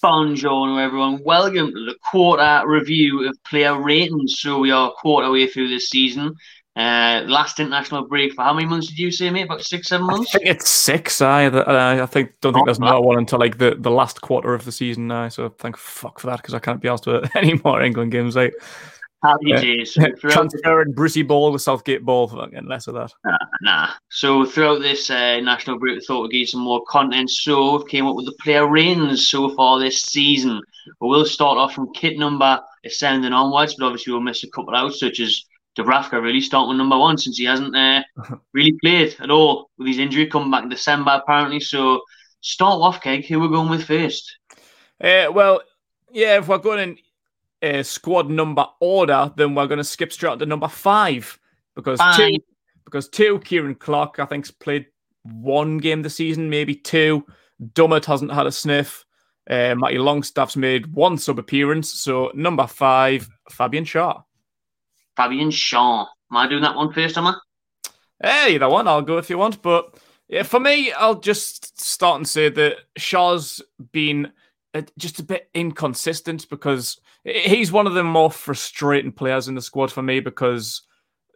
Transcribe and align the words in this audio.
Bonjour, 0.00 0.80
everyone. 0.80 1.24
Welcome 1.24 1.72
to 1.72 1.84
the 1.86 1.96
quarter 2.08 2.62
review 2.64 3.28
of 3.28 3.36
player 3.42 3.80
ratings. 3.80 4.36
So 4.38 4.60
we 4.60 4.70
are 4.70 4.92
quarter 4.92 5.28
way 5.28 5.48
through 5.48 5.70
this 5.70 5.88
season. 5.88 6.36
Uh, 6.76 7.24
last 7.26 7.58
international 7.58 8.06
break 8.06 8.32
for 8.34 8.42
how 8.44 8.54
many 8.54 8.68
months 8.68 8.86
did 8.86 8.98
you 8.98 9.10
say, 9.10 9.28
mate? 9.30 9.42
About 9.42 9.62
six, 9.62 9.88
seven 9.88 10.06
months. 10.06 10.32
I 10.36 10.38
think 10.38 10.50
it's 10.50 10.68
six. 10.68 11.20
I, 11.20 11.46
I 11.46 12.06
think 12.06 12.30
don't 12.40 12.52
think 12.52 12.66
there's 12.66 12.78
another 12.78 13.00
one 13.00 13.18
until 13.18 13.40
like 13.40 13.58
the, 13.58 13.74
the 13.76 13.90
last 13.90 14.20
quarter 14.20 14.54
of 14.54 14.64
the 14.64 14.70
season 14.70 15.08
now. 15.08 15.28
So 15.30 15.48
thank 15.48 15.76
fuck 15.76 16.20
for 16.20 16.28
that 16.28 16.36
because 16.36 16.54
I 16.54 16.60
can't 16.60 16.80
be 16.80 16.88
asked 16.88 17.04
to 17.04 17.28
any 17.34 17.60
more 17.64 17.82
England 17.82 18.12
games. 18.12 18.36
Like 18.36 18.54
Happy 19.22 19.52
days. 19.52 19.94
So 19.94 20.02
Transferring 20.30 20.92
Brucey 20.92 21.22
Ball 21.22 21.50
with 21.50 21.62
Southgate 21.62 22.04
Ball, 22.04 22.28
fucking 22.28 22.68
less 22.68 22.86
of 22.86 22.94
that. 22.94 23.12
Nah, 23.24 23.38
nah. 23.62 23.90
So 24.10 24.44
throughout 24.44 24.80
this 24.80 25.10
uh, 25.10 25.40
national 25.40 25.78
break, 25.78 25.96
we 25.96 26.04
thought 26.04 26.22
we'd 26.22 26.38
give 26.38 26.48
some 26.48 26.60
more 26.60 26.84
content. 26.88 27.28
So 27.30 27.80
came 27.80 28.06
up 28.06 28.14
with 28.14 28.26
the 28.26 28.36
player 28.40 28.68
ratings 28.68 29.26
so 29.28 29.54
far 29.56 29.80
this 29.80 30.02
season. 30.02 30.60
But 31.00 31.08
we'll 31.08 31.26
start 31.26 31.58
off 31.58 31.74
from 31.74 31.92
kit 31.94 32.16
number 32.16 32.60
ascending 32.84 33.32
onwards, 33.32 33.74
but 33.74 33.86
obviously 33.86 34.12
we'll 34.12 34.22
miss 34.22 34.44
a 34.44 34.50
couple 34.50 34.74
out, 34.74 34.94
such 34.94 35.18
as 35.18 35.44
Dubravka 35.76 36.22
really 36.22 36.40
starting 36.40 36.70
with 36.70 36.78
number 36.78 36.98
one 36.98 37.18
since 37.18 37.38
he 37.38 37.44
hasn't 37.44 37.74
uh, 37.74 38.02
really 38.52 38.76
played 38.80 39.16
at 39.20 39.30
all 39.30 39.70
with 39.78 39.88
his 39.88 39.98
injury 39.98 40.26
coming 40.26 40.50
back 40.50 40.62
in 40.62 40.68
December 40.68 41.20
apparently. 41.22 41.60
So 41.60 42.02
start 42.40 42.80
off, 42.80 43.02
Keg. 43.02 43.26
Who 43.26 43.40
we're 43.40 43.48
going 43.48 43.68
with 43.68 43.84
first? 43.84 44.38
Uh, 45.00 45.26
well, 45.32 45.60
yeah, 46.12 46.38
if 46.38 46.48
we're 46.48 46.58
going 46.58 46.80
in 46.80 46.98
uh, 47.62 47.82
squad 47.82 48.30
number 48.30 48.66
order, 48.80 49.32
then 49.36 49.54
we're 49.54 49.66
going 49.66 49.78
to 49.78 49.84
skip 49.84 50.12
straight 50.12 50.38
to 50.38 50.46
number 50.46 50.68
five 50.68 51.38
because 51.74 51.98
five. 51.98 52.16
two, 52.16 52.38
because 52.84 53.08
two, 53.08 53.40
Ciaran 53.44 53.74
Clark, 53.74 54.18
I 54.18 54.26
think's 54.26 54.50
played 54.50 54.86
one 55.22 55.78
game 55.78 56.02
this 56.02 56.16
season, 56.16 56.50
maybe 56.50 56.74
two. 56.74 57.24
Dummett 57.74 58.04
hasn't 58.04 58.32
had 58.32 58.46
a 58.46 58.52
sniff. 58.52 59.04
Uh, 59.48 59.74
Matty 59.74 59.98
Longstaff's 59.98 60.56
made 60.56 60.92
one 60.92 61.16
sub 61.16 61.38
appearance. 61.38 61.92
So 61.92 62.30
number 62.34 62.66
five, 62.66 63.28
Fabian 63.50 63.84
Schär. 63.84 64.22
Fabian 65.16 65.50
Schär. 65.50 66.06
Am 66.30 66.36
I 66.36 66.48
doing 66.48 66.62
that 66.62 66.76
one 66.76 66.92
first, 66.92 67.16
am 67.16 67.26
I? 67.26 67.34
Hey, 68.22 68.54
either 68.54 68.68
one. 68.68 68.86
I'll 68.86 69.02
go 69.02 69.18
if 69.18 69.30
you 69.30 69.38
want. 69.38 69.62
But 69.62 69.96
yeah, 70.28 70.42
for 70.42 70.60
me, 70.60 70.92
I'll 70.92 71.20
just 71.20 71.80
start 71.80 72.16
and 72.16 72.28
say 72.28 72.50
that 72.50 72.76
Schär's 72.98 73.62
been 73.92 74.32
just 74.98 75.18
a 75.18 75.24
bit 75.24 75.48
inconsistent 75.54 76.48
because 76.48 77.00
he's 77.24 77.72
one 77.72 77.86
of 77.86 77.94
the 77.94 78.04
more 78.04 78.30
frustrating 78.30 79.12
players 79.12 79.48
in 79.48 79.54
the 79.54 79.62
squad 79.62 79.90
for 79.90 80.02
me 80.02 80.20
because 80.20 80.82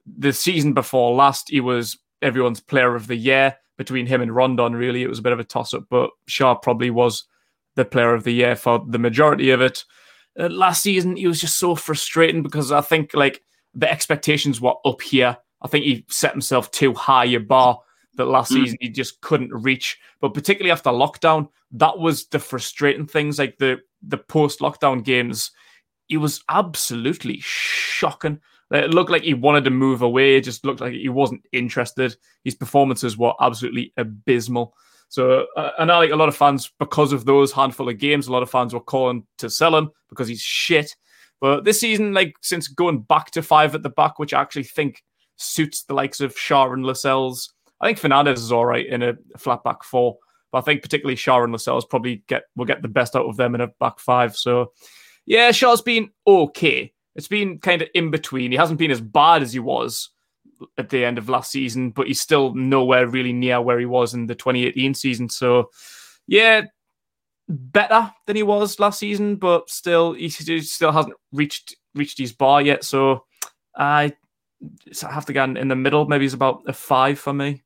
the 0.07 0.33
season 0.33 0.73
before 0.73 1.15
last 1.15 1.49
he 1.49 1.61
was 1.61 1.99
everyone's 2.21 2.61
player 2.61 2.95
of 2.95 3.07
the 3.07 3.17
year. 3.17 3.57
Between 3.79 4.07
him 4.07 4.21
and 4.21 4.35
Rondon 4.35 4.75
really 4.75 5.03
it 5.03 5.09
was 5.09 5.19
a 5.19 5.23
bit 5.23 5.33
of 5.33 5.41
a 5.41 5.45
toss 5.45 5.75
up 5.75 5.85
but 5.91 6.11
Schär 6.29 6.61
probably 6.61 6.91
was 6.91 7.25
the 7.75 7.85
player 7.85 8.15
of 8.15 8.25
the 8.25 8.33
year 8.33 8.55
for 8.55 8.85
the 8.87 8.99
majority 8.99 9.51
of 9.51 9.61
it. 9.61 9.85
Uh, 10.39 10.49
last 10.49 10.83
season 10.83 11.17
he 11.17 11.27
was 11.27 11.41
just 11.41 11.59
so 11.59 11.75
frustrating 11.75 12.43
because 12.43 12.71
I 12.71 12.81
think 12.81 13.15
like 13.15 13.43
the 13.75 13.91
expectations 13.91 14.61
were 14.61 14.75
up 14.85 15.01
here. 15.01 15.37
I 15.63 15.69
think 15.69 15.85
he 15.85 16.05
set 16.09 16.33
himself 16.33 16.71
too 16.71 16.93
high 16.93 17.25
a 17.25 17.39
bar 17.39 17.81
that 18.15 18.27
last 18.27 18.53
mm. 18.53 18.57
season 18.63 18.79
he 18.81 18.89
just 18.89 19.21
couldn't 19.21 19.53
reach. 19.53 19.99
But 20.21 20.35
particularly 20.35 20.73
after 20.73 20.91
lockdown, 20.91 21.49
that 21.73 21.99
was 21.99 22.27
the 22.27 22.39
frustrating 22.39 23.07
things. 23.07 23.39
Like 23.39 23.59
the 23.59 23.79
the 24.03 24.19
post 24.19 24.61
lockdown 24.61 25.05
games, 25.05 25.51
he 26.09 26.17
was 26.17 26.43
absolutely 26.49 27.39
shocking. 27.41 28.41
It 28.71 28.95
looked 28.95 29.11
like 29.11 29.23
he 29.23 29.35
wanted 29.35 29.65
to 29.65 29.71
move 29.71 30.01
away. 30.01 30.37
It 30.37 30.45
just 30.45 30.65
looked 30.65 30.81
like 30.81 30.95
he 30.95 31.11
wasn't 31.11 31.43
interested. 31.53 32.17
His 32.43 32.55
performances 32.55 33.19
were 33.19 33.35
absolutely 33.39 33.93
abysmal. 33.99 34.75
So, 35.11 35.47
uh, 35.59 35.73
and 35.79 35.93
I 35.93 35.99
like 35.99 36.11
a 36.11 36.17
lot 36.17 36.31
of 36.31 36.37
fans 36.37 36.73
because 36.79 37.13
of 37.13 37.27
those 37.27 37.53
handful 37.53 37.91
of 37.91 37.99
games. 37.99 38.29
A 38.29 38.33
lot 38.33 38.43
of 38.43 38.51
fans 38.51 38.73
were 38.73 38.81
calling 38.81 39.27
to 39.39 39.51
sell 39.51 39.77
him 39.77 39.91
because 40.09 40.27
he's 40.27 40.41
shit. 40.41 40.97
But 41.39 41.65
this 41.65 41.81
season, 41.81 42.15
like 42.15 42.35
since 42.41 42.67
going 42.67 43.03
back 43.03 43.31
to 43.33 43.43
five 43.43 43.75
at 43.75 43.83
the 43.83 43.91
back, 43.91 44.19
which 44.19 44.33
I 44.33 44.41
actually 44.41 44.63
think 44.63 45.03
suits 45.37 45.83
the 45.83 45.93
likes 45.93 46.21
of 46.21 46.35
Schär 46.35 46.73
and 46.73 46.87
Lascelles, 46.87 47.53
I 47.83 47.87
think 47.87 47.99
Fernandez 47.99 48.41
is 48.41 48.53
all 48.53 48.65
right 48.65 48.87
in 48.87 49.03
a 49.03 49.15
flat 49.37 49.65
back 49.65 49.83
four, 49.83 50.17
but 50.53 50.59
I 50.59 50.61
think 50.63 50.83
particularly 50.83 51.17
Schär 51.17 51.43
and 51.43 51.53
Lascelles 51.53 51.85
probably 51.85 52.23
get 52.29 52.45
will 52.57 52.65
get 52.65 52.81
the 52.81 52.89
best 52.89 53.17
out 53.17 53.27
of 53.27 53.37
them 53.37 53.55
in 53.55 53.61
a 53.61 53.67
back 53.67 53.99
five. 53.99 54.37
So 54.37 54.73
yeah, 55.27 55.51
Schär's 55.51 55.83
been 55.83 56.11
okay. 56.27 56.93
It's 57.17 57.29
been 57.29 57.59
kind 57.59 57.83
of 57.83 57.89
in 57.95 58.11
between. 58.11 58.53
He 58.53 58.57
hasn't 58.57 58.79
been 58.79 58.91
as 58.91 59.01
bad 59.01 59.43
as 59.43 59.53
he 59.53 59.59
was 59.59 60.11
at 60.79 60.91
the 60.91 61.05
end 61.05 61.19
of 61.19 61.29
last 61.29 61.51
season, 61.51 61.91
but 61.91 62.07
he's 62.07 62.21
still 62.21 62.55
nowhere 62.55 63.09
really 63.09 63.33
near 63.33 63.61
where 63.61 63.81
he 63.81 63.87
was 63.87 64.15
in 64.15 64.27
the 64.27 64.35
2018 64.35 64.95
season. 64.95 65.29
So 65.29 65.71
yeah, 66.29 66.63
better 67.49 68.13
than 68.27 68.37
he 68.37 68.45
was 68.45 68.79
last 68.79 69.01
season, 69.01 69.37
but 69.37 69.69
still 69.69 70.13
he 70.13 70.29
still 70.29 70.93
hasn't 70.93 71.17
reached 71.33 71.77
reached 71.95 72.19
his 72.19 72.33
bar 72.33 72.63
yet. 72.63 72.85
So 72.85 73.25
I 73.77 74.15
have 75.03 75.27
to 75.27 75.33
get 75.33 75.57
in 75.57 75.69
the 75.69 75.77
middle. 75.77 76.07
Maybe 76.07 76.25
he's 76.25 76.35
about 76.35 76.63
a 76.67 76.73
five 76.73 77.19
for 77.19 77.33
me. 77.33 77.63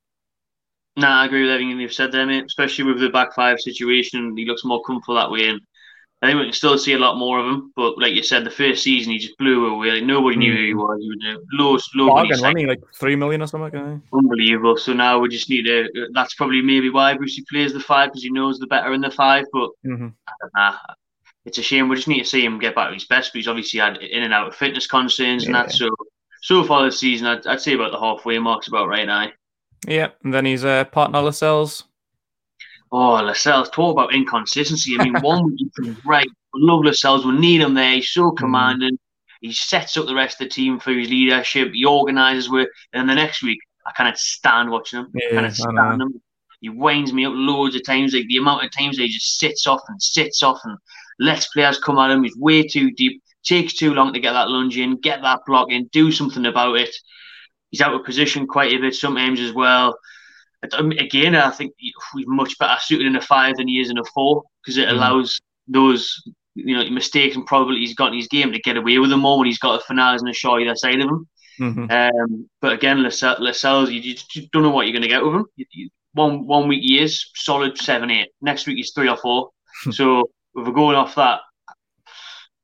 No, 0.97 1.09
I 1.09 1.27
agree 1.27 1.43
with 1.43 1.51
everything 1.51 1.79
you've 1.79 1.93
said 1.93 2.11
there, 2.11 2.27
mate. 2.27 2.47
Especially 2.47 2.85
with 2.85 3.01
the 3.01 3.11
back 3.11 3.35
five 3.35 3.61
situation, 3.61 4.37
he 4.37 4.47
looks 4.47 4.65
more 4.65 4.83
comfortable 4.83 5.17
that 5.17 5.31
way, 5.31 5.49
and 5.49 5.61
I 6.23 6.27
think 6.27 6.39
we 6.39 6.47
can 6.47 6.53
still 6.55 6.79
see 6.79 6.95
a 6.95 6.99
lot 6.99 7.19
more 7.19 7.39
of 7.39 7.47
him. 7.47 7.73
But 7.77 7.99
like 7.99 8.15
you 8.15 8.23
said, 8.23 8.45
the 8.45 8.51
first 8.51 8.83
season 8.83 9.13
he 9.13 9.19
just 9.19 9.37
blew 9.37 9.67
away. 9.67 9.91
Like, 9.91 10.05
nobody 10.05 10.37
knew 10.37 10.53
who 10.53 10.63
he 10.63 10.73
hmm. 10.73 10.79
was. 10.79 10.99
He 11.01 11.09
was 11.09 11.19
a 11.37 11.63
low, 11.63 11.79
low 11.95 12.15
bargain 12.15 12.41
money, 12.41 12.65
like 12.65 12.81
three 12.99 13.15
million 13.15 13.43
or 13.43 13.47
something. 13.47 13.65
Like 13.65 14.01
Unbelievable. 14.13 14.79
So 14.79 14.95
now 14.95 15.19
we 15.19 15.29
just 15.29 15.51
need 15.51 15.67
to. 15.67 16.09
That's 16.15 16.35
probably 16.35 16.63
maybe 16.63 16.89
why 16.89 17.15
Brucey 17.15 17.45
plays 17.51 17.75
the 17.75 17.81
five 17.81 18.11
because 18.11 18.23
he 18.23 18.31
knows 18.31 18.59
the 18.59 18.67
better 18.67 18.95
in 18.95 19.03
the 19.03 19.11
five. 19.11 19.45
But 19.53 19.71
mm-hmm. 19.85 20.09
nah, 20.55 20.77
it's 21.45 21.59
a 21.59 21.63
shame. 21.63 21.91
We 21.91 21.97
just 21.97 22.09
need 22.09 22.23
to 22.23 22.29
see 22.29 22.43
him 22.43 22.59
get 22.59 22.75
back 22.75 22.89
to 22.89 22.95
his 22.95 23.05
best. 23.05 23.33
But 23.33 23.41
he's 23.41 23.49
obviously 23.49 23.81
had 23.81 23.99
in 23.99 24.23
and 24.23 24.33
out 24.33 24.49
of 24.49 24.57
fitness 24.57 24.87
concerns 24.87 25.43
yeah. 25.43 25.49
and 25.49 25.55
that. 25.57 25.73
So 25.73 25.91
so 26.41 26.65
far 26.65 26.85
this 26.85 27.01
season, 27.01 27.27
I'd, 27.27 27.47
I'd 27.47 27.61
say 27.61 27.75
about 27.75 27.93
the 27.93 28.01
halfway 28.01 28.39
mark's 28.39 28.69
about 28.69 28.89
right 28.89 29.07
now. 29.07 29.29
Yeah, 29.87 30.09
and 30.25 30.35
then 30.35 30.45
he's 30.45 30.65
uh, 30.65 30.85
partner 30.85 31.21
Lascelles. 31.21 31.85
Oh, 32.91 33.15
Lascelles, 33.15 33.71
talk 33.71 33.93
about 33.93 34.15
inconsistency. 34.15 34.97
I 34.99 35.05
mean, 35.05 35.15
one 35.21 35.45
week 35.47 35.71
he's 35.81 35.95
great, 35.99 36.29
love 36.55 36.85
Lascelles, 36.85 37.25
we 37.25 37.39
need 37.39 37.61
him 37.61 37.75
there. 37.75 37.95
He's 37.95 38.11
so 38.11 38.31
mm. 38.31 38.37
commanding. 38.37 38.95
Mm. 38.95 38.99
He 39.41 39.53
sets 39.53 39.97
up 39.97 40.07
the 40.07 40.15
rest 40.15 40.41
of 40.41 40.49
the 40.49 40.55
team 40.55 40.81
for 40.81 40.93
his 40.93 41.09
leadership. 41.09 41.71
He 41.73 41.85
organises 41.85 42.51
with, 42.51 42.69
and 42.93 43.09
the 43.09 43.15
next 43.15 43.43
week, 43.43 43.59
I 43.87 43.93
cannot 43.93 44.19
stand 44.19 44.71
watching 44.71 45.01
him. 45.01 45.13
Yeah, 45.15 45.29
I 45.29 45.35
cannot 45.35 45.53
stand 45.53 46.03
him. 46.03 46.21
He 46.61 46.69
winds 46.71 47.13
me 47.13 47.27
up 47.27 47.33
loads 47.35 47.77
of 47.77 47.85
times. 47.85 48.13
Like 48.13 48.27
the 48.27 48.39
amount 48.39 48.65
of 48.65 48.71
times 48.73 48.97
he 48.97 49.07
just 49.09 49.39
sits 49.39 49.67
off 49.67 49.83
and 49.89 50.03
sits 50.03 50.43
off 50.43 50.59
and 50.65 50.77
lets 51.21 51.47
players 51.49 51.79
come 51.79 51.99
at 51.99 52.11
him. 52.11 52.25
He's 52.25 52.37
way 52.37 52.67
too 52.67 52.91
deep. 52.93 53.23
Takes 53.45 53.75
too 53.75 53.95
long 53.95 54.13
to 54.13 54.19
get 54.19 54.33
that 54.33 54.49
lunge 54.49 54.77
in, 54.77 54.97
get 54.97 55.23
that 55.23 55.41
block 55.47 55.71
in, 55.71 55.89
do 55.93 56.11
something 56.11 56.47
about 56.47 56.77
it 56.77 56.97
he's 57.77 57.83
out 57.83 57.95
of 57.95 58.05
position 58.05 58.47
quite 58.47 58.73
a 58.73 58.79
bit 58.79 58.95
sometimes 58.95 59.41
as 59.41 59.53
well. 59.53 59.99
Again, 60.63 61.35
I 61.35 61.51
think 61.51 61.75
he's 61.77 61.93
much 62.27 62.59
better 62.59 62.81
suited 62.81 63.07
in 63.07 63.17
a 63.17 63.21
five 63.21 63.57
than 63.57 63.69
he 63.69 63.81
is 63.81 63.91
in 63.91 63.99
a 63.99 64.05
four 64.15 64.43
because 64.63 64.79
it 64.79 64.89
mm. 64.89 64.93
allows 64.93 65.39
those 65.69 66.23
you 66.55 66.75
know 66.75 66.89
mistakes 66.91 67.37
and 67.37 67.45
probabilities 67.45 67.91
he's 67.91 67.97
got 67.97 68.13
in 68.13 68.19
his 68.19 68.29
game 68.29 68.53
to 68.53 68.59
get 68.59 68.79
away 68.79 68.99
with 68.99 69.11
them 69.11 69.21
more 69.21 69.39
when 69.39 69.47
he's 69.47 69.59
got 69.59 69.81
a 69.81 69.85
Fernandez 69.85 70.23
and 70.23 70.31
a 70.31 70.33
Schär 70.33 70.63
either 70.63 70.75
side 70.75 71.01
of 71.01 71.09
him. 71.09 71.29
Mm-hmm. 71.61 71.91
Um, 71.91 72.49
but 72.61 72.73
again, 72.73 73.03
Lascelles, 73.03 73.91
you, 73.91 74.01
you, 74.33 74.49
don't 74.53 74.63
know 74.63 74.71
what 74.71 74.87
you're 74.87 74.93
going 74.93 75.03
to 75.03 75.09
get 75.09 75.25
with 75.25 75.35
him. 75.35 75.47
You, 75.57 75.67
you, 75.73 75.91
one 76.15 76.47
one 76.47 76.69
week 76.69 76.83
he 76.83 77.01
is 77.01 77.31
solid 77.35 77.77
seven 77.77 78.11
eight. 78.11 78.29
Next 78.41 78.67
week 78.67 78.79
he's 78.79 78.93
three 78.93 79.09
or 79.09 79.19
four. 79.19 79.51
so 79.91 80.31
if 80.55 80.67
we're 80.67 80.73
going 80.73 80.97
off 80.97 81.15
that, 81.17 81.41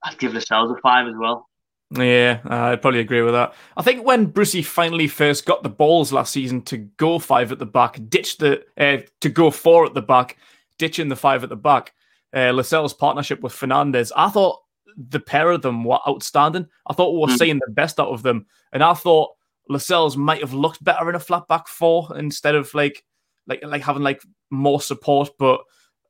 I'd 0.02 0.18
give 0.18 0.34
Lascelles 0.34 0.72
a 0.72 0.80
five 0.80 1.06
as 1.06 1.14
well. 1.16 1.46
Yeah, 1.94 2.40
uh, 2.48 2.70
I'd 2.70 2.80
probably 2.80 3.00
agree 3.00 3.22
with 3.22 3.34
that. 3.34 3.54
I 3.76 3.82
think 3.82 4.06
when 4.06 4.26
Brucey 4.26 4.62
finally 4.62 5.08
first 5.08 5.44
got 5.44 5.62
the 5.62 5.68
balls 5.68 6.12
last 6.12 6.32
season 6.32 6.62
to 6.62 6.78
go 6.78 7.18
five 7.18 7.52
at 7.52 7.58
the 7.58 7.66
back, 7.66 8.00
ditch 8.08 8.38
the 8.38 8.64
uh, 8.78 8.98
to 9.20 9.28
go 9.28 9.50
four 9.50 9.84
at 9.84 9.92
the 9.92 10.00
back, 10.02 10.38
ditching 10.78 11.08
the 11.08 11.16
five 11.16 11.42
at 11.42 11.50
the 11.50 11.56
back, 11.56 11.92
uh, 12.34 12.50
Lascelles' 12.52 12.94
partnership 12.94 13.42
with 13.42 13.52
Fernandez, 13.52 14.10
I 14.16 14.30
thought 14.30 14.60
the 14.96 15.20
pair 15.20 15.50
of 15.50 15.62
them 15.62 15.84
were 15.84 15.98
outstanding. 16.08 16.66
I 16.86 16.94
thought 16.94 17.12
we 17.12 17.20
were 17.20 17.34
mm. 17.34 17.38
seeing 17.38 17.58
the 17.58 17.72
best 17.72 18.00
out 18.00 18.08
of 18.08 18.22
them, 18.22 18.46
and 18.72 18.82
I 18.82 18.94
thought 18.94 19.32
Lascelles 19.68 20.16
might 20.16 20.40
have 20.40 20.54
looked 20.54 20.82
better 20.82 21.10
in 21.10 21.14
a 21.14 21.20
flat 21.20 21.46
back 21.46 21.68
four 21.68 22.08
instead 22.16 22.54
of 22.54 22.72
like 22.74 23.04
like 23.46 23.62
like 23.64 23.82
having 23.82 24.02
like 24.02 24.22
more 24.50 24.80
support. 24.80 25.30
But 25.38 25.60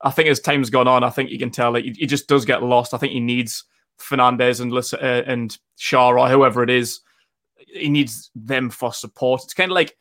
I 0.01 0.12
think 0.12 0.29
as 0.29 0.39
time's 0.39 0.71
gone 0.71 0.87
on, 0.87 1.03
I 1.03 1.11
think 1.11 1.31
you 1.31 1.41
can 1.41 1.51
tell 1.51 1.73
like 1.73 1.85
he, 1.85 1.93
he 1.99 2.06
just 2.06 2.29
does 2.29 2.45
get 2.45 2.62
lost. 2.62 2.95
I 2.95 2.99
think 2.99 3.12
he 3.12 3.21
needs 3.21 3.65
Fernandez 3.99 4.61
and 4.61 4.73
uh, 4.73 4.97
and 5.00 5.56
Schär 5.79 6.19
or 6.19 6.29
whoever 6.29 6.62
it 6.62 6.71
is. 6.71 7.00
He 7.75 7.89
needs 7.89 8.31
them 8.35 8.71
for 8.71 8.93
support. 8.93 9.43
It's 9.44 9.55
kind 9.55 9.71
of 9.71 9.75
like 9.75 9.97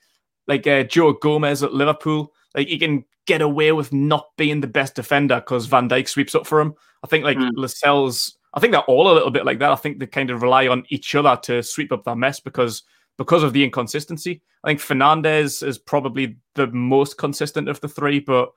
like 0.47 0.67
uh, 0.67 0.83
Joe 0.83 1.13
Gomez 1.13 1.63
at 1.63 1.73
Liverpool. 1.73 2.33
Like 2.55 2.67
he 2.67 2.77
can 2.77 3.05
get 3.27 3.41
away 3.41 3.71
with 3.71 3.93
not 3.93 4.27
being 4.38 4.61
the 4.61 4.67
best 4.67 4.95
defender 4.95 5.35
because 5.35 5.67
Van 5.67 5.88
Dijk 5.88 6.07
sweeps 6.07 6.35
up 6.35 6.47
for 6.47 6.59
him. 6.59 6.73
I 7.03 7.07
think 7.07 7.23
like 7.23 7.38
mm. 7.38 7.51
Lascelles. 7.55 8.38
I 8.53 8.59
think 8.59 8.71
they're 8.73 8.81
all 8.81 9.09
a 9.09 9.13
little 9.13 9.31
bit 9.31 9.45
like 9.45 9.59
that. 9.59 9.71
I 9.71 9.75
think 9.75 9.99
they 9.99 10.07
kind 10.07 10.29
of 10.29 10.41
rely 10.41 10.67
on 10.67 10.83
each 10.89 11.15
other 11.15 11.39
to 11.43 11.63
sweep 11.63 11.91
up 11.91 12.03
that 12.03 12.17
mess 12.17 12.39
because 12.39 12.83
because 13.17 13.43
of 13.43 13.53
the 13.53 13.63
inconsistency. 13.63 14.41
I 14.63 14.69
think 14.69 14.79
Fernandez 14.79 15.63
is 15.63 15.77
probably 15.77 16.38
the 16.55 16.67
most 16.67 17.17
consistent 17.17 17.69
of 17.69 17.79
the 17.81 17.88
three, 17.88 18.19
but 18.19 18.49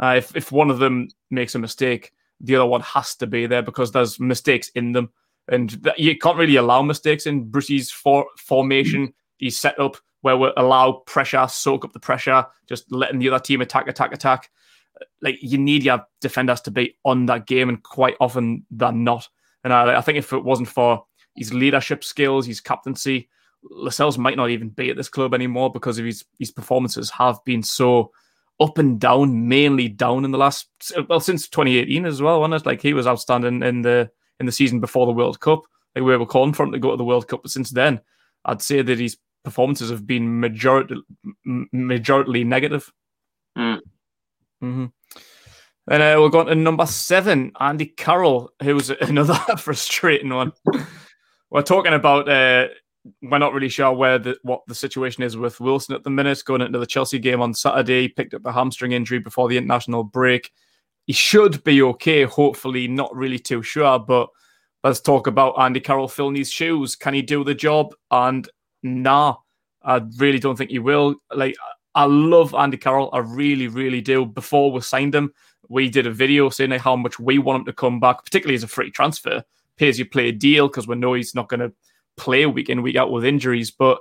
uh, 0.00 0.14
if 0.18 0.36
if 0.36 0.52
one 0.52 0.70
of 0.70 0.78
them 0.78 1.08
makes 1.30 1.54
a 1.54 1.58
mistake, 1.58 2.12
the 2.40 2.56
other 2.56 2.66
one 2.66 2.80
has 2.80 3.14
to 3.16 3.26
be 3.26 3.46
there 3.46 3.62
because 3.62 3.92
there's 3.92 4.18
mistakes 4.18 4.70
in 4.74 4.92
them. 4.92 5.10
And 5.48 5.88
you 5.96 6.16
can't 6.16 6.38
really 6.38 6.56
allow 6.56 6.82
mistakes 6.82 7.26
in 7.26 7.50
Brucey's 7.50 7.90
for- 7.90 8.26
formation. 8.38 9.12
He's 9.38 9.58
set 9.58 9.78
up 9.78 9.96
where 10.22 10.36
we 10.36 10.50
allow 10.56 11.02
pressure, 11.06 11.46
soak 11.48 11.84
up 11.84 11.92
the 11.92 12.00
pressure, 12.00 12.46
just 12.68 12.90
letting 12.92 13.18
the 13.18 13.28
other 13.28 13.42
team 13.42 13.60
attack, 13.60 13.88
attack, 13.88 14.12
attack. 14.12 14.50
Uh, 15.00 15.04
like 15.22 15.38
you 15.40 15.58
need 15.58 15.82
your 15.82 16.04
defenders 16.20 16.60
to 16.62 16.70
be 16.70 16.96
on 17.04 17.26
that 17.26 17.46
game, 17.46 17.68
and 17.68 17.82
quite 17.82 18.16
often 18.20 18.64
they're 18.70 18.92
not. 18.92 19.28
And 19.64 19.72
I, 19.72 19.96
I 19.96 20.00
think 20.00 20.18
if 20.18 20.32
it 20.32 20.44
wasn't 20.44 20.68
for 20.68 21.04
his 21.34 21.52
leadership 21.52 22.04
skills, 22.04 22.46
his 22.46 22.60
captaincy, 22.60 23.28
Lascelles 23.62 24.18
might 24.18 24.36
not 24.36 24.50
even 24.50 24.68
be 24.68 24.90
at 24.90 24.96
this 24.96 25.08
club 25.08 25.34
anymore 25.34 25.70
because 25.70 25.98
of 25.98 26.04
his 26.04 26.24
his 26.38 26.50
performances 26.50 27.10
have 27.10 27.38
been 27.44 27.62
so 27.62 28.12
up 28.60 28.78
and 28.78 29.00
down, 29.00 29.48
mainly 29.48 29.88
down 29.88 30.24
in 30.24 30.30
the 30.30 30.38
last 30.38 30.68
well 31.08 31.20
since 31.20 31.48
2018 31.48 32.06
as 32.06 32.20
well. 32.20 32.40
Wasn't 32.40 32.62
it? 32.62 32.66
Like 32.66 32.82
he 32.82 32.92
was 32.92 33.06
outstanding 33.06 33.62
in 33.62 33.82
the 33.82 34.10
in 34.38 34.46
the 34.46 34.52
season 34.52 34.80
before 34.80 35.06
the 35.06 35.12
World 35.12 35.40
Cup. 35.40 35.62
Like 35.94 36.04
we 36.04 36.16
were 36.16 36.26
calling 36.26 36.52
for 36.52 36.64
him 36.64 36.72
to 36.72 36.78
go 36.78 36.90
to 36.90 36.96
the 36.96 37.04
World 37.04 37.26
Cup, 37.26 37.42
but 37.42 37.50
since 37.50 37.70
then, 37.70 38.00
I'd 38.44 38.62
say 38.62 38.82
that 38.82 38.98
his 38.98 39.16
performances 39.44 39.90
have 39.90 40.06
been 40.06 40.40
majority 40.40 40.96
majority 41.44 42.44
negative. 42.44 42.92
Mm. 43.56 43.80
Mm-hmm. 44.62 44.86
And 45.90 46.02
uh, 46.02 46.16
we're 46.20 46.28
going 46.28 46.46
to 46.46 46.54
number 46.54 46.86
seven, 46.86 47.52
Andy 47.58 47.86
Carroll, 47.86 48.52
who's 48.62 48.90
another 49.00 49.34
frustrating 49.58 50.32
one. 50.32 50.52
we're 51.50 51.62
talking 51.62 51.94
about 51.94 52.28
uh, 52.28 52.68
we're 53.22 53.38
not 53.38 53.52
really 53.52 53.68
sure 53.68 53.92
where 53.92 54.18
the 54.18 54.36
what 54.42 54.62
the 54.66 54.74
situation 54.74 55.22
is 55.22 55.36
with 55.36 55.60
Wilson 55.60 55.94
at 55.94 56.04
the 56.04 56.10
minute. 56.10 56.42
Going 56.44 56.60
into 56.60 56.78
the 56.78 56.86
Chelsea 56.86 57.18
game 57.18 57.40
on 57.40 57.54
Saturday, 57.54 58.08
picked 58.08 58.34
up 58.34 58.44
a 58.44 58.52
hamstring 58.52 58.92
injury 58.92 59.18
before 59.18 59.48
the 59.48 59.56
international 59.56 60.04
break. 60.04 60.50
He 61.06 61.12
should 61.12 61.64
be 61.64 61.82
okay, 61.82 62.24
hopefully, 62.24 62.86
not 62.86 63.14
really 63.14 63.38
too 63.38 63.62
sure. 63.62 63.98
But 63.98 64.28
let's 64.84 65.00
talk 65.00 65.26
about 65.26 65.58
Andy 65.58 65.80
Carroll 65.80 66.08
filling 66.08 66.36
his 66.36 66.50
shoes. 66.50 66.94
Can 66.94 67.14
he 67.14 67.22
do 67.22 67.42
the 67.42 67.54
job? 67.54 67.94
And 68.10 68.48
nah, 68.82 69.36
I 69.82 70.02
really 70.18 70.38
don't 70.38 70.56
think 70.56 70.70
he 70.70 70.78
will. 70.78 71.16
Like, 71.34 71.56
I 71.94 72.04
love 72.04 72.54
Andy 72.54 72.76
Carroll. 72.76 73.10
I 73.12 73.18
really, 73.18 73.68
really 73.68 74.00
do. 74.00 74.26
Before 74.26 74.70
we 74.70 74.80
signed 74.82 75.14
him, 75.14 75.32
we 75.68 75.88
did 75.88 76.06
a 76.06 76.12
video 76.12 76.50
saying 76.50 76.70
how 76.72 76.96
much 76.96 77.18
we 77.18 77.38
want 77.38 77.60
him 77.60 77.66
to 77.66 77.72
come 77.72 77.98
back, 77.98 78.24
particularly 78.24 78.56
as 78.56 78.62
a 78.62 78.68
free 78.68 78.90
transfer, 78.90 79.42
pays 79.76 79.98
you 79.98 80.04
play 80.04 80.28
a 80.28 80.32
deal 80.32 80.68
because 80.68 80.86
we 80.86 80.96
know 80.96 81.14
he's 81.14 81.34
not 81.34 81.48
going 81.48 81.60
to 81.60 81.72
play 82.16 82.46
week 82.46 82.68
in, 82.68 82.82
week 82.82 82.96
out 82.96 83.10
with 83.10 83.24
injuries. 83.24 83.70
But 83.70 83.98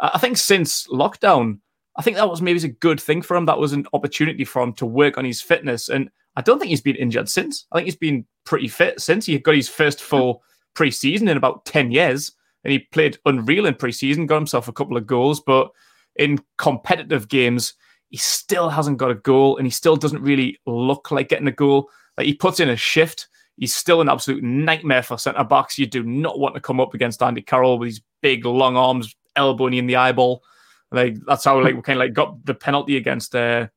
I 0.00 0.18
think 0.18 0.36
since 0.36 0.86
lockdown, 0.88 1.58
I 1.96 2.02
think 2.02 2.16
that 2.16 2.28
was 2.28 2.42
maybe 2.42 2.64
a 2.64 2.68
good 2.68 3.00
thing 3.00 3.22
for 3.22 3.36
him. 3.36 3.46
That 3.46 3.58
was 3.58 3.72
an 3.72 3.86
opportunity 3.92 4.44
for 4.44 4.62
him 4.62 4.72
to 4.74 4.86
work 4.86 5.18
on 5.18 5.24
his 5.24 5.42
fitness. 5.42 5.88
And 5.88 6.10
I 6.36 6.40
don't 6.40 6.58
think 6.58 6.70
he's 6.70 6.80
been 6.80 6.96
injured 6.96 7.28
since. 7.28 7.66
I 7.70 7.76
think 7.76 7.86
he's 7.86 7.96
been 7.96 8.24
pretty 8.44 8.68
fit 8.68 9.00
since 9.00 9.26
he 9.26 9.38
got 9.38 9.54
his 9.54 9.68
first 9.68 10.00
full 10.00 10.42
preseason 10.74 11.28
in 11.28 11.36
about 11.36 11.64
10 11.66 11.90
years. 11.90 12.32
And 12.64 12.72
he 12.72 12.78
played 12.78 13.18
unreal 13.26 13.66
in 13.66 13.74
preseason, 13.74 14.26
got 14.26 14.36
himself 14.36 14.68
a 14.68 14.72
couple 14.72 14.96
of 14.96 15.06
goals. 15.06 15.40
But 15.40 15.70
in 16.16 16.38
competitive 16.58 17.28
games, 17.28 17.74
he 18.08 18.16
still 18.16 18.68
hasn't 18.68 18.98
got 18.98 19.10
a 19.10 19.16
goal 19.16 19.56
and 19.56 19.66
he 19.66 19.70
still 19.70 19.96
doesn't 19.96 20.22
really 20.22 20.58
look 20.66 21.10
like 21.10 21.28
getting 21.28 21.48
a 21.48 21.52
goal. 21.52 21.90
Like 22.16 22.26
he 22.26 22.34
puts 22.34 22.60
in 22.60 22.68
a 22.68 22.76
shift 22.76 23.28
He's 23.62 23.76
still 23.76 24.00
an 24.00 24.08
absolute 24.08 24.42
nightmare 24.42 25.04
for 25.04 25.16
centre 25.16 25.44
backs. 25.44 25.78
You 25.78 25.86
do 25.86 26.02
not 26.02 26.40
want 26.40 26.56
to 26.56 26.60
come 26.60 26.80
up 26.80 26.94
against 26.94 27.22
Andy 27.22 27.42
Carroll 27.42 27.78
with 27.78 27.90
his 27.90 28.02
big 28.20 28.44
long 28.44 28.76
arms, 28.76 29.14
elbowing 29.36 29.74
you 29.74 29.78
in 29.78 29.86
the 29.86 29.94
eyeball. 29.94 30.42
Like 30.90 31.14
that's 31.28 31.44
how 31.44 31.62
like 31.62 31.76
we 31.76 31.80
kind 31.80 31.96
of 31.96 32.00
like 32.00 32.12
got 32.12 32.44
the 32.44 32.54
penalty 32.54 32.96
against 32.96 33.36
uh, 33.36 33.68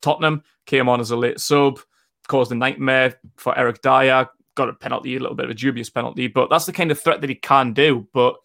Tottenham. 0.00 0.42
Came 0.64 0.88
on 0.88 1.00
as 1.00 1.10
a 1.10 1.16
late 1.16 1.38
sub, 1.38 1.80
caused 2.28 2.50
a 2.50 2.54
nightmare 2.54 3.20
for 3.36 3.58
Eric 3.58 3.82
Dier. 3.82 4.26
Got 4.54 4.70
a 4.70 4.72
penalty, 4.72 5.16
a 5.16 5.20
little 5.20 5.36
bit 5.36 5.44
of 5.44 5.50
a 5.50 5.54
dubious 5.54 5.90
penalty, 5.90 6.28
but 6.28 6.48
that's 6.48 6.64
the 6.64 6.72
kind 6.72 6.90
of 6.90 6.98
threat 6.98 7.20
that 7.20 7.28
he 7.28 7.36
can 7.36 7.74
do. 7.74 8.08
But 8.14 8.36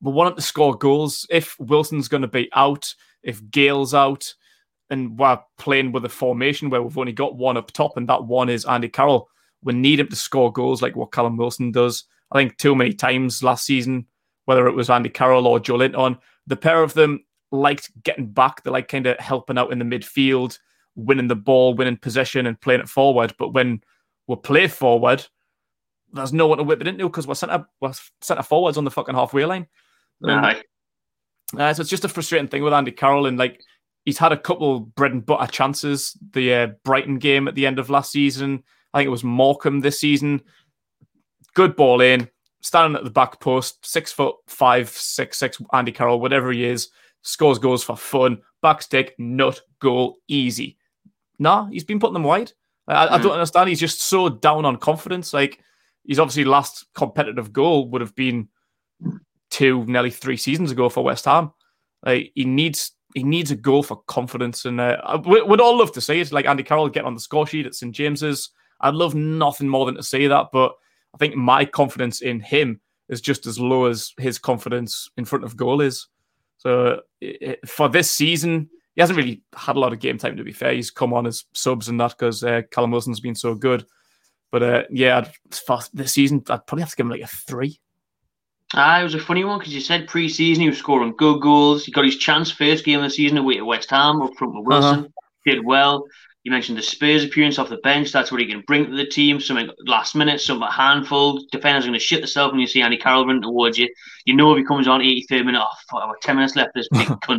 we 0.00 0.10
want 0.10 0.30
him 0.30 0.34
to 0.34 0.42
score 0.42 0.74
goals. 0.76 1.24
If 1.30 1.54
Wilson's 1.60 2.08
going 2.08 2.22
to 2.22 2.26
be 2.26 2.50
out, 2.52 2.92
if 3.22 3.48
Gayle's 3.52 3.94
out, 3.94 4.34
and 4.90 5.16
we're 5.16 5.38
playing 5.56 5.92
with 5.92 6.04
a 6.04 6.08
formation 6.08 6.68
where 6.68 6.82
we've 6.82 6.98
only 6.98 7.12
got 7.12 7.36
one 7.36 7.56
up 7.56 7.70
top, 7.70 7.96
and 7.96 8.08
that 8.08 8.24
one 8.24 8.48
is 8.48 8.64
Andy 8.64 8.88
Carroll 8.88 9.28
we 9.62 9.72
need 9.72 10.00
him 10.00 10.08
to 10.08 10.16
score 10.16 10.52
goals 10.52 10.82
like 10.82 10.96
what 10.96 11.12
Callum 11.12 11.36
Wilson 11.36 11.72
does. 11.72 12.04
I 12.30 12.38
think 12.38 12.56
too 12.58 12.74
many 12.74 12.92
times 12.92 13.42
last 13.42 13.64
season, 13.64 14.06
whether 14.46 14.66
it 14.66 14.74
was 14.74 14.90
Andy 14.90 15.08
Carroll 15.08 15.46
or 15.46 15.60
Joelinton, 15.60 16.18
the 16.46 16.56
pair 16.56 16.82
of 16.82 16.94
them 16.94 17.24
liked 17.50 17.90
getting 18.02 18.30
back. 18.30 18.62
They 18.62 18.70
like 18.70 18.88
kind 18.88 19.06
of 19.06 19.18
helping 19.18 19.58
out 19.58 19.72
in 19.72 19.78
the 19.78 19.84
midfield, 19.84 20.58
winning 20.96 21.28
the 21.28 21.36
ball, 21.36 21.74
winning 21.74 21.96
possession, 21.96 22.46
and 22.46 22.60
playing 22.60 22.80
it 22.80 22.88
forward. 22.88 23.34
But 23.38 23.50
when 23.50 23.82
we 24.26 24.36
play 24.36 24.66
forward, 24.66 25.24
there's 26.12 26.32
no 26.32 26.46
one 26.46 26.58
to 26.58 26.64
whip 26.64 26.80
it 26.80 26.88
into 26.88 27.08
because 27.08 27.26
we're 27.26 27.34
centre 27.34 27.66
we're 27.80 27.92
centre 28.20 28.42
forwards 28.42 28.78
on 28.78 28.84
the 28.84 28.90
fucking 28.90 29.14
halfway 29.14 29.44
line. 29.44 29.66
Um, 30.24 30.44
uh, 31.58 31.74
so 31.74 31.80
it's 31.82 31.90
just 31.90 32.04
a 32.04 32.08
frustrating 32.08 32.48
thing 32.48 32.62
with 32.62 32.72
Andy 32.72 32.92
Carroll, 32.92 33.26
and 33.26 33.38
like 33.38 33.62
he's 34.04 34.18
had 34.18 34.32
a 34.32 34.36
couple 34.36 34.80
bread 34.80 35.12
and 35.12 35.24
butter 35.24 35.50
chances. 35.50 36.16
The 36.32 36.54
uh, 36.54 36.66
Brighton 36.84 37.18
game 37.18 37.48
at 37.48 37.54
the 37.54 37.66
end 37.66 37.78
of 37.78 37.90
last 37.90 38.12
season, 38.12 38.62
I 38.92 38.98
think 38.98 39.06
it 39.06 39.10
was 39.10 39.24
Morecambe 39.24 39.80
this 39.80 40.00
season. 40.00 40.42
Good 41.54 41.76
ball 41.76 42.00
in, 42.00 42.28
standing 42.60 42.96
at 42.96 43.04
the 43.04 43.10
back 43.10 43.40
post, 43.40 43.84
six 43.84 44.12
foot 44.12 44.36
five, 44.46 44.88
six, 44.88 45.38
six, 45.38 45.60
Andy 45.72 45.92
Carroll, 45.92 46.20
whatever 46.20 46.52
he 46.52 46.64
is, 46.64 46.88
scores 47.22 47.58
goals 47.58 47.84
for 47.84 47.96
fun, 47.96 48.40
back 48.60 48.82
stick, 48.82 49.14
nut, 49.18 49.60
goal, 49.80 50.16
easy. 50.28 50.76
Nah, 51.38 51.66
he's 51.66 51.84
been 51.84 52.00
putting 52.00 52.14
them 52.14 52.24
wide. 52.24 52.52
I, 52.86 53.06
mm. 53.06 53.10
I 53.10 53.18
don't 53.18 53.32
understand. 53.32 53.68
He's 53.68 53.80
just 53.80 54.02
so 54.02 54.28
down 54.28 54.64
on 54.64 54.76
confidence. 54.76 55.32
Like, 55.32 55.60
he's 56.04 56.18
obviously 56.18 56.44
last 56.44 56.86
competitive 56.94 57.52
goal 57.52 57.88
would 57.90 58.00
have 58.00 58.14
been 58.14 58.48
two, 59.50 59.84
nearly 59.86 60.10
three 60.10 60.36
seasons 60.36 60.70
ago 60.70 60.88
for 60.88 61.04
West 61.04 61.24
Ham. 61.24 61.52
Like, 62.04 62.32
he 62.34 62.44
needs 62.44 62.92
he 63.14 63.22
needs 63.22 63.50
a 63.50 63.56
goal 63.56 63.82
for 63.82 64.02
confidence, 64.06 64.64
and 64.64 64.80
uh, 64.80 65.20
we, 65.26 65.42
would 65.42 65.60
all 65.60 65.78
love 65.78 65.92
to 65.92 66.00
see 66.00 66.20
it. 66.20 66.32
Like 66.32 66.46
Andy 66.46 66.62
Carroll 66.62 66.88
get 66.88 67.04
on 67.04 67.14
the 67.14 67.20
score 67.20 67.46
sheet 67.46 67.66
at 67.66 67.74
St 67.74 67.94
James's. 67.94 68.50
I'd 68.82 68.94
love 68.94 69.14
nothing 69.14 69.68
more 69.68 69.86
than 69.86 69.94
to 69.96 70.02
say 70.02 70.26
that, 70.26 70.48
but 70.52 70.74
I 71.14 71.18
think 71.18 71.36
my 71.36 71.64
confidence 71.64 72.20
in 72.20 72.40
him 72.40 72.80
is 73.08 73.20
just 73.20 73.46
as 73.46 73.58
low 73.58 73.86
as 73.86 74.12
his 74.18 74.38
confidence 74.38 75.10
in 75.16 75.24
front 75.24 75.44
of 75.44 75.56
goal 75.56 75.80
is. 75.80 76.08
So 76.58 77.00
it, 77.20 77.68
for 77.68 77.88
this 77.88 78.10
season, 78.10 78.70
he 78.94 79.00
hasn't 79.00 79.16
really 79.16 79.42
had 79.54 79.76
a 79.76 79.80
lot 79.80 79.92
of 79.92 80.00
game 80.00 80.18
time. 80.18 80.36
To 80.36 80.44
be 80.44 80.52
fair, 80.52 80.72
he's 80.72 80.90
come 80.90 81.12
on 81.12 81.26
as 81.26 81.44
subs 81.52 81.88
and 81.88 82.00
that 82.00 82.16
because 82.18 82.44
uh, 82.44 82.62
Callum 82.70 82.90
Wilson's 82.90 83.20
been 83.20 83.34
so 83.34 83.54
good. 83.54 83.84
But 84.50 84.62
uh, 84.62 84.82
yeah, 84.90 85.28
for 85.50 85.80
this 85.92 86.12
season, 86.12 86.42
I'd 86.48 86.66
probably 86.66 86.82
have 86.82 86.90
to 86.90 86.96
give 86.96 87.06
him 87.06 87.10
like 87.10 87.22
a 87.22 87.26
three. 87.26 87.80
Ah, 88.74 89.00
it 89.00 89.04
was 89.04 89.14
a 89.14 89.18
funny 89.18 89.44
one 89.44 89.58
because 89.58 89.74
you 89.74 89.80
said 89.80 90.08
pre-season 90.08 90.62
he 90.62 90.68
was 90.68 90.78
scoring 90.78 91.14
good 91.16 91.40
goals. 91.40 91.84
He 91.84 91.92
got 91.92 92.04
his 92.04 92.16
chance 92.16 92.50
first 92.50 92.84
game 92.84 93.00
of 93.00 93.04
the 93.04 93.10
season 93.10 93.36
away 93.36 93.58
at 93.58 93.66
West 93.66 93.90
Ham 93.90 94.22
up 94.22 94.34
front 94.38 94.54
with 94.54 94.66
Wilson. 94.66 95.00
Uh-huh. 95.00 95.08
Did 95.44 95.64
well. 95.64 96.04
You 96.44 96.50
mentioned 96.50 96.76
the 96.76 96.82
Spurs 96.82 97.24
appearance 97.24 97.58
off 97.58 97.68
the 97.68 97.76
bench. 97.78 98.10
That's 98.10 98.32
what 98.32 98.40
he 98.40 98.48
can 98.48 98.62
bring 98.66 98.86
to 98.86 98.96
the 98.96 99.06
team. 99.06 99.40
Something 99.40 99.70
last 99.86 100.16
minute, 100.16 100.40
something 100.40 100.66
a 100.66 100.72
handful. 100.72 101.40
Defenders 101.52 101.84
are 101.84 101.88
going 101.88 101.98
to 101.98 102.04
shit 102.04 102.20
themselves 102.20 102.52
when 102.52 102.60
you 102.60 102.66
see 102.66 102.82
Andy 102.82 102.96
Carroll 102.96 103.26
run 103.26 103.40
towards 103.40 103.78
you. 103.78 103.88
You 104.24 104.34
know 104.34 104.50
if 104.52 104.58
he 104.58 104.64
comes 104.64 104.88
on 104.88 105.00
83rd 105.00 105.46
minute, 105.46 105.62
oh, 105.62 105.98
I've 105.98 106.20
10 106.20 106.36
minutes 106.36 106.56
left 106.56 106.72
this 106.74 106.88
big 106.88 107.06
cunt. 107.24 107.38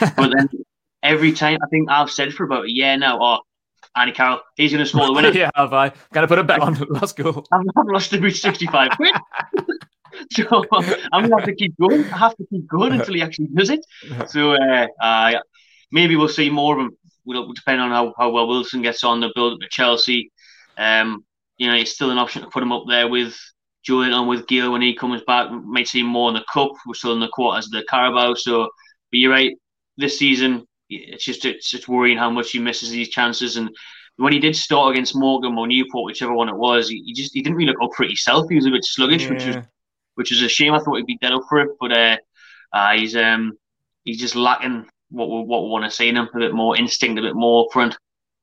but 0.00 0.32
then 0.34 0.48
every 1.02 1.32
time, 1.32 1.58
I 1.62 1.66
think 1.68 1.90
I've 1.90 2.10
said 2.10 2.32
for 2.32 2.44
about 2.44 2.64
a 2.64 2.72
year 2.72 2.96
now, 2.96 3.18
oh, 3.20 3.40
Andy 3.94 4.12
Carroll, 4.12 4.40
he's 4.56 4.72
going 4.72 4.82
to 4.82 4.88
score 4.88 5.06
the 5.06 5.12
winner. 5.12 5.28
yeah, 5.34 5.50
have 5.54 5.74
I? 5.74 5.92
Got 6.14 6.22
to 6.22 6.28
put 6.28 6.38
a 6.38 6.44
bet 6.44 6.60
on. 6.60 6.74
Let's 6.88 7.12
go. 7.12 7.44
I've, 7.52 7.60
I've 7.76 7.86
lost 7.86 8.14
about 8.14 8.32
65 8.32 8.90
quid. 8.92 9.14
so 10.32 10.64
I'm 11.12 11.28
going 11.28 11.30
to 11.30 11.36
have 11.36 11.44
to 11.44 11.54
keep 11.54 11.74
going. 11.78 12.04
I 12.04 12.16
have 12.16 12.36
to 12.36 12.46
keep 12.46 12.66
going 12.66 12.92
until 12.92 13.12
he 13.12 13.20
actually 13.20 13.48
does 13.48 13.68
it. 13.68 13.84
So 14.28 14.52
uh, 14.52 14.86
uh, 15.02 15.32
maybe 15.92 16.16
we'll 16.16 16.28
see 16.28 16.48
more 16.48 16.78
of 16.78 16.86
him 16.86 16.96
will 17.36 17.52
depend 17.52 17.80
on 17.80 17.90
how, 17.90 18.14
how 18.18 18.30
well 18.30 18.48
Wilson 18.48 18.82
gets 18.82 19.04
on 19.04 19.20
the 19.20 19.30
build 19.34 19.54
up 19.54 19.60
to 19.60 19.68
Chelsea. 19.70 20.30
Um, 20.76 21.24
you 21.56 21.68
know, 21.68 21.74
it's 21.74 21.92
still 21.92 22.10
an 22.10 22.18
option 22.18 22.42
to 22.42 22.48
put 22.48 22.62
him 22.62 22.72
up 22.72 22.84
there 22.88 23.08
with 23.08 23.36
Joelinton 23.86 24.28
with 24.28 24.46
Gayle 24.46 24.72
when 24.72 24.82
he 24.82 24.94
comes 24.94 25.22
back. 25.26 25.50
Might 25.50 25.88
see 25.88 26.02
more 26.02 26.28
in 26.28 26.34
the 26.34 26.44
cup. 26.52 26.70
We're 26.86 26.94
still 26.94 27.14
in 27.14 27.20
the 27.20 27.28
quarters 27.28 27.66
of 27.66 27.72
the 27.72 27.84
Carabao. 27.88 28.34
So, 28.34 28.62
but 28.64 29.18
you're 29.18 29.32
right. 29.32 29.56
This 29.96 30.18
season, 30.18 30.66
it's 30.88 31.24
just 31.24 31.44
it's 31.44 31.88
worrying 31.88 32.18
how 32.18 32.30
much 32.30 32.52
he 32.52 32.58
misses 32.58 32.90
these 32.90 33.08
chances. 33.08 33.56
And 33.56 33.70
when 34.16 34.32
he 34.32 34.38
did 34.38 34.56
start 34.56 34.92
against 34.92 35.16
Morecambe 35.16 35.58
or 35.58 35.66
Newport, 35.66 36.06
whichever 36.06 36.34
one 36.34 36.48
it 36.48 36.56
was, 36.56 36.88
he, 36.88 37.02
he 37.04 37.12
just 37.12 37.34
he 37.34 37.42
didn't 37.42 37.56
really 37.56 37.72
look 37.72 37.82
up 37.82 37.90
for 37.96 38.04
himself. 38.04 38.46
He 38.48 38.56
was 38.56 38.66
a 38.66 38.70
bit 38.70 38.84
sluggish, 38.84 39.24
yeah. 39.24 39.30
which 39.30 39.46
was 39.46 39.56
which 40.14 40.30
was 40.30 40.42
a 40.42 40.48
shame. 40.48 40.74
I 40.74 40.78
thought 40.78 40.96
he'd 40.96 41.06
be 41.06 41.18
dead 41.18 41.32
up 41.32 41.42
for 41.48 41.60
it, 41.60 41.70
but 41.80 41.92
uh, 41.92 42.16
uh, 42.72 42.92
he's 42.92 43.16
um 43.16 43.58
he's 44.04 44.18
just 44.18 44.36
lacking 44.36 44.86
what 45.10 45.30
we, 45.30 45.42
what 45.42 45.64
we 45.64 45.70
want 45.70 45.84
to 45.84 45.90
see 45.90 46.08
in 46.08 46.16
him 46.16 46.28
a 46.34 46.38
bit 46.38 46.54
more 46.54 46.76
instinct, 46.76 47.18
a 47.18 47.22
bit 47.22 47.34
more 47.34 47.68
front. 47.72 47.96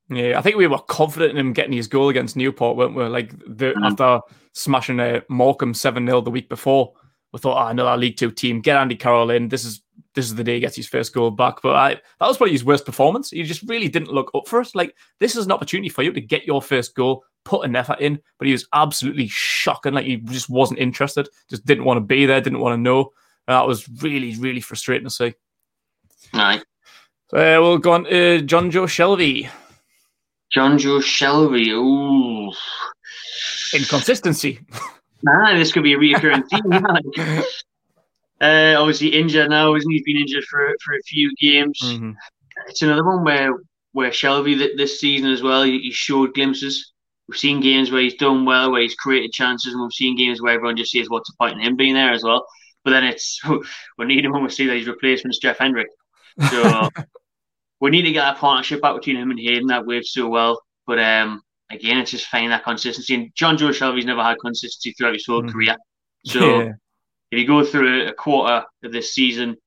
Yeah, 0.09 0.37
I 0.37 0.41
think 0.41 0.55
we 0.55 0.67
were 0.67 0.79
confident 0.79 1.31
in 1.31 1.37
him 1.37 1.53
getting 1.53 1.73
his 1.73 1.87
goal 1.87 2.09
against 2.09 2.35
Newport, 2.35 2.77
weren't 2.77 2.95
we? 2.95 3.03
Like 3.05 3.31
the, 3.39 3.73
mm-hmm. 3.73 3.83
after 3.83 4.21
smashing 4.53 4.99
a 4.99 5.17
uh, 5.17 5.21
Morecambe 5.29 5.73
seven 5.73 6.05
0 6.05 6.21
the 6.21 6.31
week 6.31 6.47
before, 6.47 6.93
we 7.33 7.39
thought, 7.39 7.63
oh, 7.63 7.69
another 7.69 7.97
League 7.97 8.17
Two 8.17 8.31
team, 8.31 8.61
get 8.61 8.77
Andy 8.77 8.95
Carroll 8.95 9.31
in. 9.31 9.49
This 9.49 9.65
is 9.65 9.81
this 10.13 10.25
is 10.25 10.35
the 10.35 10.43
day 10.43 10.55
he 10.55 10.59
gets 10.61 10.75
his 10.75 10.87
first 10.87 11.13
goal 11.13 11.31
back. 11.31 11.61
But 11.61 11.75
I, 11.75 11.89
that 12.19 12.27
was 12.27 12.37
probably 12.37 12.53
his 12.53 12.63
worst 12.63 12.85
performance. 12.85 13.31
He 13.31 13.43
just 13.43 13.63
really 13.63 13.89
didn't 13.89 14.13
look 14.13 14.31
up 14.33 14.47
for 14.47 14.61
us. 14.61 14.75
Like 14.75 14.95
this 15.19 15.35
is 15.35 15.45
an 15.45 15.51
opportunity 15.51 15.89
for 15.89 16.03
you 16.03 16.13
to 16.13 16.21
get 16.21 16.45
your 16.45 16.61
first 16.61 16.95
goal, 16.95 17.23
put 17.43 17.65
an 17.65 17.75
effort 17.75 17.99
in, 17.99 18.19
but 18.37 18.45
he 18.47 18.53
was 18.53 18.67
absolutely 18.73 19.27
shocking. 19.27 19.93
Like 19.93 20.05
he 20.05 20.17
just 20.17 20.49
wasn't 20.49 20.79
interested, 20.79 21.27
just 21.49 21.65
didn't 21.65 21.83
want 21.83 21.97
to 21.97 22.01
be 22.01 22.25
there, 22.25 22.39
didn't 22.39 22.59
want 22.59 22.73
to 22.73 22.81
know. 22.81 23.11
And 23.47 23.55
that 23.55 23.67
was 23.67 23.89
really, 24.01 24.35
really 24.37 24.61
frustrating 24.61 25.05
to 25.05 25.13
see. 25.13 25.33
So 27.29 27.37
uh, 27.37 27.61
we'll 27.61 27.77
go 27.79 27.93
on 27.93 28.03
to 28.05 28.41
Jonjo 28.43 28.87
Shelvey. 28.87 29.49
Jonjo 30.55 31.01
Shelvey. 31.01 31.69
Ooh. 31.69 32.51
Inconsistency. 33.73 34.59
Ah, 35.27 35.55
this 35.55 35.71
could 35.71 35.81
be 35.81 35.93
a 35.93 35.97
reoccurring 35.97 36.43
theme. 36.51 37.43
uh, 38.41 38.75
obviously 38.79 39.07
injured 39.07 39.49
now, 39.49 39.73
isn't 39.73 39.89
he? 39.89 39.97
He's 39.97 40.03
been 40.03 40.21
injured 40.21 40.43
for 40.43 40.75
for 40.83 40.93
a 40.93 41.01
few 41.07 41.33
games. 41.39 41.79
Mm-hmm. 41.83 42.11
It's 42.67 42.83
another 42.83 43.03
one 43.03 43.23
where 43.23 43.53
where 43.93 44.11
Shelvey 44.11 44.77
this 44.77 44.99
season 44.99 45.31
as 45.31 45.41
well. 45.41 45.63
He, 45.63 45.79
he 45.79 45.91
showed 45.91 46.35
glimpses. 46.35 46.93
We've 47.27 47.39
seen 47.39 47.59
games 47.59 47.89
where 47.89 48.01
he's 48.01 48.13
done 48.15 48.45
well, 48.45 48.71
where 48.71 48.81
he's 48.81 48.93
created 48.93 49.33
chances, 49.33 49.73
and 49.73 49.81
we've 49.81 49.91
seen 49.93 50.15
games 50.15 50.43
where 50.43 50.53
everyone 50.53 50.77
just 50.77 50.91
says 50.91 51.09
what's 51.09 51.29
the 51.29 51.35
point 51.39 51.53
in 51.59 51.65
him 51.65 51.75
being 51.75 51.95
there 51.95 52.13
as 52.13 52.23
well. 52.23 52.45
But 52.83 52.91
then 52.91 53.03
it's 53.03 53.41
we 53.97 54.05
need 54.05 54.23
him 54.25 54.31
when 54.31 54.43
we 54.43 54.49
see 54.49 54.67
that 54.67 54.77
his 54.77 54.87
replacement's 54.87 55.39
Jeff 55.39 55.57
Hendrick. 55.57 55.87
So 56.49 56.89
we 57.81 57.89
need 57.89 58.03
to 58.03 58.11
get 58.11 58.21
that 58.21 58.37
partnership 58.37 58.81
back 58.81 58.95
between 58.95 59.17
him 59.17 59.31
and 59.31 59.39
Hayden 59.39 59.67
that 59.67 59.85
works 59.85 60.13
so 60.13 60.27
well. 60.27 60.61
But 60.87 60.99
um, 60.99 61.41
again, 61.69 61.97
it's 61.97 62.11
just 62.11 62.27
finding 62.27 62.49
that 62.49 62.63
consistency. 62.63 63.15
And 63.15 63.33
Jonjo 63.35 63.69
Shelvey's 63.73 64.05
never 64.05 64.23
had 64.23 64.37
consistency 64.39 64.93
throughout 64.93 65.13
his 65.13 65.25
whole 65.25 65.43
mm. 65.43 65.51
career. 65.51 65.75
So 66.27 66.63
yeah. 66.63 66.71
if 67.29 67.37
you 67.37 67.45
go 67.45 67.63
through 67.63 68.07
a 68.07 68.11
quarter 68.11 68.65
of 68.83 68.91
this 68.91 69.13
season, 69.13 69.57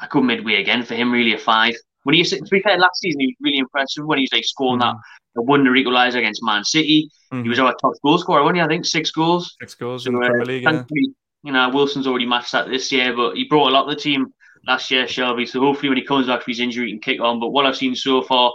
I 0.00 0.08
go 0.08 0.20
midway 0.20 0.60
again 0.60 0.82
for 0.82 0.96
him. 0.96 1.12
Really, 1.12 1.34
a 1.34 1.38
five. 1.38 1.76
When 2.02 2.16
he 2.16 2.24
to 2.24 2.42
be 2.50 2.62
fair, 2.62 2.76
last 2.78 2.98
season 2.98 3.20
he 3.20 3.26
was 3.26 3.36
really 3.40 3.58
impressive 3.58 4.04
when 4.04 4.18
he 4.18 4.24
was 4.24 4.32
like 4.32 4.44
scoring 4.44 4.80
mm. 4.80 4.92
that 5.36 5.42
wonder 5.42 5.70
equaliser 5.70 6.16
against 6.16 6.42
Man 6.42 6.64
City. 6.64 7.08
Mm. 7.32 7.44
He 7.44 7.48
was 7.48 7.60
our 7.60 7.76
top 7.76 7.92
goal 8.02 8.18
scorer, 8.18 8.42
wasn't 8.42 8.56
he? 8.56 8.62
I 8.62 8.66
think 8.66 8.86
six 8.86 9.12
goals. 9.12 9.54
Six 9.60 9.76
goals 9.76 10.02
so, 10.02 10.08
in 10.08 10.14
the 10.14 10.20
Premier 10.20 10.44
League. 10.44 10.66
Uh, 10.66 10.82
yeah. 10.90 11.06
You 11.44 11.52
know, 11.52 11.68
Wilson's 11.68 12.08
already 12.08 12.26
matched 12.26 12.50
that 12.50 12.68
this 12.68 12.90
year, 12.90 13.14
but 13.14 13.36
he 13.36 13.44
brought 13.44 13.68
a 13.68 13.72
lot 13.72 13.84
of 13.84 13.90
the 13.90 14.00
team 14.02 14.34
last 14.66 14.90
year, 14.90 15.04
Shelvey. 15.04 15.48
So 15.48 15.60
hopefully 15.60 15.88
when 15.88 15.98
he 15.98 16.04
comes 16.04 16.26
back 16.26 16.42
from 16.42 16.50
his 16.50 16.60
injury, 16.60 16.86
he 16.86 16.92
can 16.92 17.00
kick 17.00 17.20
on. 17.20 17.40
But 17.40 17.50
what 17.50 17.66
I've 17.66 17.76
seen 17.76 17.94
so 17.94 18.22
far, 18.22 18.52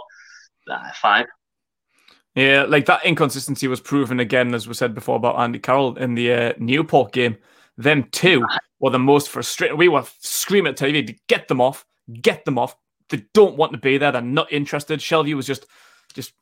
uh, 0.70 0.90
five. 0.94 1.26
Yeah, 2.34 2.64
like 2.68 2.86
that 2.86 3.04
inconsistency 3.04 3.66
was 3.66 3.80
proven 3.80 4.20
again, 4.20 4.54
as 4.54 4.68
we 4.68 4.74
said 4.74 4.94
before 4.94 5.16
about 5.16 5.38
Andy 5.38 5.58
Carroll 5.58 5.96
in 5.98 6.14
the 6.14 6.32
uh, 6.32 6.52
Newport 6.58 7.12
game. 7.12 7.36
Them 7.76 8.04
two 8.12 8.44
were 8.78 8.90
the 8.90 8.98
most 8.98 9.30
frustrating. 9.30 9.76
We 9.76 9.88
were 9.88 10.04
screaming 10.20 10.72
at 10.72 10.78
TV 10.78 11.06
to 11.06 11.14
get 11.28 11.48
them 11.48 11.60
off, 11.60 11.84
get 12.20 12.44
them 12.44 12.58
off. 12.58 12.76
They 13.08 13.24
don't 13.34 13.56
want 13.56 13.72
to 13.72 13.78
be 13.78 13.98
there. 13.98 14.12
They're 14.12 14.22
not 14.22 14.52
interested. 14.52 15.00
Shelvey 15.00 15.34
was 15.34 15.46
just, 15.46 15.66
just 16.14 16.32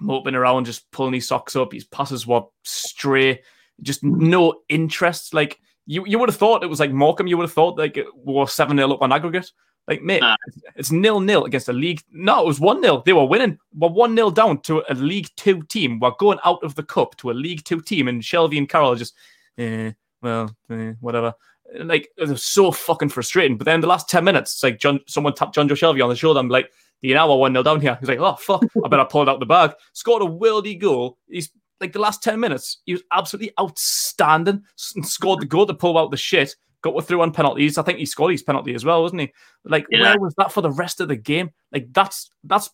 moping 0.00 0.34
around, 0.34 0.66
just 0.66 0.90
pulling 0.92 1.14
his 1.14 1.26
socks 1.26 1.56
up. 1.56 1.72
His 1.72 1.84
passes 1.84 2.26
were 2.26 2.42
stray, 2.64 3.42
just 3.82 4.04
no 4.04 4.60
interest. 4.68 5.34
Like 5.34 5.58
you, 5.86 6.04
you 6.06 6.18
would 6.18 6.28
have 6.28 6.36
thought 6.36 6.64
it 6.64 6.70
was 6.70 6.80
like 6.80 6.92
Morecambe. 6.92 7.28
You 7.28 7.36
would 7.36 7.44
have 7.44 7.52
thought 7.52 7.78
like 7.78 7.96
it 7.96 8.06
was 8.14 8.52
seven 8.52 8.76
0 8.76 8.92
up 8.92 9.02
on 9.02 9.12
aggregate. 9.12 9.50
Like, 9.88 10.02
mate, 10.02 10.20
nah. 10.20 10.36
it's 10.74 10.90
nil 10.90 11.20
nil 11.20 11.44
against 11.44 11.68
a 11.68 11.72
league. 11.72 12.02
No, 12.10 12.42
it 12.42 12.46
was 12.46 12.58
one 12.58 12.82
0 12.82 13.02
They 13.06 13.12
were 13.12 13.24
winning. 13.24 13.58
We're 13.72 13.88
one 13.88 14.16
0 14.16 14.32
down 14.32 14.60
to 14.62 14.82
a 14.90 14.94
League 14.94 15.28
Two 15.36 15.62
team. 15.62 16.00
We're 16.00 16.10
going 16.18 16.38
out 16.44 16.62
of 16.64 16.74
the 16.74 16.82
cup 16.82 17.16
to 17.18 17.30
a 17.30 17.32
League 17.32 17.64
Two 17.64 17.80
team, 17.80 18.08
and 18.08 18.20
Shelvey 18.20 18.58
and 18.58 18.68
Carroll 18.68 18.92
are 18.92 18.96
just, 18.96 19.14
eh, 19.58 19.92
well, 20.22 20.50
eh, 20.70 20.94
whatever. 21.00 21.34
Like, 21.78 22.08
it 22.16 22.28
was 22.28 22.42
so 22.42 22.72
fucking 22.72 23.10
frustrating. 23.10 23.56
But 23.56 23.66
then 23.66 23.80
the 23.80 23.86
last 23.86 24.08
ten 24.08 24.24
minutes, 24.24 24.54
it's 24.54 24.62
like 24.64 24.80
John, 24.80 25.00
someone 25.06 25.34
tapped 25.34 25.54
Jonjo 25.54 25.70
Shelvey 25.70 26.02
on 26.02 26.10
the 26.10 26.16
shoulder. 26.16 26.40
I'm 26.40 26.48
like, 26.48 26.70
you 27.00 27.14
know, 27.14 27.28
we're 27.28 27.36
one 27.36 27.52
0 27.52 27.62
down 27.62 27.80
here. 27.80 27.96
He's 28.00 28.08
like, 28.08 28.18
oh 28.18 28.34
fuck, 28.34 28.64
I 28.84 28.88
better 28.88 29.04
pull 29.04 29.22
it 29.22 29.28
out 29.28 29.38
the 29.38 29.46
bag. 29.46 29.72
Scored 29.92 30.22
a 30.22 30.26
worldy 30.26 30.80
goal. 30.80 31.18
He's 31.28 31.50
like 31.80 31.92
the 31.92 31.98
last 31.98 32.22
10 32.22 32.38
minutes, 32.40 32.80
he 32.84 32.92
was 32.92 33.02
absolutely 33.12 33.52
outstanding 33.60 34.62
and 34.94 35.06
scored 35.06 35.40
the 35.40 35.46
goal 35.46 35.66
to 35.66 35.74
pull 35.74 35.98
out 35.98 36.10
the 36.10 36.16
shit. 36.16 36.54
Got 36.82 37.04
through 37.04 37.22
on 37.22 37.32
penalties. 37.32 37.78
I 37.78 37.82
think 37.82 37.98
he 37.98 38.06
scored 38.06 38.32
his 38.32 38.42
penalty 38.42 38.74
as 38.74 38.84
well, 38.84 39.02
wasn't 39.02 39.22
he? 39.22 39.32
Like, 39.64 39.86
yeah. 39.90 40.02
where 40.02 40.20
was 40.20 40.34
that 40.38 40.52
for 40.52 40.60
the 40.60 40.70
rest 40.70 41.00
of 41.00 41.08
the 41.08 41.16
game? 41.16 41.50
Like, 41.72 41.92
that's 41.92 42.30
that's 42.44 42.70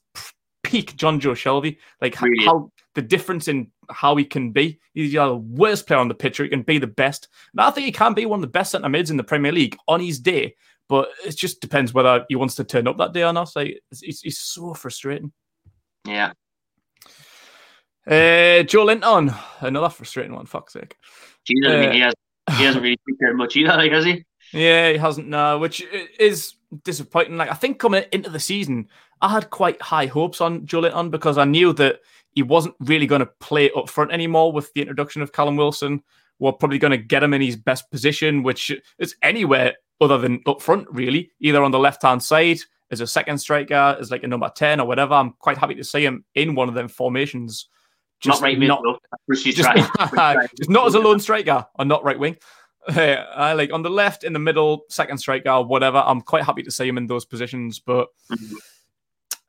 peak 0.62 0.96
Jonjo 0.96 1.32
Shelvey. 1.32 1.78
Like, 2.00 2.20
really? 2.20 2.44
how 2.44 2.70
the 2.94 3.02
difference 3.02 3.48
in 3.48 3.70
how 3.90 4.16
he 4.16 4.24
can 4.24 4.52
be. 4.52 4.80
He's 4.94 5.12
the 5.12 5.36
worst 5.36 5.86
player 5.86 5.98
on 5.98 6.08
the 6.08 6.14
pitch, 6.14 6.38
he 6.38 6.48
can 6.48 6.62
be 6.62 6.78
the 6.78 6.86
best. 6.86 7.28
And 7.52 7.60
I 7.60 7.70
think 7.70 7.86
he 7.86 7.92
can 7.92 8.14
be 8.14 8.26
one 8.26 8.38
of 8.38 8.42
the 8.42 8.48
best 8.48 8.72
centre 8.72 8.88
mids 8.88 9.10
in 9.10 9.16
the 9.16 9.24
Premier 9.24 9.52
League 9.52 9.76
on 9.88 10.00
his 10.00 10.18
day. 10.18 10.56
But 10.88 11.08
it 11.24 11.36
just 11.36 11.60
depends 11.60 11.94
whether 11.94 12.24
he 12.28 12.36
wants 12.36 12.54
to 12.56 12.64
turn 12.64 12.88
up 12.88 12.98
that 12.98 13.12
day 13.12 13.22
or 13.22 13.32
not. 13.32 13.54
Like, 13.56 13.80
it's, 13.90 14.02
it's, 14.02 14.24
it's 14.24 14.40
so 14.40 14.74
frustrating. 14.74 15.32
Yeah, 16.06 16.32
uh, 18.06 18.64
Joelinton, 18.64 19.36
another 19.60 19.88
frustrating 19.88 20.34
one. 20.34 20.46
Fuck's 20.46 20.72
sake. 20.72 20.96
Jesus, 21.44 21.70
uh, 21.70 21.76
I 21.76 21.80
mean, 21.80 21.92
he, 21.92 22.00
has, 22.00 22.14
he 22.56 22.64
hasn't 22.64 22.82
really 22.82 22.98
featured 23.06 23.36
much 23.36 23.56
either, 23.56 23.76
like, 23.76 23.92
has 23.92 24.04
he? 24.04 24.24
Yeah, 24.52 24.92
he 24.92 24.98
hasn't 24.98 25.28
now, 25.28 25.58
which 25.58 25.84
is 26.18 26.54
disappointing. 26.84 27.36
Like 27.36 27.50
I 27.50 27.54
think 27.54 27.78
coming 27.78 28.04
into 28.12 28.30
the 28.30 28.40
season, 28.40 28.88
I 29.20 29.28
had 29.28 29.50
quite 29.50 29.80
high 29.80 30.06
hopes 30.06 30.40
on 30.40 30.66
Joelinton 30.66 31.10
because 31.10 31.38
I 31.38 31.44
knew 31.44 31.72
that 31.74 32.00
he 32.34 32.42
wasn't 32.42 32.74
really 32.80 33.06
going 33.06 33.20
to 33.20 33.30
play 33.40 33.70
up 33.76 33.88
front 33.88 34.12
anymore 34.12 34.52
with 34.52 34.72
the 34.74 34.80
introduction 34.80 35.22
of 35.22 35.32
Callum 35.32 35.56
Wilson. 35.56 36.02
We're 36.38 36.52
probably 36.52 36.78
going 36.78 36.92
to 36.92 36.98
get 36.98 37.22
him 37.22 37.34
in 37.34 37.40
his 37.40 37.56
best 37.56 37.90
position, 37.90 38.42
which 38.42 38.72
is 38.98 39.14
anywhere 39.22 39.74
other 40.00 40.18
than 40.18 40.42
up 40.46 40.60
front, 40.60 40.88
really, 40.90 41.30
either 41.40 41.62
on 41.62 41.70
the 41.70 41.78
left 41.78 42.02
hand 42.02 42.22
side 42.22 42.58
as 42.90 43.00
a 43.00 43.06
second 43.06 43.38
striker, 43.38 43.96
as 43.98 44.10
like 44.10 44.24
a 44.24 44.26
number 44.26 44.50
10 44.54 44.80
or 44.80 44.86
whatever. 44.86 45.14
I'm 45.14 45.34
quite 45.38 45.56
happy 45.56 45.76
to 45.76 45.84
see 45.84 46.04
him 46.04 46.24
in 46.34 46.54
one 46.54 46.68
of 46.68 46.74
them 46.74 46.88
formations 46.88 47.68
just 48.22 48.40
not 48.40 48.46
right 48.46 48.58
mid, 48.58 48.68
not, 48.68 48.82
just, 49.32 49.44
just 49.56 50.70
not 50.70 50.86
as 50.86 50.94
a 50.94 51.00
lone 51.00 51.20
striker 51.20 51.66
or 51.74 51.84
not 51.84 52.04
right 52.04 52.18
wing. 52.18 52.36
I 52.88 53.52
like 53.52 53.72
on 53.72 53.82
the 53.82 53.90
left, 53.90 54.24
in 54.24 54.32
the 54.32 54.38
middle, 54.38 54.84
second 54.88 55.18
striker, 55.18 55.62
whatever. 55.62 56.02
I'm 56.04 56.20
quite 56.20 56.44
happy 56.44 56.62
to 56.62 56.70
see 56.70 56.88
him 56.88 56.98
in 56.98 57.06
those 57.06 57.24
positions, 57.24 57.78
but 57.78 58.08
mm-hmm. 58.30 58.56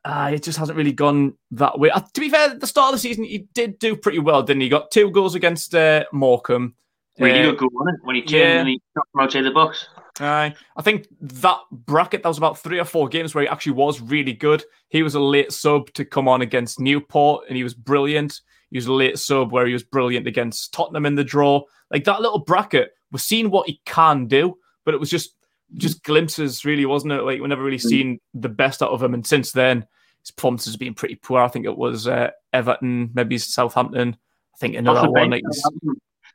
uh, 0.04 0.30
it 0.34 0.42
just 0.42 0.58
hasn't 0.58 0.76
really 0.76 0.92
gone 0.92 1.34
that 1.52 1.78
way. 1.78 1.90
Uh, 1.90 2.00
to 2.00 2.20
be 2.20 2.28
fair, 2.28 2.50
at 2.50 2.60
the 2.60 2.66
start 2.66 2.88
of 2.88 2.94
the 2.94 2.98
season, 3.00 3.24
he 3.24 3.46
did 3.54 3.78
do 3.78 3.96
pretty 3.96 4.18
well, 4.18 4.42
didn't 4.42 4.62
he? 4.62 4.68
got 4.68 4.90
two 4.90 5.10
goals 5.10 5.34
against 5.34 5.74
uh, 5.74 6.04
Morecambe. 6.12 6.74
Really 7.18 7.40
uh, 7.40 7.50
good 7.50 7.58
goal, 7.58 7.70
wasn't 7.72 7.98
it? 8.00 8.06
When 8.06 8.16
he 8.16 8.22
came 8.22 8.40
yeah. 8.40 8.60
and 8.60 8.68
he 8.68 8.80
knocked 8.96 9.10
from 9.12 9.20
outside 9.22 9.42
the 9.42 9.50
box. 9.50 9.86
Uh, 10.20 10.50
I 10.76 10.82
think 10.82 11.08
that 11.20 11.58
bracket, 11.72 12.22
that 12.22 12.28
was 12.28 12.38
about 12.38 12.58
three 12.58 12.78
or 12.78 12.84
four 12.84 13.08
games 13.08 13.34
where 13.34 13.42
he 13.42 13.48
actually 13.48 13.72
was 13.72 14.00
really 14.00 14.32
good. 14.32 14.62
He 14.88 15.02
was 15.02 15.16
a 15.16 15.20
late 15.20 15.52
sub 15.52 15.92
to 15.94 16.04
come 16.04 16.28
on 16.28 16.42
against 16.42 16.78
Newport, 16.78 17.46
and 17.48 17.56
he 17.56 17.64
was 17.64 17.74
brilliant. 17.74 18.40
He 18.74 18.78
was 18.78 18.86
a 18.86 18.92
late 18.92 19.20
sub 19.20 19.52
where 19.52 19.68
he 19.68 19.72
was 19.72 19.84
brilliant 19.84 20.26
against 20.26 20.74
Tottenham 20.74 21.06
in 21.06 21.14
the 21.14 21.22
draw. 21.22 21.62
Like 21.92 22.02
that 22.04 22.20
little 22.20 22.40
bracket, 22.40 22.90
we're 23.12 23.20
seeing 23.20 23.48
what 23.48 23.68
he 23.68 23.80
can 23.84 24.26
do, 24.26 24.58
but 24.84 24.94
it 24.94 25.00
was 25.00 25.08
just 25.08 25.36
just 25.74 26.02
glimpses, 26.02 26.64
really, 26.64 26.84
wasn't 26.84 27.12
it? 27.12 27.22
Like 27.22 27.40
we 27.40 27.46
never 27.46 27.62
really 27.62 27.76
mm. 27.76 27.88
seen 27.88 28.20
the 28.34 28.48
best 28.48 28.82
out 28.82 28.90
of 28.90 29.00
him. 29.00 29.14
And 29.14 29.24
since 29.24 29.52
then, 29.52 29.86
his 30.22 30.32
performance 30.32 30.64
has 30.64 30.76
been 30.76 30.92
pretty 30.92 31.14
poor. 31.14 31.40
I 31.40 31.46
think 31.46 31.66
it 31.66 31.78
was 31.78 32.08
uh, 32.08 32.30
Everton, 32.52 33.10
maybe 33.14 33.38
Southampton. 33.38 34.16
I 34.54 34.58
think 34.58 34.74
another 34.74 35.08
one. 35.08 35.30
Like 35.30 35.44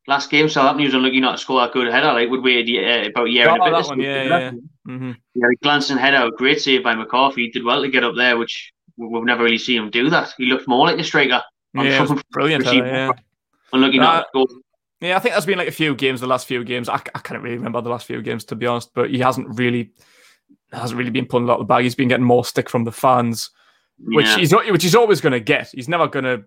last 0.08 0.30
game, 0.30 0.48
Southampton 0.48 0.80
He 0.80 0.86
was 0.86 0.94
unlucky 0.94 1.20
not 1.20 1.34
to 1.34 1.38
score 1.40 1.60
that 1.60 1.74
good 1.74 1.92
header. 1.92 2.14
Like 2.14 2.30
would 2.30 2.40
uh, 2.40 3.10
about 3.10 3.28
a 3.28 3.30
year 3.30 3.50
and 3.50 3.62
a 3.62 3.66
bit. 3.66 3.74
That 3.74 3.86
one, 3.86 4.00
yeah, 4.00 4.24
yeah. 4.24 4.52
Mm-hmm. 4.88 5.12
yeah, 5.36 5.48
glancing 5.62 5.98
header, 5.98 6.32
great 6.38 6.62
save 6.62 6.86
by 6.86 6.96
McCarthy. 6.96 7.48
He 7.48 7.52
did 7.52 7.66
well 7.66 7.82
to 7.82 7.90
get 7.90 8.06
up 8.06 8.16
there, 8.16 8.38
which 8.38 8.72
we've 8.96 9.26
never 9.26 9.44
really 9.44 9.58
seen 9.58 9.84
him 9.84 9.90
do 9.90 10.10
that. 10.10 10.34
He 10.38 10.46
looked 10.46 10.70
more 10.70 10.88
like 10.88 11.00
a 11.00 11.04
striker. 11.04 11.42
Yeah, 11.74 12.06
brilliant. 12.32 12.66
yeah. 12.66 13.12
Unlucky 13.72 14.00
uh, 14.00 14.24
not 14.34 14.50
Yeah, 15.02 15.16
I 15.16 15.20
think 15.20 15.34
there's 15.34 15.46
been 15.46 15.58
like 15.58 15.68
a 15.68 15.72
few 15.72 15.96
games, 15.96 16.22
the 16.22 16.28
last 16.28 16.48
few 16.48 16.64
games. 16.64 16.90
I, 16.90 16.96
I 16.96 17.20
can't 17.20 17.42
really 17.42 17.58
remember 17.58 17.82
the 17.82 17.90
last 17.90 18.08
few 18.08 18.22
games 18.22 18.44
to 18.46 18.56
be 18.56 18.66
honest, 18.66 18.92
but 18.94 19.10
he 19.10 19.20
hasn't 19.20 19.58
really 19.58 19.92
hasn't 20.72 20.98
really 20.98 21.12
been 21.12 21.26
pulling 21.26 21.50
out 21.50 21.60
the 21.60 21.66
bag. 21.66 21.84
He's 21.84 21.96
been 21.96 22.08
getting 22.08 22.26
more 22.26 22.46
stick 22.46 22.70
from 22.70 22.84
the 22.84 22.92
fans, 22.92 23.52
which 24.00 24.26
yeah. 24.26 24.38
he's 24.38 24.54
which 24.54 24.84
he's 24.84 24.96
always 24.96 25.22
going 25.22 25.34
to 25.34 25.40
get. 25.40 25.70
He's 25.74 25.90
never 25.90 26.08
going 26.08 26.26
to. 26.26 26.44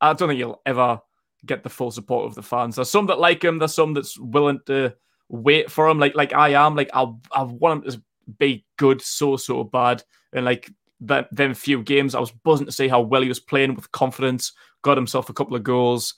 I 0.00 0.12
don't 0.12 0.28
think 0.28 0.38
he'll 0.38 0.62
ever 0.66 1.00
get 1.46 1.62
the 1.62 1.68
full 1.68 1.90
support 1.90 2.26
of 2.26 2.34
the 2.34 2.42
fans. 2.42 2.76
There's 2.76 2.90
some 2.90 3.06
that 3.06 3.18
like 3.18 3.42
him. 3.42 3.58
There's 3.58 3.74
some 3.74 3.94
that's 3.94 4.18
willing 4.18 4.60
to 4.66 4.94
wait 5.28 5.70
for 5.70 5.88
him. 5.88 5.98
Like 5.98 6.14
like 6.14 6.34
I 6.34 6.50
am. 6.50 6.76
Like 6.76 6.90
I 6.92 7.06
I 7.32 7.42
want 7.42 7.84
him 7.84 7.92
to 7.92 8.02
be 8.38 8.64
good 8.76 9.02
so 9.02 9.36
so 9.36 9.64
bad, 9.64 10.02
and 10.32 10.44
like 10.44 10.70
that 11.00 11.34
them 11.34 11.54
few 11.54 11.82
games, 11.82 12.14
I 12.14 12.20
was 12.20 12.30
buzzing 12.30 12.66
to 12.66 12.72
see 12.72 12.88
how 12.88 13.00
well 13.00 13.22
he 13.22 13.28
was 13.28 13.40
playing 13.40 13.74
with 13.74 13.92
confidence, 13.92 14.52
got 14.82 14.96
himself 14.96 15.28
a 15.28 15.34
couple 15.34 15.56
of 15.56 15.62
goals, 15.62 16.14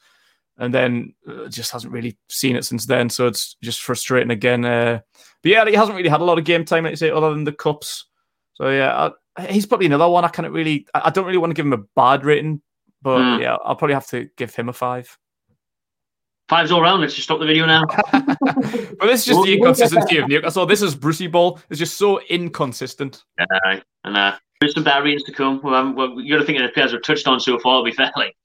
and 0.58 0.72
then 0.72 1.14
uh, 1.28 1.48
just 1.48 1.72
hasn't 1.72 1.92
really 1.92 2.18
seen 2.28 2.56
it 2.56 2.64
since 2.64 2.86
then. 2.86 3.08
So 3.08 3.26
it's 3.26 3.56
just 3.62 3.82
frustrating 3.82 4.30
again. 4.30 4.64
Uh, 4.64 5.00
but 5.42 5.50
yeah, 5.50 5.64
he 5.64 5.74
hasn't 5.74 5.96
really 5.96 6.08
had 6.08 6.20
a 6.20 6.24
lot 6.24 6.38
of 6.38 6.44
game 6.44 6.64
time, 6.64 6.84
like 6.84 6.92
you 6.92 6.96
say, 6.96 7.10
other 7.10 7.30
than 7.30 7.44
the 7.44 7.52
cups. 7.52 8.06
So 8.54 8.70
yeah, 8.70 9.10
I, 9.36 9.46
he's 9.46 9.66
probably 9.66 9.86
another 9.86 10.08
one. 10.08 10.24
I 10.24 10.28
can't 10.28 10.50
really, 10.50 10.86
I, 10.94 11.02
I 11.04 11.10
don't 11.10 11.26
really 11.26 11.38
want 11.38 11.50
to 11.50 11.54
give 11.54 11.66
him 11.66 11.72
a 11.72 11.84
bad 11.96 12.24
rating, 12.24 12.60
but 13.00 13.18
mm. 13.18 13.40
yeah, 13.40 13.56
I'll 13.64 13.76
probably 13.76 13.94
have 13.94 14.08
to 14.08 14.28
give 14.36 14.54
him 14.54 14.68
a 14.68 14.72
five. 14.72 15.18
Five's 16.48 16.70
all 16.70 16.82
round. 16.82 17.00
Let's 17.00 17.14
just 17.14 17.24
stop 17.24 17.38
the 17.38 17.46
video 17.46 17.64
now. 17.64 17.84
but 18.12 19.06
this 19.06 19.20
is 19.20 19.26
just 19.26 19.42
the 19.42 19.54
inconsistency 19.54 20.18
of 20.18 20.28
Newcastle. 20.28 20.66
This 20.66 20.82
is 20.82 20.94
Brucey 20.94 21.26
Ball. 21.26 21.58
It's 21.70 21.78
just 21.78 21.96
so 21.96 22.20
inconsistent. 22.28 23.24
Yeah, 23.38 23.80
and 24.04 24.16
uh, 24.16 24.36
There's 24.62 24.75
some 24.75 24.85
variants 24.85 25.25
to 25.25 25.33
come. 25.33 25.61
Well, 25.61 25.92
well, 25.92 26.21
you 26.21 26.33
got 26.33 26.38
to 26.38 26.47
think 26.47 26.61
of 26.61 26.64
the 26.64 26.73
players 26.73 26.92
we've 26.92 27.02
touched 27.02 27.26
on 27.26 27.40
so 27.40 27.59
far, 27.59 27.83
to 27.83 27.85
be 27.85 27.90
fair. 27.90 28.12
Like. 28.14 28.37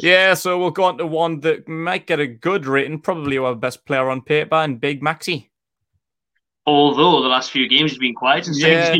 Yeah, 0.00 0.34
so 0.34 0.58
we'll 0.58 0.70
go 0.70 0.84
on 0.84 0.98
to 0.98 1.06
one 1.06 1.40
that 1.40 1.66
might 1.66 2.06
get 2.06 2.20
a 2.20 2.26
good 2.26 2.66
rating, 2.66 3.00
probably 3.00 3.38
our 3.38 3.54
best 3.54 3.86
player 3.86 4.10
on 4.10 4.20
paper, 4.20 4.56
and 4.56 4.78
Big 4.78 5.00
Maxi. 5.00 5.48
Although 6.66 7.22
the 7.22 7.28
last 7.28 7.52
few 7.52 7.66
games 7.70 7.92
has 7.92 7.98
been 7.98 8.14
quiet 8.14 8.48
and 8.48 8.56
yeah, 8.56 8.96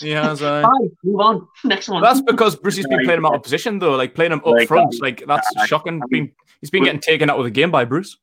yeah, 0.00 0.34
so... 0.34 0.62
Fine, 0.62 0.90
move 1.04 1.20
on. 1.20 1.48
Next 1.62 1.88
one. 1.88 2.02
That's 2.02 2.20
because 2.20 2.56
Brucey's 2.56 2.88
been 2.88 3.04
playing 3.04 3.18
him 3.18 3.26
out 3.26 3.36
of 3.36 3.42
position 3.44 3.78
though, 3.78 3.94
like 3.94 4.16
playing 4.16 4.32
him 4.32 4.40
up 4.40 4.46
like 4.46 4.66
front. 4.66 4.90
That. 4.90 5.00
Like 5.00 5.24
that's 5.24 5.48
yeah, 5.56 5.66
shocking. 5.66 6.02
I 6.02 6.06
mean, 6.10 6.32
he's 6.60 6.70
been 6.70 6.82
getting 6.82 7.00
taken 7.00 7.30
out 7.30 7.38
of 7.38 7.44
the 7.44 7.50
game 7.50 7.70
by 7.70 7.84
Bruce. 7.84 8.18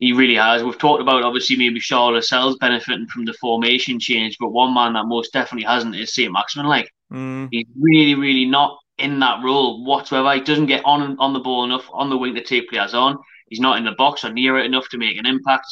He 0.00 0.12
really 0.12 0.34
has. 0.34 0.62
We've 0.62 0.76
talked 0.76 1.00
about 1.00 1.22
obviously 1.22 1.56
maybe 1.56 1.78
Charles 1.78 2.14
Lascelles 2.14 2.58
benefiting 2.58 3.06
from 3.06 3.24
the 3.24 3.32
formation 3.34 4.00
change, 4.00 4.36
but 4.38 4.48
one 4.48 4.74
man 4.74 4.94
that 4.94 5.06
most 5.06 5.32
definitely 5.32 5.66
hasn't 5.66 5.94
is 5.94 6.12
St. 6.12 6.32
Maximin. 6.32 6.66
Like 6.66 6.92
mm. 7.12 7.48
he's 7.50 7.66
really, 7.78 8.14
really 8.14 8.44
not 8.44 8.78
in 8.98 9.18
that 9.20 9.42
role 9.42 9.84
whatsoever. 9.84 10.34
He 10.34 10.40
doesn't 10.40 10.66
get 10.66 10.84
on 10.84 11.16
on 11.18 11.32
the 11.32 11.40
ball 11.40 11.64
enough 11.64 11.88
on 11.92 12.10
the 12.10 12.16
wing 12.16 12.34
to 12.34 12.42
take 12.42 12.68
players 12.68 12.94
on. 12.94 13.18
He's 13.48 13.60
not 13.60 13.78
in 13.78 13.84
the 13.84 13.92
box 13.92 14.24
or 14.24 14.32
near 14.32 14.58
it 14.58 14.66
enough 14.66 14.88
to 14.90 14.98
make 14.98 15.18
an 15.18 15.26
impact. 15.26 15.66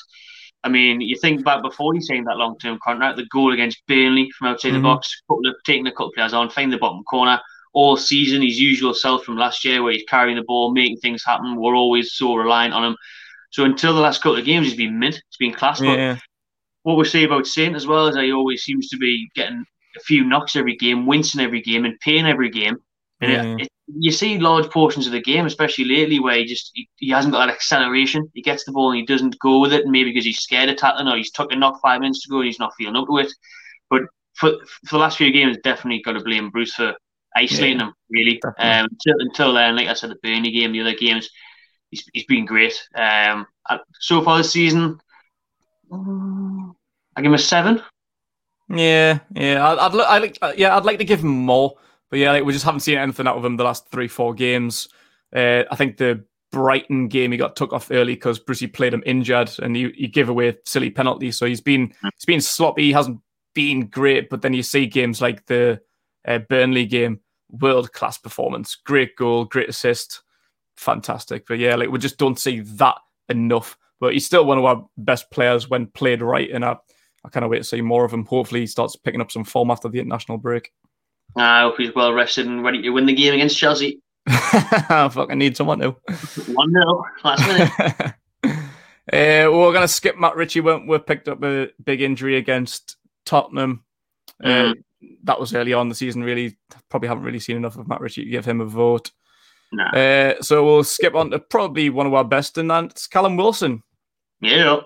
I 0.65 0.69
mean, 0.69 1.01
you 1.01 1.17
think 1.17 1.45
back 1.45 1.63
before 1.63 1.95
he 1.95 2.01
signed 2.01 2.27
that 2.27 2.37
long 2.37 2.59
term 2.59 2.79
contract, 2.83 3.17
the 3.17 3.27
goal 3.27 3.53
against 3.53 3.87
Burnley 3.87 4.31
from 4.37 4.49
outside 4.49 4.71
mm-hmm. 4.71 4.79
the 4.79 4.83
box, 4.83 5.23
taking 5.65 5.87
a 5.87 5.93
couple 5.93 6.09
of 6.09 6.15
players 6.15 6.35
on, 6.35 6.51
finding 6.51 6.71
the 6.71 6.79
bottom 6.79 7.05
corner. 7.05 7.41
All 7.75 7.97
season, 7.97 8.43
his 8.43 8.59
usual 8.59 8.95
self 8.95 9.25
from 9.25 9.37
last 9.37 9.65
year, 9.65 9.83
where 9.83 9.93
he's 9.93 10.03
carrying 10.09 10.37
the 10.37 10.43
ball, 10.43 10.73
making 10.73 10.97
things 10.97 11.23
happen. 11.25 11.55
We're 11.55 11.77
always 11.77 12.15
so 12.15 12.35
reliant 12.35 12.75
on 12.75 12.83
him. 12.83 12.97
So 13.51 13.65
until 13.65 13.95
the 13.95 14.01
last 14.01 14.21
couple 14.21 14.39
of 14.39 14.45
games, 14.45 14.67
he's 14.67 14.77
been 14.77 14.99
mint, 14.99 15.15
he's 15.15 15.37
been 15.39 15.55
class. 15.57 15.81
Yeah. 15.81 16.15
But 16.15 16.21
what 16.83 16.97
we 16.97 17.05
say 17.05 17.25
about 17.25 17.47
Saint 17.47 17.77
as 17.77 17.87
well 17.87 18.09
is 18.09 18.17
he 18.17 18.33
always 18.33 18.63
seems 18.63 18.89
to 18.89 18.97
be 18.97 19.29
getting 19.35 19.65
a 19.97 20.01
few 20.01 20.25
knocks 20.25 20.57
every 20.57 20.77
game, 20.77 21.07
wincing 21.07 21.41
every 21.41 21.63
game, 21.63 21.85
and 21.85 21.99
pain 22.01 22.27
every 22.27 22.51
game. 22.51 22.77
And 23.21 23.33
yeah. 23.33 23.43
it, 23.43 23.63
it, 23.63 23.69
you 23.87 24.13
see 24.13 24.39
large 24.39 24.71
portions 24.71 25.07
of 25.07 25.13
the 25.13 25.23
game, 25.23 25.47
especially 25.47 25.85
lately, 25.85 26.21
where 26.21 26.37
he 26.37 26.45
just 26.45 26.71
he, 26.75 26.89
he, 26.97 27.11
hasn't 27.11 27.33
got 27.33 27.47
that 27.47 27.55
acceleration. 27.55 28.31
He 28.35 28.43
gets 28.43 28.65
the 28.65 28.73
ball 28.73 28.91
and 28.91 29.01
he 29.01 29.07
doesn't 29.07 29.39
go 29.41 29.59
with 29.59 29.73
it, 29.73 29.87
maybe 29.87 30.11
because 30.11 30.25
he's 30.25 30.41
scared 30.41 30.69
of 30.69 30.77
tackling 30.77 31.09
or 31.09 31.17
he's 31.17 31.33
took 31.33 31.53
a 31.53 31.57
knock 31.57 31.81
five 31.81 32.01
minutes 32.01 32.23
to 32.23 32.31
go 32.31 32.39
and 32.39 32.47
he's 32.47 32.61
not 32.61 32.75
feeling 32.77 32.97
up 32.97 33.07
to 33.09 33.19
it. 33.19 33.33
But 33.91 34.03
for 34.35 34.53
for 34.87 34.97
the 34.97 34.99
last 34.99 35.19
few 35.19 35.33
games, 35.33 35.57
definitely 35.65 36.03
got 36.03 36.13
to 36.13 36.21
blame 36.23 36.51
Bruce 36.51 36.75
for 36.75 36.95
isolating 37.37 37.81
yeah, 37.81 37.87
him. 37.87 37.95
Really, 38.11 38.41
um, 38.43 38.89
until, 38.91 39.15
until 39.19 39.53
then, 39.55 39.77
like 39.77 39.89
I 39.89 39.95
said, 39.95 40.11
the 40.11 40.17
Burnley 40.23 40.51
game, 40.51 40.73
the 40.73 40.81
other 40.81 40.95
games, 40.95 41.29
he's, 41.91 42.05
he's 42.13 42.25
been 42.25 42.47
great. 42.47 42.75
Um, 42.95 43.47
so 44.01 44.23
far 44.23 44.39
this 44.39 44.53
season, 44.53 44.99
I 45.93 47.21
give 47.21 47.27
him 47.27 47.35
a 47.35 47.39
seven. 47.39 47.83
Yeah, 48.69 49.21
yeah, 49.35 49.67
I'd, 49.67 49.79
I'd, 49.79 50.01
I'd 50.01 50.23
like, 50.23 50.59
yeah, 50.59 50.77
I'd 50.77 50.85
like 50.85 50.99
to 50.99 51.05
give 51.05 51.21
him 51.21 51.29
more. 51.29 51.77
But 52.11 52.19
yeah, 52.19 52.33
like, 52.33 52.45
we 52.45 52.53
just 52.53 52.65
haven't 52.65 52.81
seen 52.81 52.99
anything 52.99 53.27
out 53.27 53.37
of 53.37 53.45
him 53.45 53.57
the 53.57 53.65
last 53.65 53.89
three, 53.91 54.09
four 54.09 54.35
games. 54.35 54.89
Uh, 55.35 55.65
I 55.71 55.77
think 55.77 55.97
the 55.97 56.25
Brighton 56.51 57.09
game 57.09 57.33
he 57.33 57.39
got 57.39 57.57
took 57.57 57.73
off 57.73 57.91
early 57.91 58.15
because 58.15 58.39
Brucey 58.39 58.67
played 58.67 58.95
him 58.95 59.03
injured 59.05 59.51
and 59.59 59.77
he, 59.77 59.91
he 59.95 60.09
gave 60.09 60.29
away 60.29 60.57
silly 60.65 60.91
penalties. 60.91 61.37
So 61.37 61.47
he's 61.47 61.61
been 61.61 61.93
he's 62.03 62.25
been 62.27 62.41
sloppy. 62.41 62.85
He 62.85 62.93
hasn't 62.93 63.21
been 63.55 63.87
great. 63.89 64.31
But 64.31 64.43
then 64.43 64.55
you 64.55 64.63
see 64.63 64.87
games 64.87 65.21
like 65.21 65.45
the 65.47 65.81
uh, 66.27 66.39
Burnley 66.39 66.87
game, 66.87 67.21
world 67.51 67.93
class 67.93 68.17
performance, 68.17 68.75
great 68.75 69.17
goal, 69.17 69.45
great 69.45 69.69
assist, 69.69 70.23
fantastic. 70.77 71.47
But 71.47 71.59
yeah, 71.59 71.75
like 71.75 71.91
we 71.91 71.99
just 71.99 72.19
don't 72.19 72.39
see 72.39 72.61
that 72.61 72.97
enough. 73.29 73.77
But 74.01 74.13
he's 74.15 74.25
still 74.27 74.47
one 74.47 74.59
of 74.59 74.65
our 74.65 74.89
best 74.97 75.31
players 75.31 75.69
when 75.69 75.89
played 75.89 76.23
right, 76.23 76.51
and 76.51 76.65
I 76.65 76.77
I 77.29 77.31
kind 77.31 77.45
of 77.45 77.51
wait 77.51 77.59
to 77.59 77.65
see 77.65 77.83
more 77.83 78.07
of 78.07 78.13
him. 78.13 78.25
Hopefully, 78.25 78.61
he 78.61 78.67
starts 78.67 78.97
picking 78.97 79.21
up 79.21 79.31
some 79.31 79.45
form 79.45 79.71
after 79.71 79.87
the 79.91 80.01
international 80.01 80.39
break. 80.39 80.73
I 81.37 81.61
hope 81.61 81.77
he's 81.77 81.95
well 81.95 82.15
rested 82.15 82.47
and 82.47 82.65
ready 82.65 82.81
to 82.81 82.89
win 82.89 83.05
the 83.05 83.13
game 83.13 83.35
against 83.35 83.59
Chelsea. 83.59 84.01
I 84.27 85.11
fucking 85.13 85.39
need 85.39 85.55
someone 85.55 85.81
to. 85.81 85.91
1 86.47 86.73
0, 86.73 87.05
last 87.25 87.47
minute. 87.47 88.15
Uh, 89.11 89.49
we're 89.49 89.73
going 89.73 89.81
to 89.81 89.89
skip 89.89 90.19
Matt 90.19 90.37
Ritchie. 90.37 90.61
We, 90.61 90.85
we 90.87 90.99
picked 90.99 91.29
up 91.29 91.43
a 91.43 91.71
big 91.83 92.03
injury 92.03 92.37
against 92.37 92.97
Tottenham. 93.25 93.83
Uh, 94.45 94.47
mm. 94.47 94.71
Uh, 94.73 94.75
that 95.25 95.41
was 95.41 95.55
early 95.55 95.73
on 95.73 95.89
the 95.89 95.95
season, 95.95 96.23
really. 96.23 96.59
Probably 96.91 97.09
haven't 97.09 97.25
really 97.25 97.41
seen 97.41 97.57
enough 97.57 97.79
of 97.79 97.89
Matt 97.89 98.03
Ritchie 98.03 98.25
to 98.25 98.31
give 98.31 98.45
him 98.45 98.61
a 98.61 98.67
vote. 98.67 99.11
Nah. 99.73 99.93
Uh, 99.93 100.43
so 100.43 100.63
we'll 100.63 100.85
skip 100.85 101.15
on 101.15 101.31
to 101.31 101.39
probably 101.39 101.89
one 101.89 102.07
of 102.07 102.13
our 102.13 102.23
best, 102.23 102.59
and 102.59 102.71
that's 102.71 103.07
Callum 103.07 103.39
Wilson. 103.39 103.83
Yeah. 104.43 104.81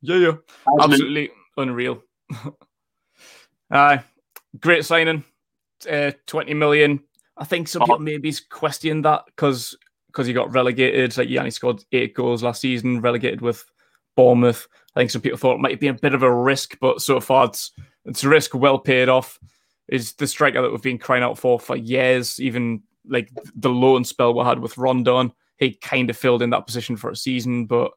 Yeah, 0.00 0.16
yeah. 0.16 0.32
Absolutely 0.80 1.30
unreal. 1.56 2.02
Aye. 3.70 4.02
great 4.60 4.84
signing 4.84 5.24
uh, 5.90 6.12
20 6.26 6.54
million. 6.54 7.00
I 7.36 7.44
think 7.44 7.68
some 7.68 7.82
people 7.82 7.98
maybe 7.98 8.32
questioned 8.50 9.04
that 9.04 9.24
because 9.26 9.76
because 10.06 10.26
he 10.26 10.32
got 10.32 10.52
relegated. 10.52 11.16
Like, 11.18 11.28
he 11.28 11.50
scored 11.50 11.84
eight 11.92 12.14
goals 12.14 12.42
last 12.42 12.62
season, 12.62 13.02
relegated 13.02 13.42
with 13.42 13.64
Bournemouth. 14.16 14.66
I 14.94 15.00
think 15.00 15.10
some 15.10 15.20
people 15.20 15.38
thought 15.38 15.56
it 15.56 15.60
might 15.60 15.78
be 15.78 15.88
a 15.88 15.94
bit 15.94 16.14
of 16.14 16.22
a 16.22 16.34
risk, 16.34 16.78
but 16.80 17.02
so 17.02 17.20
far 17.20 17.46
it's 17.46 17.72
it's 18.06 18.24
a 18.24 18.28
risk 18.28 18.54
well 18.54 18.78
paid 18.78 19.10
off. 19.10 19.38
Is 19.88 20.14
the 20.14 20.26
striker 20.26 20.62
that 20.62 20.70
we've 20.70 20.80
been 20.80 20.98
crying 20.98 21.22
out 21.22 21.38
for 21.38 21.60
for 21.60 21.76
years, 21.76 22.40
even 22.40 22.82
like 23.06 23.30
the 23.54 23.68
loan 23.68 24.04
spell 24.04 24.32
we 24.32 24.42
had 24.44 24.58
with 24.58 24.78
Rondon. 24.78 25.32
He 25.58 25.74
kind 25.74 26.08
of 26.08 26.16
filled 26.16 26.42
in 26.42 26.50
that 26.50 26.66
position 26.66 26.96
for 26.96 27.10
a 27.10 27.16
season, 27.16 27.66
but 27.66 27.92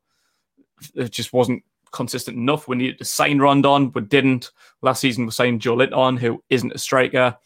it 0.96 1.12
just 1.12 1.34
wasn't 1.34 1.64
consistent 1.92 2.38
enough. 2.38 2.68
We 2.68 2.78
needed 2.78 2.98
to 3.00 3.06
sign 3.06 3.40
Rondon, 3.40 3.90
but 3.90 4.10
didn't. 4.10 4.52
Last 4.82 5.00
season 5.00 5.26
we 5.26 5.32
signed 5.32 5.62
Joelinton, 5.62 6.20
who 6.20 6.44
isn't 6.50 6.74
a 6.74 6.78
striker. 6.78 7.38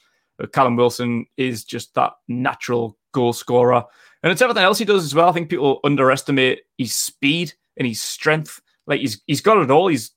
Callum 0.51 0.75
Wilson 0.75 1.25
is 1.37 1.63
just 1.63 1.93
that 1.95 2.13
natural 2.27 2.97
goal 3.11 3.33
scorer. 3.33 3.83
And 4.23 4.31
it's 4.31 4.41
everything 4.41 4.63
else 4.63 4.79
he 4.79 4.85
does 4.85 5.03
as 5.03 5.15
well. 5.15 5.29
I 5.29 5.31
think 5.31 5.49
people 5.49 5.79
underestimate 5.83 6.63
his 6.77 6.93
speed 6.93 7.53
and 7.77 7.87
his 7.87 8.01
strength. 8.01 8.61
Like 8.87 9.01
he's 9.01 9.21
he's 9.27 9.41
got 9.41 9.57
it 9.57 9.71
all. 9.71 9.87
He's 9.87 10.11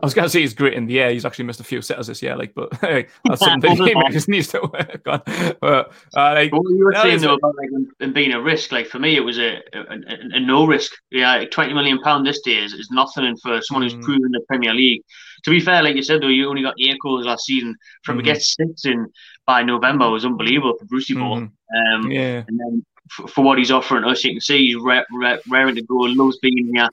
I 0.00 0.06
was 0.06 0.14
going 0.14 0.24
to 0.24 0.30
say 0.30 0.40
he's 0.40 0.54
great 0.54 0.72
in 0.72 0.86
the 0.86 1.00
air. 1.00 1.10
He's 1.10 1.26
actually 1.26 1.44
missed 1.44 1.60
a 1.60 1.64
few 1.64 1.82
sitters 1.82 2.06
this 2.06 2.22
year, 2.22 2.34
like, 2.34 2.54
but 2.54 2.74
hey, 2.80 3.08
that's 3.24 3.44
something 3.44 3.76
he 3.84 3.94
just 4.10 4.28
needs 4.28 4.48
to 4.48 4.60
work 4.60 5.02
on. 5.06 5.22
But 5.60 5.92
uh, 6.16 6.32
like, 6.34 6.52
what 6.52 6.70
you 6.70 6.84
were 6.84 6.94
saying 6.94 7.20
though 7.20 7.34
about 7.34 7.54
like 7.58 7.68
and 8.00 8.14
being 8.14 8.32
a 8.32 8.40
risk, 8.40 8.72
like 8.72 8.86
for 8.86 8.98
me, 8.98 9.16
it 9.16 9.20
was 9.20 9.38
a 9.38 9.60
a, 9.74 9.80
a, 9.80 10.16
a 10.32 10.40
no 10.40 10.66
risk. 10.66 10.92
Yeah, 11.10 11.36
like, 11.36 11.50
twenty 11.50 11.74
million 11.74 12.00
pound 12.00 12.26
this 12.26 12.40
day 12.40 12.56
is, 12.56 12.72
is 12.72 12.90
nothing, 12.90 13.26
and 13.26 13.40
for 13.42 13.60
someone 13.60 13.82
who's 13.82 13.94
mm. 13.94 14.02
proven 14.02 14.32
the 14.32 14.40
Premier 14.48 14.72
League. 14.72 15.02
To 15.44 15.50
be 15.50 15.60
fair, 15.60 15.82
like 15.82 15.96
you 15.96 16.02
said 16.02 16.22
though, 16.22 16.28
you 16.28 16.48
only 16.48 16.62
got 16.62 16.74
eight 16.80 16.98
goals 17.02 17.26
last 17.26 17.44
season. 17.44 17.76
From 18.02 18.16
mm. 18.16 18.20
to 18.20 18.24
get 18.24 18.42
six 18.42 18.86
in 18.86 19.08
by 19.46 19.62
November 19.62 20.08
was 20.08 20.24
unbelievable 20.24 20.74
for 20.78 20.86
Brucey 20.86 21.14
Ball. 21.14 21.40
Mm. 21.40 21.50
Um, 21.94 22.10
yeah, 22.10 22.44
and 22.48 22.58
then 22.58 22.86
for, 23.10 23.28
for, 23.28 23.44
what 23.44 23.58
he's 23.58 23.70
offering 23.70 24.04
us, 24.04 24.24
you 24.24 24.32
can 24.32 24.40
see 24.40 24.72
he's 24.72 24.76
raring 24.76 25.74
to 25.74 25.82
go, 25.82 25.96
loves 25.96 26.38
being 26.38 26.72
here. 26.74 26.88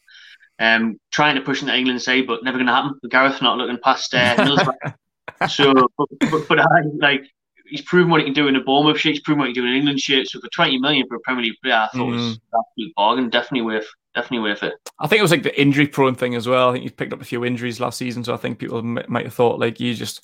Um, 0.60 1.00
trying 1.12 1.36
to 1.36 1.41
push 1.41 1.62
into 1.62 1.76
England 1.76 2.02
side, 2.02 2.28
but 2.28 2.43
never 2.43 2.58
going 2.58 2.67
to 2.67 2.74
happen. 2.74 3.00
Gareth 3.10 3.41
not 3.41 3.58
looking 3.58 3.78
past 3.82 4.13
uh, 4.13 4.36
so, 5.50 5.74
but, 5.98 6.08
but, 6.19 6.48
but, 6.50 6.60
I 6.60 6.82
like 6.98 7.24
he's 7.65 7.82
proven 7.82 8.12
what 8.12 8.19
he 8.19 8.26
can 8.26 8.34
do 8.34 8.48
in 8.48 8.56
the 8.56 8.60
Bournemouth 8.60 9.00
shirt. 9.00 9.13
He's 9.13 9.22
proven 9.22 9.39
what 9.39 9.48
he 9.48 9.54
can 9.54 9.63
do 9.63 9.69
in 9.69 9.76
England 9.76 10.00
shirt. 10.02 10.28
So 10.28 10.39
for 10.41 10.50
twenty 10.50 10.78
million 10.78 11.08
for 11.08 11.15
a 11.15 11.19
Premier 11.22 11.45
League 11.45 11.58
player, 11.63 11.76
I 11.76 11.88
thought 11.88 12.08
mm. 12.08 12.15
was 12.15 12.26
an 12.36 12.41
absolute 12.54 12.95
bargain. 12.95 13.30
Definitely 13.30 13.62
worth, 13.62 13.88
definitely 14.15 14.50
worth 14.50 14.63
it. 14.63 14.74
I 15.00 15.08
think 15.08 15.19
it 15.19 15.24
was 15.24 15.32
like 15.32 15.43
the 15.43 15.60
injury 15.60 15.88
prone 15.88 16.15
thing 16.15 16.36
as 16.36 16.48
well. 16.48 16.69
I 16.69 16.74
think 16.74 16.84
he 16.84 16.89
picked 16.89 17.13
up 17.13 17.22
a 17.22 17.26
few 17.26 17.45
injuries 17.45 17.80
last 17.80 17.98
season, 17.98 18.24
so 18.24 18.34
I 18.34 18.38
think 18.38 18.60
people 18.60 18.82
might 18.84 19.26
have 19.26 19.34
thought 19.34 19.60
like 19.60 19.80
you 19.80 19.93
just 19.93 20.22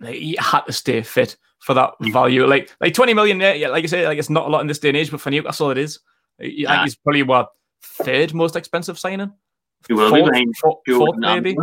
like, 0.00 0.20
you 0.20 0.36
had 0.38 0.62
to 0.62 0.72
stay 0.72 1.00
fit 1.02 1.36
for 1.60 1.74
that 1.74 1.94
value. 2.12 2.46
Like 2.46 2.74
like 2.80 2.94
twenty 2.94 3.14
million, 3.14 3.40
yeah, 3.40 3.68
like 3.68 3.84
I 3.84 3.86
say, 3.86 4.06
like 4.06 4.18
it's 4.18 4.30
not 4.30 4.46
a 4.46 4.50
lot 4.50 4.60
in 4.60 4.66
this 4.66 4.78
day 4.78 4.88
and 4.88 4.98
age, 4.98 5.10
but 5.10 5.20
for 5.20 5.30
Newcastle 5.30 5.70
it 5.70 5.78
is. 5.78 6.00
I 6.38 6.44
think 6.44 6.82
he's 6.82 6.96
probably 6.96 7.22
what 7.22 7.48
third 7.82 8.34
most 8.34 8.56
expensive 8.56 8.98
signing. 8.98 9.32
He 9.86 9.94
will 9.94 10.10
fourth, 10.10 10.32
be 10.32 10.46
fourth, 10.60 10.78
fourth 10.86 11.16
maybe. 11.18 11.56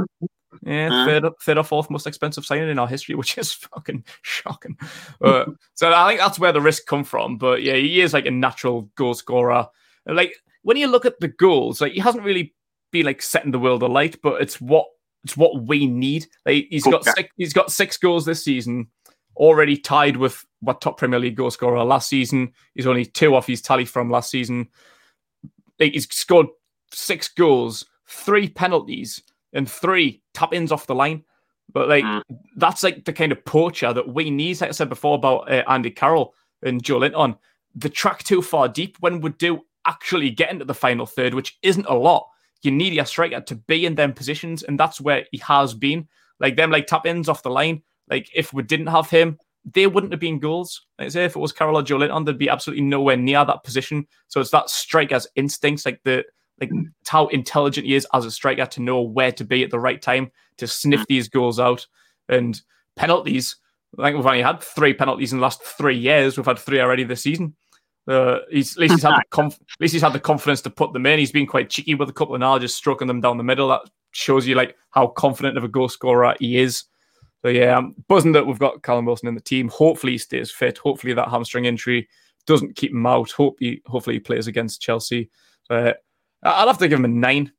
Yeah, 0.66 0.90
uh, 0.92 1.06
third, 1.06 1.34
third 1.42 1.58
or 1.58 1.64
fourth 1.64 1.90
most 1.90 2.08
expensive 2.08 2.46
signing 2.46 2.70
in 2.70 2.80
our 2.80 2.88
history, 2.88 3.16
which 3.16 3.38
is 3.38 3.54
fucking 3.54 4.04
shocking. 4.22 4.78
Uh, 5.22 5.46
so 5.74 5.92
I 5.92 6.08
think 6.08 6.20
that's 6.20 6.40
where 6.40 6.52
the 6.52 6.62
risk 6.62 6.86
come 6.86 7.04
from. 7.04 7.38
But 7.38 7.64
yeah, 7.64 7.76
he 7.76 8.02
is 8.02 8.14
like 8.14 8.26
a 8.26 8.32
natural 8.32 8.84
goal 8.96 9.14
scorer. 9.14 9.68
Like 10.06 10.36
when 10.62 10.78
you 10.78 10.88
look 10.88 11.06
at 11.06 11.20
the 11.20 11.28
goals, 11.28 11.82
like 11.82 11.94
he 11.94 12.00
hasn't 12.00 12.24
really 12.24 12.54
been 12.92 13.06
like 13.06 13.22
setting 13.22 13.52
the 13.52 13.60
world 13.60 13.84
alight, 13.84 14.18
but 14.22 14.42
it's 14.42 14.60
what 14.62 14.86
it's 15.24 15.38
what 15.38 15.64
we 15.64 15.88
need. 15.88 16.28
Like 16.46 16.68
he's 16.70 16.84
got 16.84 17.06
six, 17.06 17.30
he's 17.38 17.54
got 17.54 17.72
six 17.72 17.98
goals 17.98 18.26
this 18.26 18.44
season, 18.44 18.88
already 19.36 19.78
tied 19.78 20.18
with 20.18 20.46
what 20.60 20.82
top 20.82 20.98
Premier 20.98 21.20
League 21.20 21.36
goal 21.36 21.52
scorer 21.52 21.84
last 21.84 22.10
season. 22.10 22.54
He's 22.74 22.88
only 22.88 23.06
two 23.06 23.36
off 23.36 23.48
his 23.48 23.62
tally 23.62 23.86
from 23.86 24.10
last 24.10 24.30
season. 24.30 24.70
Like 25.80 25.94
he's 25.94 26.14
scored 26.14 26.48
six 26.92 27.28
goals 27.28 27.86
three 28.14 28.48
penalties 28.48 29.22
and 29.54 29.70
three 29.70 30.22
tap 30.34 30.54
ins 30.54 30.72
off 30.72 30.88
the 30.88 30.96
line. 30.96 31.24
But 31.72 31.90
like 31.90 32.04
mm. 32.04 32.22
that's 32.56 32.84
like 32.84 33.06
the 33.06 33.14
kind 33.14 33.32
of 33.32 33.44
poacher 33.46 33.94
that 33.94 34.08
we 34.08 34.30
need. 34.30 34.62
Like 34.62 34.70
I 34.70 34.74
said 34.74 34.90
before 34.90 35.16
about 35.16 35.52
uh, 35.52 35.64
Andy 35.68 35.92
Carroll 35.92 36.34
and 36.62 36.84
Joelinton, 36.84 37.38
the 37.76 37.90
track 37.90 38.24
too 38.24 38.42
far 38.42 38.68
deep 38.68 38.98
when 39.00 39.22
we 39.22 39.32
do 39.32 39.62
actually 39.86 40.30
get 40.30 40.52
into 40.52 40.66
the 40.66 40.74
final 40.74 41.06
third, 41.06 41.34
which 41.34 41.58
isn't 41.64 41.88
a 41.88 41.94
lot. 41.94 42.28
You 42.62 42.72
need 42.72 42.94
your 42.94 43.06
striker 43.06 43.42
to 43.42 43.56
be 43.56 43.86
in 43.86 43.96
them 43.96 44.14
positions, 44.14 44.64
and 44.64 44.80
that's 44.80 45.02
where 45.02 45.26
he 45.32 45.40
has 45.40 45.74
been. 45.74 46.08
Like 46.40 46.56
them, 46.56 46.72
like 46.72 46.88
tap 46.88 47.06
ins 47.06 47.28
off 47.28 47.44
the 47.44 47.50
line. 47.50 47.82
Like 48.10 48.30
if 48.34 48.54
we 48.54 48.64
didn't 48.64 48.88
have 48.88 49.10
him, 49.10 49.38
they 49.74 49.88
wouldn't 49.88 50.14
have 50.14 50.20
been 50.20 50.40
goals. 50.40 50.86
Like 51.00 51.12
say 51.12 51.26
if 51.26 51.36
it 51.36 51.40
was 51.40 51.52
Carroll 51.52 51.78
or 51.78 51.84
Joelinton, 51.84 52.26
they'd 52.26 52.38
be 52.38 52.50
absolutely 52.50 52.84
nowhere 52.84 53.18
near 53.18 53.44
that 53.46 53.64
position. 53.64 54.08
So 54.28 54.40
it's 54.40 54.52
that 54.52 54.70
striker's 54.70 55.28
instincts, 55.36 55.86
like 55.86 56.02
the 56.04 56.24
like 56.60 56.72
how 57.08 57.28
intelligent 57.28 57.88
he 57.88 57.96
is 57.96 58.08
as 58.14 58.26
a 58.26 58.32
striker 58.32 58.66
to 58.66 58.82
know 58.82 59.02
where 59.02 59.32
to 59.32 59.44
be 59.44 59.64
at 59.64 59.72
the 59.72 59.80
right 59.80 60.02
time 60.02 60.32
to 60.58 60.68
sniff 60.68 61.06
these 61.08 61.28
goals 61.28 61.60
out 61.60 61.86
and 62.30 62.62
penalties. 62.96 63.58
I 63.98 64.04
think 64.04 64.18
we've 64.18 64.26
only 64.26 64.42
had 64.42 64.62
three 64.62 64.94
penalties 64.94 65.34
in 65.34 65.40
the 65.40 65.44
last 65.44 65.62
three 65.62 65.98
years. 65.98 66.38
We've 66.38 66.46
had 66.46 66.60
three 66.60 66.80
already 66.80 67.04
this 67.04 67.22
season. 67.22 67.56
Uh, 68.08 68.40
he's, 68.50 68.76
at 68.76 68.82
least 68.82 68.94
he's 68.96 69.04
had 69.04 69.16
the 69.16 69.24
conf- 69.30 69.60
at 69.62 69.82
least 69.82 69.94
he's 69.94 70.02
had 70.02 70.14
the 70.14 70.20
confidence 70.20 70.62
to 70.62 70.70
put 70.70 70.94
them 70.94 71.06
in. 71.06 71.20
He's 71.20 71.32
been 71.32 71.48
quite 71.48 71.70
cheeky 71.70 71.96
with 71.96 72.10
a 72.10 72.14
couple 72.14 72.36
of 72.36 72.42
now, 72.42 72.58
just 72.60 72.76
stroking 72.76 73.08
them 73.08 73.22
down 73.22 73.38
the 73.38 73.44
middle. 73.44 73.70
That 73.70 73.90
shows 74.12 74.48
you 74.48 74.56
like 74.56 74.76
how 74.92 75.08
confident 75.08 75.58
of 75.58 75.64
a 75.64 75.70
goal 75.70 75.90
scorer 75.90 76.36
he 76.40 76.60
is. 76.60 76.84
So 77.44 77.50
yeah, 77.50 77.78
I'm 77.78 77.96
buzzing 78.08 78.32
that 78.34 78.48
we've 78.48 78.60
got 78.60 78.84
Callum 78.84 79.06
Wilson 79.06 79.28
in 79.28 79.36
the 79.36 79.42
team. 79.42 79.68
Hopefully 79.70 80.14
he 80.14 80.18
stays 80.18 80.50
fit. 80.50 80.78
Hopefully 80.78 81.14
that 81.14 81.30
hamstring 81.30 81.66
injury 81.66 82.08
doesn't 82.46 82.76
keep 82.76 82.92
him 82.92 83.06
out. 83.06 83.32
Hope 83.32 83.58
he 83.60 83.82
hopefully 83.86 84.16
he 84.16 84.22
plays 84.22 84.48
against 84.48 84.82
Chelsea. 84.82 85.30
Uh, 85.70 85.94
I'll 86.44 86.68
have 86.68 86.78
to 86.80 86.88
give 86.88 87.00
him 87.00 87.06
a 87.06 87.10
nine. 87.10 87.52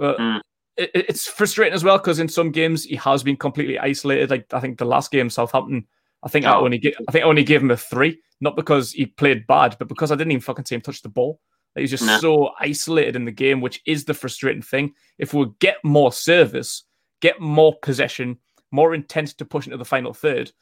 Uh, 0.00 0.14
mm. 0.14 0.40
it, 0.76 0.90
it's 0.94 1.26
frustrating 1.26 1.74
as 1.74 1.84
well 1.84 1.98
because 1.98 2.18
in 2.18 2.28
some 2.28 2.50
games 2.50 2.84
he 2.84 2.96
has 2.96 3.22
been 3.22 3.36
completely 3.36 3.78
isolated. 3.78 4.30
Like 4.30 4.52
I 4.52 4.60
think 4.60 4.78
the 4.78 4.84
last 4.84 5.10
game 5.10 5.30
Southampton, 5.30 5.86
I 6.22 6.28
think 6.28 6.46
oh. 6.46 6.50
I 6.50 6.56
only 6.56 6.94
I 7.08 7.12
think 7.12 7.24
I 7.24 7.28
only 7.28 7.44
gave 7.44 7.62
him 7.62 7.70
a 7.70 7.76
three, 7.76 8.18
not 8.40 8.56
because 8.56 8.92
he 8.92 9.06
played 9.06 9.46
bad, 9.46 9.76
but 9.78 9.88
because 9.88 10.12
I 10.12 10.16
didn't 10.16 10.32
even 10.32 10.42
fucking 10.42 10.64
see 10.64 10.74
him 10.74 10.80
touch 10.80 11.02
the 11.02 11.08
ball. 11.08 11.40
Like, 11.74 11.82
he's 11.82 11.90
just 11.90 12.20
so 12.22 12.50
isolated 12.58 13.16
in 13.16 13.26
the 13.26 13.30
game, 13.30 13.60
which 13.60 13.82
is 13.86 14.06
the 14.06 14.14
frustrating 14.14 14.62
thing. 14.62 14.94
If 15.18 15.34
we 15.34 15.46
get 15.58 15.76
more 15.84 16.10
service, 16.10 16.84
get 17.20 17.38
more 17.38 17.74
possession, 17.82 18.38
more 18.70 18.94
intent 18.94 19.28
to 19.36 19.44
push 19.44 19.66
into 19.66 19.76
the 19.76 19.84
final 19.84 20.14
third, 20.14 20.52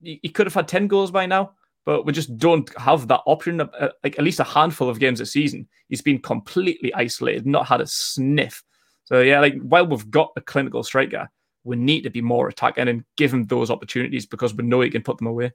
he, 0.00 0.20
he 0.22 0.28
could 0.28 0.46
have 0.46 0.54
had 0.54 0.68
ten 0.68 0.86
goals 0.86 1.10
by 1.10 1.26
now 1.26 1.52
but 1.86 2.04
we 2.04 2.12
just 2.12 2.36
don't 2.36 2.68
have 2.78 3.08
that 3.08 3.22
option. 3.26 3.60
Uh, 3.60 3.88
like 4.04 4.18
at 4.18 4.24
least 4.24 4.40
a 4.40 4.44
handful 4.44 4.88
of 4.88 4.98
games 4.98 5.20
a 5.20 5.26
season, 5.26 5.68
he's 5.88 6.02
been 6.02 6.18
completely 6.18 6.92
isolated, 6.94 7.46
not 7.46 7.66
had 7.66 7.80
a 7.80 7.86
sniff. 7.86 8.62
So 9.04 9.20
yeah, 9.20 9.40
like 9.40 9.60
while 9.60 9.86
we've 9.86 10.10
got 10.10 10.32
a 10.36 10.40
clinical 10.40 10.82
striker, 10.82 11.28
we 11.64 11.76
need 11.76 12.02
to 12.02 12.10
be 12.10 12.22
more 12.22 12.48
attacking 12.48 12.88
and 12.88 13.04
give 13.16 13.32
him 13.32 13.46
those 13.46 13.70
opportunities 13.70 14.26
because 14.26 14.54
we 14.54 14.64
know 14.64 14.80
he 14.80 14.90
can 14.90 15.02
put 15.02 15.18
them 15.18 15.26
away. 15.26 15.52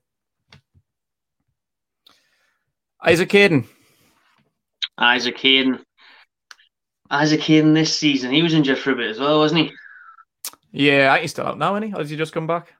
Isaac 3.03 3.31
Hayden. 3.31 3.67
Isaac 4.97 5.37
Hayden. 5.39 5.83
Isaac 7.11 7.41
Hayden 7.41 7.73
this 7.73 7.95
season, 7.97 8.31
he 8.31 8.41
was 8.41 8.53
injured 8.53 8.79
for 8.79 8.91
a 8.91 8.95
bit 8.95 9.11
as 9.11 9.19
well, 9.19 9.39
wasn't 9.39 9.61
he? 9.61 9.71
Yeah, 10.71 11.17
he's 11.19 11.31
still 11.31 11.45
out 11.45 11.59
now, 11.59 11.75
isn't 11.75 11.89
he? 11.89 11.93
Or 11.93 11.99
has 11.99 12.09
he 12.09 12.17
just 12.17 12.33
come 12.33 12.47
back? 12.47 12.73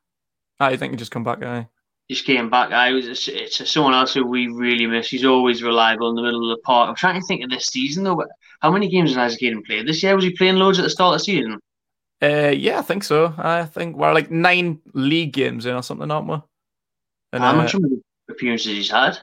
I 0.59 0.75
think 0.77 0.91
he 0.91 0.97
just 0.97 1.11
come 1.11 1.23
back, 1.23 1.43
aye 1.43 1.67
just 2.09 2.25
came 2.25 2.49
back. 2.49 2.71
I 2.71 2.91
was 2.91 3.27
it's 3.27 3.69
someone 3.71 3.93
else 3.93 4.13
who 4.13 4.25
we 4.25 4.47
really 4.47 4.85
miss. 4.85 5.09
He's 5.09 5.25
always 5.25 5.63
reliable 5.63 6.09
in 6.09 6.15
the 6.15 6.21
middle 6.21 6.51
of 6.51 6.57
the 6.57 6.61
park. 6.61 6.89
I'm 6.89 6.95
trying 6.95 7.19
to 7.19 7.25
think 7.25 7.43
of 7.43 7.49
this 7.49 7.65
season 7.65 8.03
though. 8.03 8.15
But 8.15 8.27
how 8.61 8.71
many 8.71 8.87
games 8.87 9.11
has 9.11 9.17
Isaac 9.17 9.41
Hayden 9.41 9.63
played 9.63 9.87
this 9.87 10.03
year? 10.03 10.15
Was 10.15 10.23
he 10.23 10.31
playing 10.31 10.55
loads 10.55 10.79
at 10.79 10.83
the 10.83 10.89
start 10.89 11.15
of 11.15 11.21
the 11.21 11.25
season? 11.25 11.59
Uh, 12.21 12.53
yeah, 12.55 12.79
I 12.79 12.81
think 12.81 13.03
so. 13.03 13.33
I 13.37 13.65
think 13.65 13.97
we're 13.97 14.13
like 14.13 14.31
nine 14.31 14.79
league 14.93 15.33
games 15.33 15.65
in 15.65 15.75
or 15.75 15.83
something, 15.83 16.09
aren't 16.09 16.27
we? 16.27 16.37
And, 17.33 17.43
how 17.43 17.51
uh, 17.51 17.55
much 17.57 17.75
appearances 18.29 18.67
he's 18.67 18.91
had? 18.91 19.19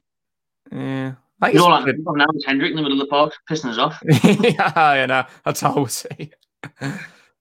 Yeah. 0.70 1.14
I 1.40 1.50
you 1.50 1.58
know, 1.58 1.66
like, 1.66 1.96
now 1.98 2.26
it's 2.34 2.44
Hendrick 2.44 2.70
in 2.70 2.76
the 2.76 2.82
middle 2.82 3.00
of 3.00 3.06
the 3.06 3.10
park, 3.10 3.34
pissing 3.50 3.70
us 3.70 3.78
off. 3.78 4.00
yeah, 4.24 4.94
yeah, 4.94 5.06
no, 5.06 5.24
that's 5.44 5.62
all 5.64 5.82
we 5.82 5.88
say. 5.88 6.30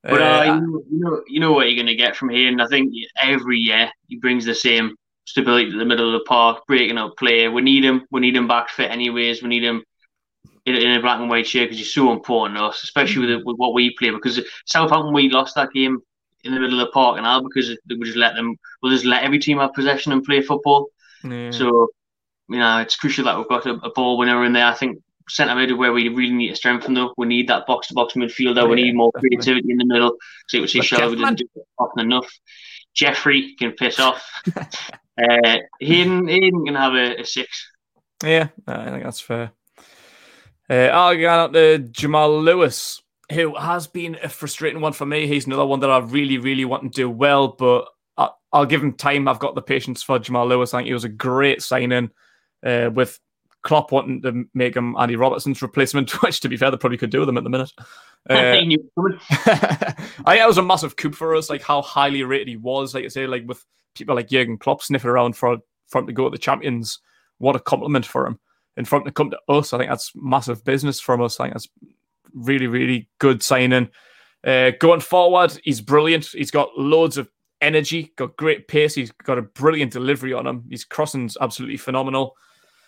But 0.04 0.22
uh, 0.22 0.26
uh, 0.26 0.56
you, 0.56 1.00
know, 1.00 1.22
you 1.28 1.40
know 1.40 1.52
what 1.52 1.68
you're 1.68 1.76
going 1.76 1.86
to 1.86 1.96
get 1.96 2.16
from 2.16 2.30
here, 2.30 2.48
and 2.48 2.60
I 2.60 2.66
think 2.66 2.92
every 3.22 3.60
year 3.60 3.92
he 4.08 4.18
brings 4.18 4.46
the 4.46 4.56
same 4.56 4.96
stability 5.26 5.72
to 5.72 5.78
the 5.78 5.86
middle 5.86 6.14
of 6.14 6.20
the 6.20 6.26
park, 6.26 6.66
breaking 6.68 6.98
up 6.98 7.18
play. 7.18 7.48
We 7.48 7.62
need 7.62 7.84
him. 7.84 8.06
We 8.12 8.22
need 8.22 8.36
him 8.36 8.48
back 8.48 8.70
fit 8.70 8.92
anyways. 8.92 9.42
We 9.42 9.50
need 9.50 9.64
him 9.64 9.84
in, 10.66 10.76
in 10.76 10.98
a 10.98 11.02
black 11.02 11.20
and 11.20 11.30
white 11.30 11.48
shirt 11.48 11.70
because 11.70 11.78
he's 11.78 11.94
so 11.94 12.12
important 12.12 12.58
to 12.58 12.66
us, 12.66 12.84
especially 12.84 13.28
with, 13.28 13.44
with 13.46 13.58
what 13.58 13.74
we 13.74 13.96
play. 13.98 14.10
Because 14.10 14.40
Southampton, 14.66 15.14
we 15.14 15.30
lost 15.30 15.56
that 15.56 15.72
game 15.72 16.00
in 16.44 16.54
the 16.54 16.60
middle 16.60 16.80
of 16.80 16.88
the 16.88 16.92
park 16.92 17.18
and 17.18 17.26
all 17.26 17.44
because 17.44 17.76
we 17.88 18.04
just 18.04 18.18
let 18.18 18.36
them. 18.36 18.56
We'll 18.82 18.92
just 18.92 19.06
let 19.06 19.24
every 19.24 19.40
team 19.40 19.60
have 19.60 19.74
possession 19.74 20.12
and 20.12 20.24
play 20.24 20.42
football. 20.42 20.88
Yeah. 21.24 21.52
So 21.52 21.90
you 22.50 22.60
know 22.60 22.80
it's 22.80 22.96
crucial 22.96 23.26
that 23.26 23.38
we've 23.38 23.48
got 23.48 23.66
a, 23.66 23.74
a 23.76 23.92
ball 23.92 24.18
winner 24.18 24.44
in 24.44 24.54
there. 24.54 24.66
I 24.66 24.74
think 24.74 25.02
centre 25.30 25.56
mid 25.56 25.72
where 25.78 25.94
we 25.94 26.10
really 26.10 26.34
need 26.34 26.50
to 26.50 26.56
strengthen 26.56 26.94
though. 26.94 27.14
We 27.18 27.28
need 27.28 27.48
that 27.48 27.66
box 27.66 27.88
to 27.88 27.94
box 27.94 28.14
midfielder. 28.14 28.58
Yeah, 28.58 28.66
we 28.66 28.76
need 28.76 28.96
more 28.96 29.12
definitely. 29.14 29.38
creativity 29.38 29.72
in 29.72 29.78
the 29.78 29.86
middle. 29.86 30.18
So 30.48 30.62
we 30.62 30.68
see 30.68 30.80
Shelvey 30.80 31.18
didn't 31.18 31.38
do 31.38 31.48
it 31.56 31.68
often 31.78 32.06
enough. 32.06 32.28
Jeffrey 32.94 33.56
can 33.58 33.72
piss 33.74 34.00
off. 34.00 34.24
Uh, 35.18 35.58
Hayden, 35.82 36.28
Hayden 36.28 36.66
can 36.66 36.74
have 36.74 36.94
a, 36.94 37.20
a 37.20 37.26
six. 37.26 37.70
Yeah, 38.24 38.48
I 38.66 38.90
think 38.90 39.04
that's 39.04 39.20
fair. 39.20 39.52
Uh, 40.70 40.88
I'll 40.88 41.18
go 41.18 41.30
out 41.30 41.54
to 41.54 41.80
Jamal 41.80 42.42
Lewis, 42.42 43.02
who 43.32 43.56
has 43.56 43.88
been 43.88 44.18
a 44.24 44.30
frustrating 44.30 44.82
one 44.82 44.94
for 44.94 45.06
me. 45.06 45.28
He's 45.28 45.46
another 45.46 45.66
one 45.66 45.82
that 45.82 45.92
I 45.92 45.98
really, 46.00 46.38
really 46.38 46.66
want 46.66 46.84
to 46.84 46.90
do 46.90 47.10
well, 47.10 47.50
but 47.50 47.88
I, 48.18 48.30
will 48.54 48.66
give 48.66 48.82
him 48.82 48.94
time. 48.94 49.28
I've 49.28 49.40
got 49.40 49.54
the 49.54 49.62
patience 49.62 50.02
for 50.02 50.18
Jamal 50.18 50.48
Lewis. 50.48 50.74
I 50.74 50.80
think 50.80 50.88
he 50.88 50.94
was 50.94 51.04
a 51.04 51.10
great 51.10 51.62
signing 51.62 52.10
uh, 52.66 52.90
with 52.94 53.20
Klopp 53.64 53.92
wanting 53.92 54.22
to 54.22 54.46
make 54.54 54.76
him 54.76 54.96
Andy 54.98 55.16
Robertson's 55.16 55.62
replacement, 55.62 56.10
which, 56.24 56.40
to 56.40 56.50
be 56.50 56.58
fair, 56.58 56.72
they 56.72 56.78
probably 56.78 56.98
could 56.98 57.12
do 57.12 57.20
with 57.20 57.30
him 57.30 57.38
at 57.38 57.44
the 57.44 57.50
minute. 57.50 57.72
Uh, 58.30 58.34
I 58.40 58.60
think 58.60 58.74
it 58.76 60.48
was 60.48 60.60
a 60.60 60.62
massive 60.62 60.96
coup 60.96 61.12
for 61.12 61.36
us, 61.36 61.50
like 61.50 61.64
how 61.64 61.82
highly 61.82 62.22
rated 62.22 62.50
he 62.50 62.56
was. 62.56 62.94
Like 62.94 63.04
I 63.04 63.08
say, 63.08 63.26
like 63.26 63.48
with 63.48 63.66
people 63.96 64.16
like 64.16 64.30
Jurgen 64.30 64.60
Klopp 64.60 64.84
sniffing 64.84 65.10
around 65.10 65.36
for 65.36 65.58
for 65.88 66.00
him 66.00 66.08
to 66.08 66.14
go 66.14 66.26
to 66.26 66.30
the 66.30 66.38
champions. 66.38 67.00
What 67.40 67.56
a 67.56 67.60
compliment 67.60 68.06
for 68.06 68.28
him. 68.28 68.40
And 68.78 68.88
for 68.88 68.98
him 68.98 69.06
to 69.06 69.12
come 69.12 69.32
to 69.32 69.40
us, 69.50 69.74
I 69.74 69.80
think 69.80 69.90
that's 69.90 70.12
massive 70.16 70.64
business 70.64 71.00
from 71.00 71.22
us. 71.22 71.40
I 71.40 71.46
think 71.46 71.56
that's 71.56 71.70
really, 72.34 72.68
really 72.68 73.10
good 73.20 73.44
signing. 73.44 73.90
Uh, 74.44 74.72
going 74.80 75.02
forward, 75.02 75.60
he's 75.64 75.82
brilliant. 75.82 76.26
He's 76.26 76.52
got 76.52 76.78
loads 76.78 77.18
of 77.18 77.30
energy, 77.60 78.14
got 78.16 78.38
great 78.38 78.68
pace. 78.68 78.96
He's 78.96 79.12
got 79.12 79.38
a 79.38 79.44
brilliant 79.44 79.92
delivery 79.92 80.34
on 80.34 80.48
him. 80.48 80.64
His 80.70 80.86
crossing's 80.86 81.38
absolutely 81.42 81.78
phenomenal. 81.78 82.36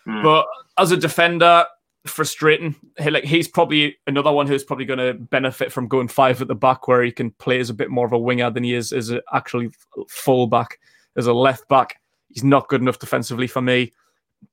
Mm. 0.06 0.22
But 0.22 0.46
as 0.78 0.90
a 0.90 0.96
defender, 0.96 1.66
frustrating. 2.06 2.74
Like 2.98 3.24
he's 3.24 3.48
probably 3.48 3.96
another 4.06 4.32
one 4.32 4.46
who's 4.46 4.64
probably 4.64 4.84
going 4.84 4.98
to 4.98 5.14
benefit 5.14 5.72
from 5.72 5.88
going 5.88 6.08
five 6.08 6.40
at 6.42 6.48
the 6.48 6.54
back, 6.54 6.86
where 6.86 7.02
he 7.02 7.12
can 7.12 7.30
play 7.32 7.60
as 7.60 7.70
a 7.70 7.74
bit 7.74 7.90
more 7.90 8.06
of 8.06 8.12
a 8.12 8.18
winger 8.18 8.50
than 8.50 8.64
he 8.64 8.74
is 8.74 8.92
as 8.92 9.10
a, 9.10 9.22
actually 9.32 9.70
full 10.08 10.46
back, 10.46 10.78
as 11.16 11.26
a 11.26 11.32
left 11.32 11.68
back. 11.68 11.96
He's 12.28 12.44
not 12.44 12.68
good 12.68 12.82
enough 12.82 12.98
defensively 12.98 13.46
for 13.46 13.62
me. 13.62 13.92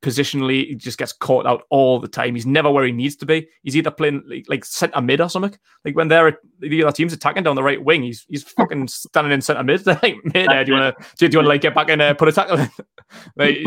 Positionally, 0.02 0.70
he 0.70 0.76
just 0.76 0.98
gets 0.98 1.12
caught 1.12 1.46
out 1.46 1.64
all 1.70 2.00
the 2.00 2.08
time. 2.08 2.34
He's 2.34 2.46
never 2.46 2.72
where 2.72 2.86
he 2.86 2.94
needs 2.94 3.18
to 3.18 3.26
be. 3.26 3.50
He's 3.64 3.76
either 3.76 3.92
playing 3.92 4.24
like, 4.26 4.46
like 4.48 4.64
centre 4.64 5.02
mid 5.02 5.20
or 5.20 5.30
something. 5.30 5.58
Like 5.84 5.98
when 5.98 6.08
they're 6.08 6.40
the 6.60 6.84
other 6.84 6.94
team's 6.94 7.12
attacking 7.12 7.44
down 7.44 7.58
the 7.58 7.64
right 7.64 7.84
wing, 7.84 8.04
he's 8.04 8.26
he's 8.30 8.44
fucking 8.44 8.88
standing 8.88 9.34
in 9.34 9.42
centre 9.42 9.64
mid. 9.64 9.82
They're 9.82 10.00
like, 10.04 10.16
mid, 10.24 10.50
do 10.50 10.72
you 10.72 10.80
want 10.80 10.96
to 10.98 11.06
do 11.18 11.26
you 11.26 11.38
want 11.40 11.46
to 11.46 11.50
like 11.50 11.62
get 11.62 11.76
back 11.76 11.90
and 11.90 12.02
uh, 12.02 12.14
put 12.14 12.30
a 12.30 12.32
tackle 12.32 12.60
in? 12.60 12.72
like, 13.36 13.58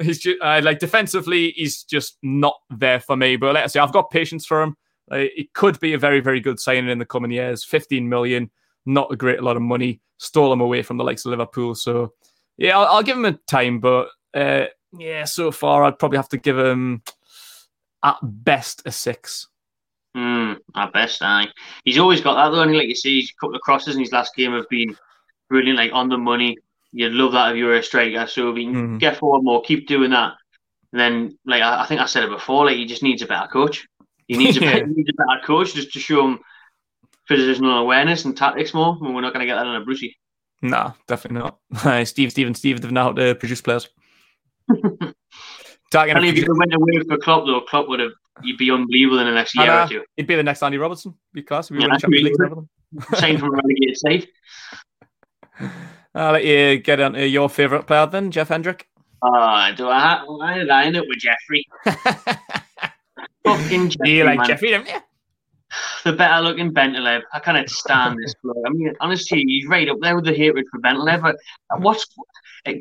he's 0.00 0.18
just 0.18 0.40
uh, 0.42 0.60
like 0.62 0.78
defensively, 0.78 1.52
he's 1.52 1.82
just 1.84 2.18
not 2.22 2.56
there 2.70 3.00
for 3.00 3.16
me. 3.16 3.36
But 3.36 3.54
let's 3.54 3.72
say 3.72 3.80
I've 3.80 3.92
got 3.92 4.10
patience 4.10 4.46
for 4.46 4.62
him. 4.62 4.76
Like, 5.08 5.32
it 5.36 5.52
could 5.52 5.78
be 5.80 5.92
a 5.92 5.98
very, 5.98 6.20
very 6.20 6.40
good 6.40 6.58
signing 6.58 6.88
in 6.88 6.98
the 6.98 7.04
coming 7.04 7.30
years. 7.30 7.64
15 7.64 8.08
million, 8.08 8.50
not 8.86 9.12
a 9.12 9.16
great 9.16 9.42
lot 9.42 9.56
of 9.56 9.62
money. 9.62 10.00
Stole 10.18 10.52
him 10.52 10.60
away 10.60 10.82
from 10.82 10.96
the 10.96 11.04
likes 11.04 11.24
of 11.24 11.30
Liverpool. 11.30 11.74
So, 11.74 12.14
yeah, 12.56 12.78
I'll, 12.78 12.86
I'll 12.86 13.02
give 13.02 13.16
him 13.16 13.24
a 13.24 13.38
time. 13.46 13.80
But 13.80 14.08
uh, 14.32 14.66
yeah, 14.92 15.24
so 15.24 15.50
far, 15.50 15.84
I'd 15.84 15.98
probably 15.98 16.18
have 16.18 16.28
to 16.30 16.38
give 16.38 16.58
him 16.58 17.02
at 18.02 18.16
best 18.22 18.82
a 18.86 18.92
six. 18.92 19.48
Mm, 20.16 20.58
at 20.76 20.92
best, 20.92 21.22
aye. 21.22 21.48
He's 21.84 21.98
always 21.98 22.20
got 22.20 22.34
that 22.34 22.54
though. 22.54 22.62
And 22.62 22.76
like 22.76 22.88
you 22.88 22.94
see, 22.94 23.20
he's 23.20 23.30
a 23.30 23.40
couple 23.40 23.56
of 23.56 23.62
crosses 23.62 23.96
in 23.96 24.00
his 24.00 24.12
last 24.12 24.34
game 24.36 24.52
have 24.52 24.68
been 24.68 24.96
brilliant, 25.48 25.78
like 25.78 25.90
on 25.92 26.08
the 26.08 26.18
money 26.18 26.56
you'd 26.94 27.12
love 27.12 27.32
that 27.32 27.50
if 27.50 27.56
you 27.56 27.66
were 27.66 27.74
a 27.74 27.82
striker. 27.82 28.26
So 28.26 28.50
if 28.50 28.56
you 28.56 28.72
can 28.72 28.74
mm-hmm. 28.74 28.98
get 28.98 29.16
forward 29.16 29.42
more, 29.42 29.62
keep 29.62 29.86
doing 29.86 30.12
that. 30.12 30.34
And 30.92 31.00
then, 31.00 31.38
like 31.44 31.60
I, 31.60 31.82
I, 31.82 31.86
think 31.86 32.00
I 32.00 32.06
said 32.06 32.22
it 32.22 32.30
before, 32.30 32.66
like 32.66 32.76
he 32.76 32.86
just 32.86 33.02
needs 33.02 33.20
a 33.20 33.26
better 33.26 33.48
coach. 33.48 33.86
He 34.28 34.36
needs 34.36 34.56
a, 34.56 34.60
he 34.60 34.82
needs 34.82 35.10
a 35.10 35.14
better 35.14 35.44
coach 35.44 35.74
just 35.74 35.92
to 35.92 36.00
show 36.00 36.24
him 36.24 36.38
positional 37.28 37.80
awareness 37.80 38.24
and 38.24 38.36
tactics 38.36 38.72
more. 38.72 38.96
And 39.00 39.14
we're 39.14 39.20
not 39.20 39.32
going 39.32 39.40
to 39.40 39.46
get 39.46 39.56
that 39.56 39.66
on 39.66 39.82
a 39.82 39.84
Brucey. 39.84 40.16
No, 40.62 40.94
definitely 41.08 41.40
not. 41.40 42.06
Steve, 42.06 42.30
Steve, 42.30 42.46
and 42.46 42.56
Steve 42.56 42.82
have 42.82 42.92
now 42.92 43.12
to 43.12 43.34
produce 43.34 43.60
players. 43.60 43.88
Talking 45.90 46.16
and 46.16 46.24
if 46.24 46.38
you 46.38 46.46
went 46.48 46.74
away 46.74 47.00
for 47.08 47.18
Klopp, 47.18 47.46
though, 47.46 47.60
Klopp 47.60 47.88
would 47.88 48.00
have 48.00 48.12
you'd 48.42 48.58
be 48.58 48.70
unbelievable 48.70 49.18
in 49.18 49.26
the 49.26 49.32
next 49.32 49.54
year 49.54 49.70
or 49.70 49.86
two. 49.86 50.02
He'd 50.16 50.26
be 50.26 50.34
the 50.34 50.42
next 50.42 50.62
Andy 50.62 50.78
Robertson, 50.78 51.14
because 51.32 51.70
we 51.70 51.80
yeah, 51.80 51.88
were 51.88 52.64
Same 53.16 53.38
from 53.38 53.48
a 53.48 53.56
relegated 53.56 53.96
side. 53.96 54.28
I'll 56.14 56.32
let 56.32 56.44
you 56.44 56.78
get 56.78 57.00
into 57.00 57.26
your 57.26 57.48
favourite 57.48 57.86
player 57.86 58.06
then, 58.06 58.30
Jeff 58.30 58.48
Hendrick. 58.48 58.88
Oh, 59.22 59.70
do 59.76 59.88
I? 59.88 60.22
Why 60.26 60.58
did 60.58 60.70
I 60.70 60.84
end 60.84 60.96
up 60.96 61.06
with 61.08 61.18
Jeffrey? 61.18 61.66
Fucking 63.44 63.90
Jeffrey. 63.90 64.10
You 64.10 64.24
like 64.24 64.38
man. 64.38 64.46
Jeffrey, 64.46 64.70
don't 64.70 64.88
you? 64.88 65.00
the 66.04 66.12
better 66.12 66.42
looking 66.42 66.72
Bentaleb. 66.72 67.22
I 67.32 67.38
can't 67.38 67.68
stand 67.68 68.18
this 68.22 68.34
bloke. 68.42 68.56
I 68.66 68.70
mean, 68.70 68.92
honestly, 69.00 69.42
he's 69.46 69.66
right 69.66 69.88
up 69.88 69.98
there 70.00 70.14
with 70.14 70.24
the 70.24 70.34
hatred 70.34 70.66
for 70.70 70.80
Bentaleb. 70.80 71.34
What's 71.78 72.06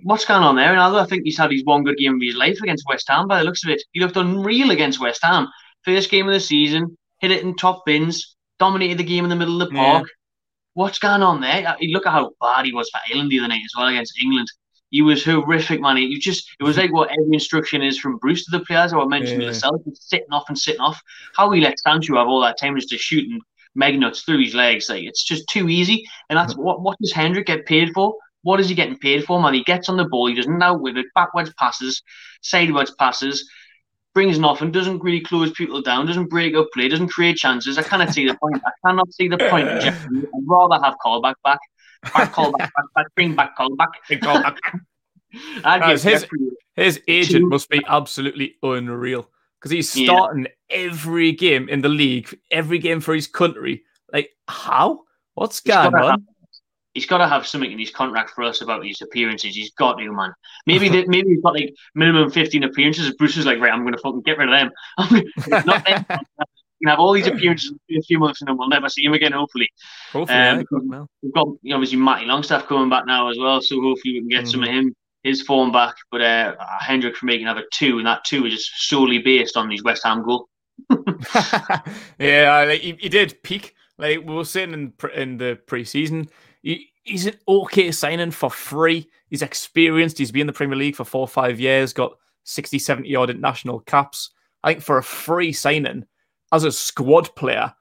what's 0.04 0.26
going 0.26 0.44
on 0.44 0.56
there? 0.56 0.72
And 0.72 0.80
I 0.80 1.06
think 1.06 1.24
he's 1.24 1.38
had 1.38 1.52
his 1.52 1.64
one 1.64 1.84
good 1.84 1.98
game 1.98 2.16
of 2.16 2.22
his 2.22 2.36
life 2.36 2.60
against 2.62 2.86
West 2.88 3.08
Ham. 3.10 3.28
By 3.28 3.40
the 3.40 3.46
looks 3.46 3.64
of 3.64 3.70
it, 3.70 3.82
he 3.92 4.00
looked 4.00 4.18
unreal 4.18 4.72
against 4.72 5.00
West 5.00 5.24
Ham. 5.24 5.48
First 5.84 6.10
game 6.10 6.28
of 6.28 6.34
the 6.34 6.40
season, 6.40 6.98
hit 7.20 7.32
it 7.32 7.44
in 7.44 7.56
top 7.56 7.86
bins, 7.86 8.36
dominated 8.60 8.98
the 8.98 9.04
game 9.04 9.24
in 9.24 9.30
the 9.30 9.36
middle 9.36 9.62
of 9.62 9.70
the 9.70 9.76
park. 9.76 10.04
Yeah. 10.04 10.23
What's 10.74 11.00
going 11.00 11.22
on 11.22 11.42
there? 11.42 11.68
Uh, 11.68 11.76
look 11.82 12.08
at 12.08 12.12
how 12.12 12.32
bad 12.42 12.66
he 12.66 12.74
was 12.74 12.90
for 12.90 13.00
Ireland 13.10 13.32
the 13.32 13.40
other 13.40 13.48
night 13.48 13.62
as 13.64 13.74
well 13.78 13.88
against 13.88 14.20
England. 14.22 14.48
He 14.90 15.02
was 15.02 15.24
horrific, 15.24 15.82
man. 15.82 15.98
You 15.98 16.20
just 16.20 16.50
it 16.60 16.64
was 16.64 16.78
like 16.82 16.94
what 16.94 17.12
every 17.12 17.34
instruction 17.34 17.82
is 17.82 18.00
from 18.00 18.18
Bruce 18.18 18.46
to 18.46 18.58
the 18.58 18.66
players. 18.66 18.94
Or 18.94 19.02
I 19.02 19.06
mentioned 19.06 19.42
yeah. 19.42 19.50
myself, 19.50 19.82
sitting 19.94 20.32
off 20.32 20.46
and 20.48 20.58
sitting 20.58 20.82
off. 20.82 21.02
How 21.36 21.52
he 21.52 21.62
let 21.62 21.80
Sancho 21.80 22.18
have 22.18 22.28
all 22.28 22.42
that 22.42 22.58
time 22.58 22.76
just 22.76 22.90
to 22.90 22.98
shoot 22.98 23.30
and 23.30 23.42
meg 23.76 24.00
nuts 24.00 24.22
through 24.22 24.44
his 24.44 24.54
legs, 24.54 24.90
like 24.90 25.04
it's 25.04 25.24
just 25.24 25.48
too 25.48 25.70
easy. 25.70 26.06
And 26.30 26.38
that's 26.38 26.56
what 26.58 26.82
what 26.82 26.98
does 27.00 27.12
Hendrick 27.12 27.48
get 27.48 27.66
paid 27.66 27.92
for? 27.94 28.16
What 28.42 28.60
is 28.60 28.68
he 28.68 28.76
getting 28.76 28.98
paid 28.98 29.24
for, 29.24 29.42
man? 29.42 29.54
He 29.54 29.64
gets 29.64 29.88
on 29.88 29.98
the 29.98 30.06
ball, 30.06 30.28
he 30.28 30.36
doesn't 30.36 30.58
know 30.58 30.74
with 30.74 30.98
it, 30.98 31.06
backwards 31.16 31.54
passes, 31.58 32.02
sideways 32.42 32.92
passes, 32.92 33.50
brings 34.14 34.40
nothing, 34.40 34.72
doesn't 34.72 35.04
really 35.04 35.22
close 35.22 35.52
people 35.52 35.82
down, 35.82 36.06
doesn't 36.06 36.28
break 36.28 36.56
up 36.56 36.68
play, 36.74 36.88
doesn't 36.88 37.10
create 37.10 37.38
chances. 37.38 37.78
I 37.78 37.84
cannot 37.84 38.14
see 38.14 38.28
the 38.28 38.36
point. 38.36 38.62
I 38.66 38.72
cannot 38.86 39.14
see 39.14 39.28
the 39.28 39.38
point. 39.38 39.68
I'd 39.70 40.28
rather 40.46 40.84
have 40.84 40.96
Colback 41.04 41.36
back. 41.44 41.60
Back 42.14 42.34
Colback 42.34 42.58
back, 42.58 42.72
back, 42.96 43.08
bring 43.16 43.36
back 43.36 43.58
Colback. 43.58 43.88
Bring 44.08 44.20
Colback. 44.20 44.58
his, 46.04 46.28
his 46.76 47.02
agent 47.08 47.48
must 47.48 47.70
be 47.70 47.82
absolutely 47.88 48.56
unreal 48.62 49.30
because 49.60 49.72
he's 49.72 49.90
starting 49.90 50.44
yeah. 50.44 50.78
every 50.78 51.32
game 51.32 51.70
in 51.70 51.82
the 51.82 51.90
league, 51.90 52.38
every 52.52 52.78
game 52.78 53.00
for 53.00 53.16
his 53.16 53.28
country. 53.28 53.84
Like, 54.12 54.32
how? 54.48 55.02
What's 55.34 55.62
going 55.62 55.96
on? 55.96 56.28
He's 56.94 57.06
got 57.06 57.20
to 57.20 57.28
have 57.28 57.46
something 57.46 57.72
in 57.72 57.80
his 57.80 57.92
contract 57.92 58.32
for 58.32 58.44
us 58.44 58.62
about 58.62 58.86
his 58.86 59.02
appearances. 59.02 59.56
He's 59.56 59.72
got 59.72 59.98
to, 59.98 60.12
man. 60.12 60.34
Maybe 60.66 60.90
maybe 60.90 61.30
he's 61.30 61.42
got 61.42 61.56
like 61.56 61.74
minimum 61.96 62.30
fifteen 62.32 62.64
appearances. 62.64 63.14
Bruce 63.16 63.38
is 63.38 63.46
like, 63.46 63.60
right, 63.60 63.72
I'm 63.72 63.82
going 63.82 63.94
to 63.94 64.00
fucking 64.00 64.22
get 64.22 64.38
rid 64.38 64.54
of 64.54 64.72
them. 64.98 65.24
not 65.66 65.86
them. 65.86 66.06
can 66.84 66.90
have 66.90 67.00
all 67.00 67.14
these 67.14 67.28
appearances 67.28 67.74
in 67.90 67.98
a 67.98 68.02
few 68.02 68.20
months 68.20 68.42
and 68.42 68.50
then 68.50 68.58
we'll 68.58 68.68
never 68.68 68.90
see 68.90 69.04
him 69.04 69.14
again. 69.14 69.32
Hopefully, 69.32 69.70
hopefully, 70.12 70.38
um, 70.38 70.66
yeah, 70.92 71.06
we've 71.22 71.34
got 71.34 71.48
you 71.62 71.70
know, 71.70 71.76
obviously 71.76 71.98
Matty 71.98 72.26
Longstaff 72.26 72.68
coming 72.68 72.90
back 72.90 73.06
now 73.06 73.30
as 73.30 73.38
well, 73.40 73.62
so 73.62 73.82
hopefully 73.82 74.16
we 74.16 74.20
can 74.20 74.30
get 74.30 74.44
mm-hmm. 74.44 74.52
some 74.52 74.64
of 74.64 74.70
him 74.70 74.94
his 75.24 75.42
form 75.42 75.72
back. 75.72 75.96
But 76.12 76.22
uh, 76.22 76.56
Hendrick 76.80 77.16
for 77.16 77.26
making 77.26 77.44
another 77.44 77.66
two, 77.72 77.98
and 77.98 78.08
that 78.08 78.26
two 78.26 78.46
is 78.46 78.54
just 78.54 78.90
solely 78.90 79.20
based 79.20 79.56
on 79.56 79.72
his 79.72 79.84
West 79.84 80.04
Ham 80.04 80.24
goal. 80.24 80.50
yeah, 82.20 82.66
like, 82.68 82.82
he, 82.82 82.98
he 83.00 83.10
did 83.10 83.42
peak. 83.44 83.76
Like 83.98 84.20
we 84.20 84.34
were 84.34 84.46
saying 84.46 84.74
in 84.74 84.94
in 85.16 85.38
the 85.38 85.60
preseason, 85.68 86.30
he, 86.64 86.90
he's 87.04 87.28
an 87.28 87.36
okay 87.48 87.92
signing 87.92 88.32
for 88.32 88.50
free. 88.50 89.08
He's 89.30 89.42
experienced. 89.42 90.18
He's 90.18 90.32
been 90.32 90.42
in 90.42 90.48
the 90.48 90.54
Premier 90.54 90.78
League 90.78 90.96
for 90.96 91.06
four 91.06 91.22
or 91.22 91.28
five 91.28 91.60
years, 91.60 91.94
got 91.94 92.18
60, 92.46 92.80
70 92.80 93.16
odd 93.16 93.30
international 93.30 93.82
caps. 93.82 94.32
I 94.64 94.72
think 94.72 94.84
for 94.84 94.98
a 94.98 95.04
free 95.04 95.54
signing 95.54 96.06
as 96.52 96.64
a 96.64 96.72
squad 96.72 97.36
player, 97.36 97.74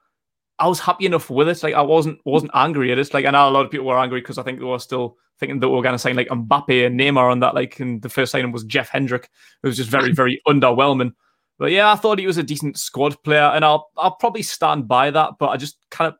I 0.59 0.67
was 0.67 0.79
happy 0.79 1.05
enough 1.05 1.29
with 1.29 1.49
it. 1.49 1.63
Like 1.63 1.73
I 1.73 1.81
wasn't 1.81 2.19
wasn't 2.25 2.51
angry 2.53 2.91
at 2.91 2.99
it. 2.99 3.13
Like 3.13 3.25
I 3.25 3.31
know 3.31 3.49
a 3.49 3.51
lot 3.51 3.65
of 3.65 3.71
people 3.71 3.87
were 3.87 3.97
angry 3.97 4.21
because 4.21 4.37
I 4.37 4.43
think 4.43 4.59
they 4.59 4.65
were 4.65 4.79
still 4.79 5.17
thinking 5.39 5.59
that 5.59 5.69
we 5.69 5.75
were 5.75 5.81
going 5.81 5.95
to 5.95 5.99
sign 5.99 6.15
like 6.15 6.27
Mbappe 6.27 6.85
and 6.85 6.99
Neymar 6.99 7.31
on 7.31 7.39
that. 7.39 7.55
Like 7.55 7.79
and 7.79 8.01
the 8.01 8.09
first 8.09 8.31
signing 8.31 8.51
was 8.51 8.63
Jeff 8.63 8.89
Hendrick. 8.89 9.29
It 9.63 9.67
was 9.67 9.77
just 9.77 9.89
very 9.89 10.11
very 10.13 10.41
underwhelming. 10.47 11.13
But 11.57 11.71
yeah, 11.71 11.91
I 11.91 11.95
thought 11.95 12.19
he 12.19 12.27
was 12.27 12.37
a 12.37 12.43
decent 12.43 12.77
squad 12.77 13.21
player, 13.23 13.51
and 13.53 13.63
I'll 13.63 13.89
I'll 13.97 14.15
probably 14.15 14.43
stand 14.43 14.87
by 14.87 15.11
that. 15.11 15.31
But 15.39 15.49
I 15.49 15.57
just 15.57 15.77
kind 15.89 16.11
of 16.11 16.19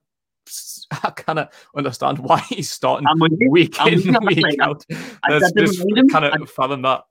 I 1.04 1.10
kind 1.12 1.40
of 1.40 1.50
understand 1.76 2.20
why 2.20 2.40
he's 2.50 2.72
starting 2.72 3.08
week 3.50 3.80
in, 3.86 4.18
week 4.26 4.60
out. 4.62 4.86
I, 5.24 5.36
I 5.36 5.40
just 5.40 5.84
fathom 6.56 6.82
that. 6.84 7.04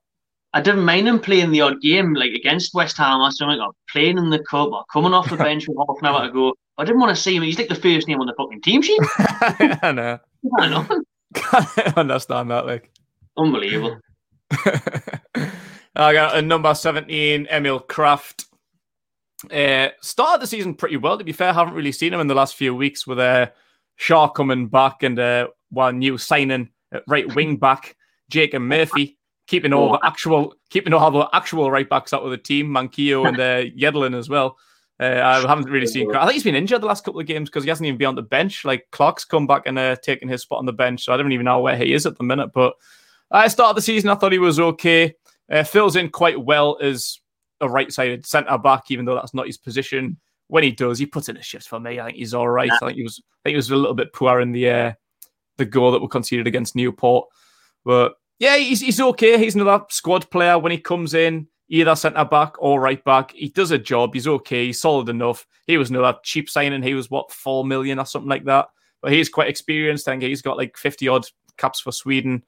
I 0.55 0.61
didn't 0.61 0.85
mind 0.85 1.07
him 1.07 1.19
playing 1.19 1.51
the 1.51 1.61
odd 1.61 1.81
game, 1.81 2.13
like 2.13 2.31
against 2.31 2.75
West 2.75 2.95
Ham 2.97 3.21
or 3.21 3.31
something, 3.31 3.59
or 3.59 3.71
playing 3.91 4.19
in 4.19 4.29
the 4.29 4.39
cup, 4.39 4.71
or 4.71 4.83
coming 4.91 5.13
off 5.13 5.29
the 5.29 5.37
bench 5.47 5.67
with 5.67 5.77
half 5.77 5.97
an 5.99 6.05
hour 6.05 6.27
to 6.27 6.31
go. 6.31 6.53
I 6.77 6.85
didn't 6.85 7.01
want 7.01 7.15
to 7.15 7.21
see 7.21 7.35
him. 7.35 7.43
He's 7.43 7.57
like 7.57 7.69
the 7.69 7.75
first 7.75 8.07
name 8.07 8.19
on 8.19 8.27
the 8.27 8.33
fucking 8.37 8.61
team 8.61 8.81
sheet. 8.81 8.99
I 9.17 9.91
know. 9.91 10.19
I 10.59 10.69
know. 10.69 11.03
Can't 11.33 11.97
understand 11.97 12.51
that, 12.51 12.65
like. 12.65 12.91
Unbelievable. 13.37 13.99
I 15.95 16.13
got 16.13 16.35
a 16.35 16.41
number 16.41 16.73
17, 16.73 17.47
Emil 17.49 17.79
Krafth. 17.81 18.45
Uh, 19.51 19.89
started 20.01 20.41
the 20.41 20.47
season 20.47 20.73
pretty 20.73 20.97
well, 20.97 21.17
to 21.17 21.23
be 21.23 21.31
fair. 21.31 21.53
Haven't 21.53 21.73
really 21.73 21.91
seen 21.91 22.13
him 22.13 22.19
in 22.19 22.27
the 22.27 22.35
last 22.35 22.55
few 22.55 22.73
weeks 22.73 23.05
with 23.05 23.19
uh, 23.19 23.47
Schär 23.99 24.33
coming 24.33 24.67
back 24.67 25.03
and 25.03 25.19
uh, 25.19 25.47
one 25.69 25.99
new 25.99 26.17
signing 26.17 26.69
right 27.07 27.33
wing 27.35 27.57
back, 27.57 27.95
Jacob 28.29 28.61
Murphy, 28.61 29.17
keeping 29.47 29.73
all 29.73 29.93
the 29.93 29.99
actual 30.03 30.55
keeping 30.69 30.93
all 30.93 31.11
the 31.11 31.27
actual 31.33 31.71
right 31.71 31.89
backs 31.89 32.13
out 32.13 32.23
of 32.23 32.31
the 32.31 32.37
team, 32.37 32.67
Manquillo 32.67 33.27
and 33.27 33.39
uh, 33.39 33.63
Yedlin 33.77 34.17
as 34.17 34.29
well. 34.29 34.57
Uh, 34.99 35.21
I 35.23 35.47
haven't 35.47 35.69
really 35.69 35.87
seen. 35.87 36.15
I 36.15 36.21
think 36.21 36.33
he's 36.33 36.43
been 36.43 36.55
injured 36.55 36.81
the 36.81 36.85
last 36.85 37.03
couple 37.03 37.19
of 37.19 37.25
games 37.25 37.49
because 37.49 37.63
he 37.63 37.69
hasn't 37.69 37.87
even 37.87 37.97
been 37.97 38.07
on 38.07 38.15
the 38.15 38.21
bench. 38.21 38.63
Like 38.63 38.87
Clark's 38.91 39.25
come 39.25 39.47
back 39.47 39.63
and 39.65 39.77
uh, 39.77 39.95
taken 39.97 40.29
his 40.29 40.43
spot 40.43 40.59
on 40.59 40.65
the 40.65 40.73
bench, 40.73 41.03
so 41.03 41.13
I 41.13 41.17
don't 41.17 41.31
even 41.31 41.45
know 41.45 41.59
where 41.59 41.75
he 41.75 41.93
is 41.93 42.05
at 42.05 42.17
the 42.17 42.23
minute. 42.23 42.51
But 42.53 42.75
I 43.31 43.47
started 43.47 43.75
the 43.75 43.81
season, 43.81 44.09
I 44.09 44.15
thought 44.15 44.31
he 44.31 44.39
was 44.39 44.59
okay. 44.59 45.15
Uh, 45.51 45.63
fills 45.63 45.95
in 45.95 46.09
quite 46.09 46.39
well 46.39 46.77
as 46.81 47.19
a 47.63 47.69
right-sided 47.69 48.25
centre 48.25 48.57
back, 48.57 48.83
even 48.89 49.05
though 49.05 49.15
that's 49.15 49.33
not 49.33 49.47
his 49.47 49.57
position. 49.57 50.17
When 50.47 50.63
he 50.63 50.71
does, 50.71 50.99
he 50.99 51.05
puts 51.05 51.29
in 51.29 51.37
a 51.37 51.41
shift 51.41 51.67
for 51.67 51.79
me. 51.79 51.99
I 51.99 52.05
think 52.05 52.17
he's 52.17 52.33
all 52.33 52.49
right. 52.49 52.69
I 52.71 52.77
think 52.77 52.97
he 52.97 53.03
was. 53.03 53.19
I 53.19 53.39
think 53.43 53.53
he 53.53 53.57
was 53.57 53.71
a 53.71 53.75
little 53.75 53.95
bit 53.95 54.13
poor 54.13 54.39
in 54.41 54.51
the 54.51 54.69
uh, 54.69 54.93
the 55.57 55.65
goal 55.65 55.91
that 55.91 56.01
were 56.01 56.07
conceded 56.07 56.47
against 56.47 56.75
Newport, 56.75 57.27
but 57.83 58.15
yeah, 58.39 58.57
he's 58.57 58.81
he's 58.81 58.99
okay. 58.99 59.37
He's 59.37 59.55
another 59.55 59.85
squad 59.89 60.29
player 60.29 60.59
when 60.59 60.71
he 60.71 60.77
comes 60.77 61.13
in, 61.13 61.47
either 61.69 61.95
centre 61.95 62.25
back 62.25 62.55
or 62.59 62.79
right 62.79 63.03
back. 63.03 63.31
He 63.31 63.49
does 63.49 63.71
a 63.71 63.77
job. 63.77 64.13
He's 64.13 64.27
okay. 64.27 64.67
He's 64.67 64.81
solid 64.81 65.09
enough. 65.09 65.47
He 65.65 65.77
was 65.77 65.89
another 65.89 66.17
cheap 66.23 66.49
signing. 66.49 66.83
He 66.83 66.93
was 66.93 67.09
what 67.09 67.31
four 67.31 67.65
million 67.65 67.99
or 67.99 68.05
something 68.05 68.29
like 68.29 68.45
that. 68.45 68.67
But 69.01 69.13
he's 69.13 69.29
quite 69.29 69.49
experienced. 69.49 70.07
I 70.07 70.11
think 70.11 70.23
he's 70.23 70.41
got 70.41 70.57
like 70.57 70.77
fifty 70.77 71.07
odd 71.07 71.25
caps 71.57 71.79
for 71.79 71.91
Sweden. 71.91 72.43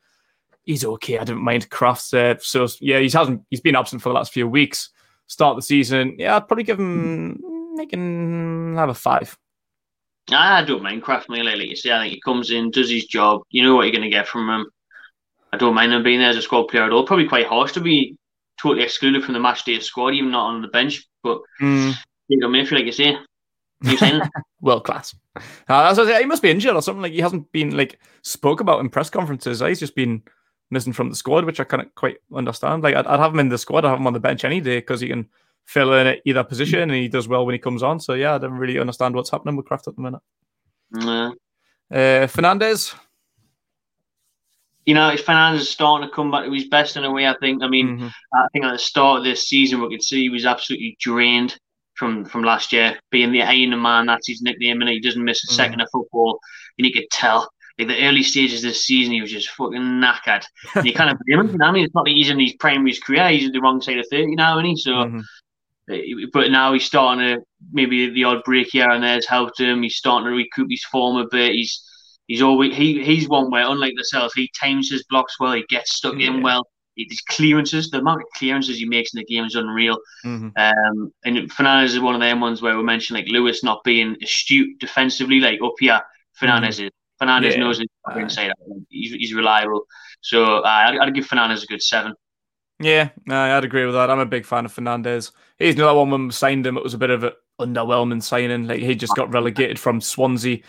He's 0.63 0.84
okay. 0.84 1.17
I 1.17 1.23
don't 1.23 1.43
mind 1.43 1.69
Krafth's. 1.69 2.13
Uh, 2.13 2.36
so 2.39 2.67
yeah, 2.82 2.99
he 2.99 3.10
hasn't. 3.10 3.43
He's 3.49 3.62
been 3.62 3.75
absent 3.75 4.01
for 4.01 4.10
the 4.10 4.15
last 4.15 4.34
few 4.34 4.47
weeks 4.47 4.89
start 5.27 5.55
the 5.55 5.61
season, 5.61 6.15
yeah, 6.17 6.35
I'd 6.35 6.47
probably 6.47 6.63
give 6.63 6.79
him 6.79 7.41
making 7.75 8.75
have 8.75 8.89
a 8.89 8.93
five. 8.93 9.38
I 10.31 10.63
don't 10.63 10.81
mind 10.81 11.03
Krafth 11.03 11.29
like 11.29 11.69
you 11.69 11.75
see, 11.75 11.91
I 11.91 12.01
think 12.01 12.13
he 12.13 12.21
comes 12.21 12.49
in, 12.49 12.71
does 12.71 12.89
his 12.89 13.05
job. 13.05 13.41
You 13.49 13.63
know 13.63 13.75
what 13.75 13.83
you're 13.83 13.91
going 13.91 14.01
to 14.01 14.09
get 14.09 14.27
from 14.27 14.49
him. 14.49 14.67
I 15.53 15.57
don't 15.57 15.75
mind 15.75 15.93
him 15.93 16.03
being 16.03 16.19
there 16.19 16.29
as 16.29 16.38
a 16.38 16.41
squad 16.41 16.63
player 16.63 16.83
at 16.83 16.91
all. 16.91 17.05
Probably 17.05 17.27
quite 17.27 17.45
harsh 17.45 17.73
to 17.73 17.79
be 17.79 18.17
totally 18.59 18.83
excluded 18.83 19.23
from 19.23 19.33
the 19.33 19.39
match 19.39 19.63
day 19.63 19.79
squad, 19.79 20.13
even 20.13 20.31
not 20.31 20.47
on 20.47 20.61
the 20.61 20.67
bench. 20.67 21.07
But 21.23 21.41
mm. 21.61 21.93
you 22.27 22.38
know, 22.38 22.47
like 22.47 22.85
you 22.85 22.91
say, 22.91 23.17
you 23.83 23.97
saying 23.97 24.21
world 24.61 24.83
class. 24.83 25.15
Uh, 25.35 25.88
as 25.89 25.99
I 25.99 26.05
say, 26.05 26.19
he 26.19 26.25
must 26.25 26.41
be 26.41 26.49
injured 26.49 26.75
or 26.75 26.81
something. 26.81 27.03
Like 27.03 27.13
he 27.13 27.21
hasn't 27.21 27.51
been 27.51 27.77
like 27.77 27.99
spoke 28.23 28.61
about 28.61 28.79
in 28.79 28.89
press 28.89 29.09
conferences. 29.09 29.61
He's 29.61 29.79
just 29.79 29.95
been 29.95 30.23
missing 30.71 30.93
from 30.93 31.10
the 31.10 31.15
squad, 31.15 31.45
which 31.45 31.60
I 31.60 31.63
can't 31.63 31.93
quite 31.95 32.17
understand. 32.34 32.84
Like 32.84 32.95
I'd, 32.95 33.08
I'd 33.08 33.19
have 33.19 33.34
him 33.34 33.39
in 33.39 33.49
the 33.49 33.58
squad, 33.58 33.86
I'd 33.86 33.89
have 33.89 33.99
him 33.99 34.08
on 34.08 34.13
the 34.13 34.19
bench 34.19 34.43
any 34.43 34.62
day 34.62 34.80
because 34.80 35.01
he 35.01 35.08
can 35.08 35.28
fill 35.65 35.93
in 35.93 36.08
at 36.08 36.21
either 36.25 36.43
position 36.43 36.82
and 36.82 36.91
he 36.91 37.08
does 37.08 37.28
well 37.28 37.45
when 37.45 37.54
he 37.54 37.60
comes 37.60 37.84
on. 37.84 37.99
So 37.99 38.13
yeah, 38.13 38.36
I 38.36 38.38
don't 38.38 38.54
really 38.54 38.80
understand 38.80 39.15
what's 39.15 39.30
happening 39.30 39.56
with 39.56 39.65
Krafth 39.65 39.88
at 39.88 39.95
the 39.95 40.01
minute. 40.01 40.21
Yeah. 40.99 41.32
Uh, 41.91 42.28
Fernandez. 42.28 42.93
You 44.86 44.93
know, 44.93 45.10
if 45.10 45.25
Fernandez 45.25 45.63
is 45.63 45.69
starting 45.69 46.08
to 46.08 46.13
come 46.13 46.30
back 46.30 46.45
to 46.45 46.51
his 46.51 46.67
best 46.67 46.95
in 46.95 47.04
a 47.04 47.12
way. 47.12 47.28
I 47.28 47.36
think. 47.39 47.63
I 47.63 47.67
mean, 47.67 47.97
mm-hmm. 47.97 48.08
I 48.34 48.47
think 48.54 48.65
at 48.65 48.71
the 48.71 48.78
start 48.78 49.19
of 49.19 49.23
this 49.23 49.47
season, 49.47 49.82
we 49.82 49.89
could 49.89 50.04
see 50.04 50.21
he 50.21 50.30
was 50.30 50.45
absolutely 50.45 50.95
drained 50.99 51.58
from 51.95 52.25
from 52.25 52.43
last 52.43 52.71
year, 52.71 52.99
being 53.10 53.32
the 53.32 53.41
Iron 53.41 53.82
Man. 53.82 54.06
That's 54.06 54.28
his 54.28 54.43
nickname, 54.43 54.82
and 54.82 54.89
he 54.89 54.99
doesn't 54.99 55.23
miss 55.23 55.43
a 55.43 55.54
2nd 55.54 55.71
mm-hmm. 55.71 55.82
of 55.82 55.89
football. 55.91 56.39
And 56.78 56.86
you 56.86 56.93
could 56.93 57.10
tell 57.12 57.49
like 57.77 57.88
the 57.89 58.07
early 58.07 58.23
stages 58.23 58.63
of 58.63 58.69
the 58.69 58.75
season, 58.75 59.13
he 59.13 59.21
was 59.21 59.31
just 59.31 59.49
fucking 59.49 59.81
knackered. 59.81 60.43
And 60.75 60.85
you 60.85 60.93
kind 60.93 61.09
of 61.09 61.17
blame 61.25 61.41
him. 61.41 61.51
You 61.51 61.57
know 61.57 61.65
I 61.65 61.71
mean, 61.71 61.85
it's 61.85 61.95
not 61.95 62.05
that 62.05 62.11
he's 62.11 62.29
in 62.29 62.39
his 62.39 62.53
prime 62.53 62.75
primary 62.75 62.97
career; 62.97 63.29
he's 63.29 63.47
at 63.47 63.53
the 63.53 63.61
wrong 63.61 63.81
side 63.81 63.97
of 63.97 64.07
thirty 64.09 64.35
now, 64.35 64.57
isn't 64.59 64.65
he? 64.65 64.77
So, 64.77 64.91
mm-hmm. 64.91 65.19
Eh, 65.89 66.25
but 66.33 66.49
now 66.51 66.73
he's 66.73 66.85
starting 66.85 67.23
to 67.23 67.43
maybe 67.71 68.09
the 68.09 68.23
odd 68.23 68.43
break 68.43 68.67
here 68.71 68.89
and 68.89 69.03
there 69.03 69.15
has 69.15 69.25
helped 69.25 69.59
him. 69.59 69.83
He's 69.83 69.97
starting 69.97 70.25
to 70.25 70.35
recoup 70.35 70.69
his 70.69 70.83
form 70.85 71.17
a 71.17 71.27
bit. 71.29 71.51
He's 71.51 71.83
he's 72.27 72.41
always 72.41 72.75
he 72.75 73.03
he's 73.03 73.29
one 73.29 73.51
where 73.51 73.69
unlike 73.69 73.93
Lascelles, 73.97 74.33
he 74.33 74.49
times 74.59 74.89
his 74.89 75.03
blocks 75.09 75.39
well. 75.39 75.53
He 75.53 75.65
gets 75.69 75.95
stuck 75.95 76.15
yeah. 76.17 76.27
in 76.27 76.41
well. 76.41 76.67
His 76.97 77.21
clearances, 77.29 77.89
the 77.89 77.99
amount 77.99 78.21
of 78.21 78.27
clearances 78.35 78.77
he 78.77 78.85
makes 78.85 79.13
in 79.13 79.17
the 79.19 79.25
game 79.25 79.43
is 79.43 79.55
unreal. 79.55 79.97
Mm-hmm. 80.25 80.49
Um, 80.55 81.11
and 81.25 81.51
Fernandez 81.51 81.93
is 81.93 81.99
one 81.99 82.15
of 82.15 82.21
them 82.21 82.39
ones 82.39 82.61
where 82.61 82.77
we 82.77 82.83
mentioned 82.83 83.19
like 83.19 83.27
Lewis 83.27 83.65
not 83.65 83.83
being 83.83 84.15
astute 84.23 84.79
defensively, 84.79 85.41
like 85.41 85.59
up 85.61 85.73
here. 85.77 86.01
Fernandez 86.35 86.77
mm-hmm. 86.77 86.85
is 86.85 86.91
Fernandez 87.19 87.56
yeah. 87.56 87.60
knows 87.62 87.80
his 87.80 87.88
inside. 88.15 88.51
He's, 88.89 89.13
he's 89.13 89.34
reliable. 89.34 89.86
So 90.21 90.58
uh, 90.58 90.62
I'd, 90.67 90.97
I'd, 90.97 91.15
give 91.15 91.25
Fernandez 91.25 91.63
a 91.63 91.67
good 91.67 91.82
seven. 91.82 92.13
Yeah, 92.80 93.10
I'd 93.30 93.63
agree 93.63 93.86
with 93.86 93.95
that. 93.95 94.10
I'm 94.10 94.19
a 94.19 94.25
big 94.25 94.45
fan 94.45 94.65
of 94.65 94.73
Fernandez. 94.73 95.32
He's 95.58 95.75
another 95.75 95.97
one 95.97 96.12
when 96.12 96.25
we 96.28 96.32
signed 96.32 96.67
him. 96.67 96.78
It 96.78 96.84
was 96.84 96.93
a 96.93 96.97
bit 96.97 97.10
of 97.10 97.23
an 97.23 97.32
underwhelming 97.60 98.21
signing. 98.21 98.67
Like 98.67 98.82
he 98.82 98.95
just 98.95 99.15
got 99.15 99.32
relegated 99.32 99.80
from 99.80 100.01
Swansea. 100.01 100.60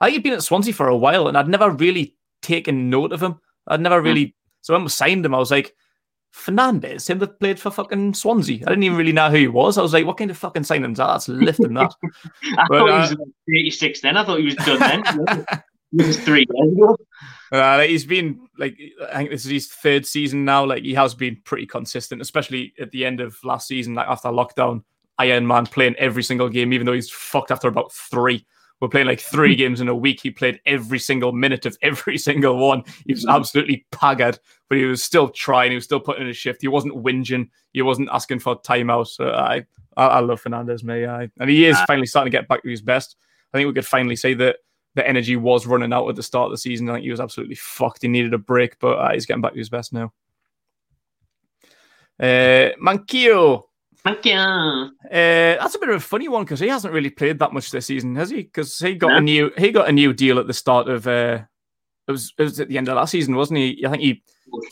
I 0.00 0.06
think 0.06 0.14
he'd 0.14 0.22
been 0.22 0.34
at 0.34 0.44
Swansea 0.44 0.72
for 0.72 0.88
a 0.88 0.96
while, 0.96 1.26
and 1.26 1.36
I'd 1.36 1.48
never 1.48 1.70
really 1.70 2.16
taken 2.42 2.90
note 2.90 3.12
of 3.12 3.22
him. 3.22 3.40
I'd 3.66 3.80
never 3.80 4.00
really. 4.00 4.26
Mm. 4.26 4.34
So 4.60 4.74
when 4.74 4.84
we 4.84 4.90
signed 4.90 5.26
him, 5.26 5.34
I 5.34 5.38
was 5.38 5.50
like, 5.50 5.74
Fernandez, 6.30 7.08
him 7.08 7.18
that 7.18 7.40
played 7.40 7.58
for 7.58 7.70
fucking 7.70 8.14
Swansea. 8.14 8.62
I 8.66 8.70
didn't 8.70 8.84
even 8.84 8.98
really 8.98 9.12
know 9.12 9.30
who 9.30 9.36
he 9.36 9.48
was. 9.48 9.78
I 9.78 9.82
was 9.82 9.92
like, 9.92 10.06
what 10.06 10.18
kind 10.18 10.30
of 10.30 10.38
fucking 10.38 10.62
signings 10.62 10.98
are 10.98 11.14
that's 11.14 11.28
lifting 11.28 11.74
that? 11.74 11.92
I 12.56 12.66
but, 12.68 12.78
thought 12.78 12.90
uh, 12.90 13.08
he 13.08 13.16
was 13.16 13.16
86 13.56 14.00
then. 14.02 14.16
I 14.16 14.24
thought 14.24 14.38
he 14.38 14.44
was 14.44 14.54
done 14.56 14.78
then. 14.78 15.46
he 15.90 16.04
was 16.04 16.18
three 16.18 16.46
years 16.50 16.72
ago. 16.72 16.96
Uh, 17.50 17.80
he's 17.80 18.04
been 18.04 18.46
like 18.58 18.78
I 19.12 19.18
think 19.18 19.30
this 19.30 19.44
is 19.44 19.50
his 19.50 19.68
third 19.68 20.06
season 20.06 20.44
now. 20.44 20.64
Like 20.64 20.82
he 20.82 20.94
has 20.94 21.14
been 21.14 21.40
pretty 21.44 21.66
consistent, 21.66 22.20
especially 22.20 22.74
at 22.78 22.90
the 22.90 23.06
end 23.06 23.20
of 23.20 23.36
last 23.44 23.68
season, 23.68 23.94
like 23.94 24.08
after 24.08 24.28
lockdown. 24.28 24.84
Iron 25.18 25.46
Man 25.46 25.66
playing 25.66 25.96
every 25.96 26.22
single 26.22 26.48
game, 26.48 26.72
even 26.72 26.86
though 26.86 26.92
he's 26.92 27.10
fucked 27.10 27.50
after 27.50 27.68
about 27.68 27.92
three. 27.92 28.46
We're 28.80 28.88
playing 28.88 29.08
like 29.08 29.20
three 29.20 29.56
games 29.56 29.80
in 29.80 29.88
a 29.88 29.94
week. 29.94 30.20
He 30.22 30.30
played 30.30 30.60
every 30.64 30.98
single 30.98 31.32
minute 31.32 31.66
of 31.66 31.76
every 31.82 32.18
single 32.28 32.56
one. 32.56 32.84
He 33.06 33.12
was 33.12 33.26
absolutely 33.26 33.86
paggered, 33.90 34.38
but 34.68 34.78
he 34.78 34.84
was 34.84 35.02
still 35.02 35.28
trying. 35.28 35.72
He 35.72 35.76
was 35.76 35.84
still 35.84 36.00
putting 36.00 36.22
in 36.22 36.28
a 36.28 36.34
shift. 36.34 36.62
He 36.62 36.68
wasn't 36.68 36.94
whinging. 36.94 37.48
He 37.72 37.82
wasn't 37.82 38.10
asking 38.12 38.38
for 38.40 38.60
timeouts. 38.60 39.08
So 39.08 39.30
I, 39.30 39.66
I, 39.96 40.06
I 40.06 40.20
love 40.20 40.40
Fernandez, 40.40 40.84
me. 40.84 41.06
I, 41.06 41.28
and 41.40 41.50
he 41.50 41.66
is 41.66 41.76
ah. 41.78 41.84
finally 41.86 42.06
starting 42.06 42.30
to 42.30 42.38
get 42.38 42.48
back 42.48 42.62
to 42.62 42.68
his 42.68 42.82
best. 42.82 43.16
I 43.52 43.58
think 43.58 43.66
we 43.66 43.74
could 43.74 43.86
finally 43.86 44.16
say 44.16 44.34
that 44.34 44.58
the 44.98 45.08
energy 45.08 45.36
was 45.36 45.64
running 45.64 45.92
out 45.92 46.08
at 46.08 46.16
the 46.16 46.22
start 46.24 46.46
of 46.46 46.50
the 46.50 46.58
season. 46.58 46.90
I 46.90 46.94
think 46.94 47.04
he 47.04 47.10
was 47.12 47.20
absolutely 47.20 47.54
fucked. 47.54 48.02
He 48.02 48.08
needed 48.08 48.34
a 48.34 48.38
break, 48.38 48.80
but 48.80 48.98
uh, 48.98 49.12
he's 49.12 49.26
getting 49.26 49.40
back 49.40 49.52
to 49.52 49.58
his 49.58 49.68
best 49.68 49.92
now. 49.92 50.12
Uh, 52.18 52.74
Manquillo. 52.82 53.62
Uh, 55.04 55.54
that's 55.60 55.76
a 55.76 55.78
bit 55.78 55.88
of 55.88 55.94
a 55.94 56.00
funny 56.00 56.26
one 56.26 56.42
because 56.42 56.58
he 56.58 56.66
hasn't 56.66 56.92
really 56.92 57.10
played 57.10 57.38
that 57.38 57.52
much 57.52 57.70
this 57.70 57.86
season, 57.86 58.16
has 58.16 58.30
he? 58.30 58.42
Because 58.42 58.76
he 58.76 58.96
got 58.96 59.16
a 59.16 59.20
new 59.20 59.52
he 59.56 59.70
got 59.70 59.88
a 59.88 59.92
new 59.92 60.12
deal 60.12 60.40
at 60.40 60.48
the 60.48 60.52
start 60.52 60.88
of 60.88 61.06
uh, 61.06 61.42
it 62.08 62.10
was 62.10 62.34
it 62.36 62.42
was 62.42 62.58
at 62.58 62.68
the 62.68 62.76
end 62.76 62.88
of 62.88 62.96
last 62.96 63.12
season, 63.12 63.36
wasn't 63.36 63.58
he? 63.58 63.86
I 63.86 63.90
think 63.90 64.02
he 64.02 64.22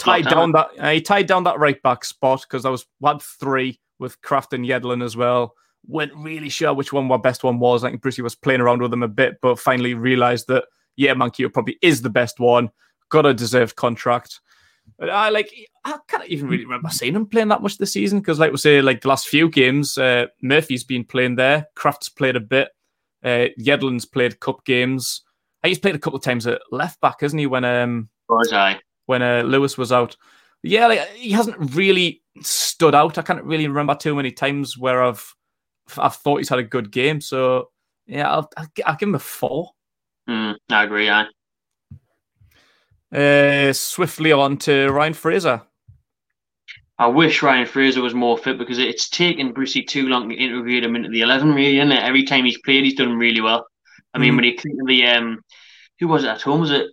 tied 0.01 0.25
down 0.25 0.51
that 0.53 0.71
uh, 0.79 0.91
he 0.91 1.01
tied 1.01 1.29
down 1.29 1.45
that 1.45 1.61
right 1.61 1.81
back 1.83 2.05
spot 2.05 2.43
because 2.43 2.65
I 2.65 2.71
was 2.71 2.85
had 3.05 3.23
three 3.23 3.79
with 4.01 4.21
Krafth 4.23 4.53
and 4.53 4.65
Yedlin 4.65 5.05
as 5.05 5.17
well. 5.17 5.55
Weren't 5.89 6.15
really 6.17 6.49
sure 6.49 6.75
which 6.75 6.93
one 6.93 7.07
my 7.07 7.17
best 7.17 7.45
one 7.45 7.59
was. 7.59 7.85
I 7.85 7.91
think 7.91 8.03
Brucey 8.03 8.23
was 8.23 8.35
playing 8.35 8.61
around 8.61 8.83
with 8.83 8.91
them 8.91 9.03
a 9.03 9.09
bit, 9.09 9.39
but 9.41 9.59
finally 9.59 9.95
realised 9.95 10.49
that 10.49 10.65
yeah, 10.97 11.15
Manquillo 11.15 11.53
probably 11.53 11.79
is 11.83 12.03
the 12.03 12.11
best 12.11 12.41
one. 12.41 12.71
Got 13.11 13.27
a 13.27 13.35
deserved 13.35 13.77
contract. 13.77 14.41
I 15.01 15.31
like 15.31 15.53
I 15.85 15.99
can't 16.09 16.27
even 16.27 16.49
really 16.49 16.65
remember 16.65 16.89
seeing 16.89 17.15
him 17.15 17.27
playing 17.27 17.49
that 17.49 17.63
much 17.63 17.79
this 17.79 17.93
season 17.93 18.21
because, 18.21 18.39
like 18.39 18.51
we 18.51 18.57
say, 18.57 18.81
like 18.81 19.03
the 19.03 19.09
last 19.09 19.29
few 19.29 19.49
games, 19.49 19.99
uh, 19.99 20.27
Murphy's 20.43 20.85
been 20.85 21.05
playing 21.05 21.37
there. 21.37 21.67
Krafth's 21.75 22.09
played 22.09 22.37
a 22.37 22.41
bit. 22.41 22.71
Uh, 23.23 23.47
Yedlin's 23.61 24.05
played 24.05 24.41
cup 24.41 24.65
games. 24.65 25.23
He's 25.65 25.79
played 25.79 25.95
a 25.95 25.99
couple 25.99 26.17
of 26.17 26.25
times 26.25 26.47
at 26.47 26.61
left 26.71 27.01
back, 27.01 27.21
hasn't 27.21 27.41
he? 27.41 27.47
When 27.47 27.65
um? 27.65 28.09
When 29.07 29.23
uh, 29.23 29.43
Lewis 29.43 29.77
was 29.77 29.93
out. 29.93 30.17
Yeah, 30.63 30.87
like, 30.87 31.07
he 31.11 31.31
hasn't 31.31 31.75
really 31.75 32.23
stood 32.43 32.95
out. 32.95 33.19
I 33.19 33.23
can't 33.23 33.45
really 33.45 33.69
remember 33.69 33.95
too 33.95 34.15
many 34.15 34.33
times 34.33 34.77
where 34.77 35.03
I've 35.03 35.35
I've 35.97 36.17
thought 36.17 36.39
he's 36.39 36.49
had 36.49 36.59
a 36.59 36.65
good 36.65 36.91
game. 36.91 37.21
So 37.21 37.71
yeah, 38.07 38.31
I'll, 38.31 38.51
I'll, 38.57 38.69
I'll 38.85 38.97
give 38.97 39.09
him 39.09 39.15
a 39.15 39.21
four. 39.21 39.71
Mm, 40.29 40.57
I 40.71 40.85
agree. 40.85 41.11
I. 41.11 41.27
Uh, 43.13 43.73
swiftly 43.73 44.33
on 44.33 44.57
to 44.59 44.89
Ryan 44.91 45.15
Fraser. 45.15 45.63
I 46.99 47.07
wish 47.07 47.43
Ryan 47.43 47.67
Fraser 47.67 48.01
was 48.01 48.15
more 48.15 48.39
fit 48.39 48.59
because 48.59 48.79
it's 48.79 49.09
taken 49.09 49.53
Brucey 49.53 49.83
too 49.83 50.09
long 50.09 50.29
to 50.29 50.35
integrate 50.35 50.83
him 50.83 50.97
into 50.97 51.11
the 51.11 51.21
eleven. 51.21 51.55
Really, 51.55 51.79
and 51.79 51.93
every 51.93 52.25
time 52.25 52.45
he's 52.45 52.61
played, 52.63 52.85
he's 52.85 52.95
done 52.95 53.19
really 53.19 53.41
well. 53.41 53.67
I 54.15 54.19
mean, 54.19 54.33
mm. 54.33 54.37
when 54.37 54.45
you 54.47 54.59
think 54.59 54.81
of 54.81 54.87
the 54.87 55.07
um, 55.07 55.41
who 56.01 56.09
was 56.09 56.25
it 56.25 56.29
at 56.29 56.43
home? 56.43 56.61
Was 56.61 56.71
it? 56.71 56.87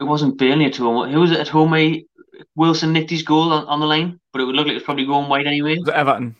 It 0.00 0.04
wasn't 0.04 0.38
Burnley 0.38 0.66
at 0.66 0.76
home. 0.76 1.10
Who 1.10 1.20
was 1.20 1.30
it 1.30 1.40
at 1.40 1.48
home? 1.48 1.74
He, 1.74 2.06
Wilson 2.54 2.92
nicked 2.92 3.10
his 3.10 3.22
goal 3.22 3.52
on, 3.52 3.66
on 3.66 3.80
the 3.80 3.86
line, 3.86 4.20
but 4.32 4.42
it 4.42 4.44
would 4.44 4.54
look 4.54 4.66
like 4.66 4.72
it 4.72 4.76
was 4.76 4.82
probably 4.82 5.06
going 5.06 5.28
wide 5.28 5.46
anyway. 5.46 5.78
Was 5.78 5.88
it 5.88 5.94
Everton? 5.94 6.36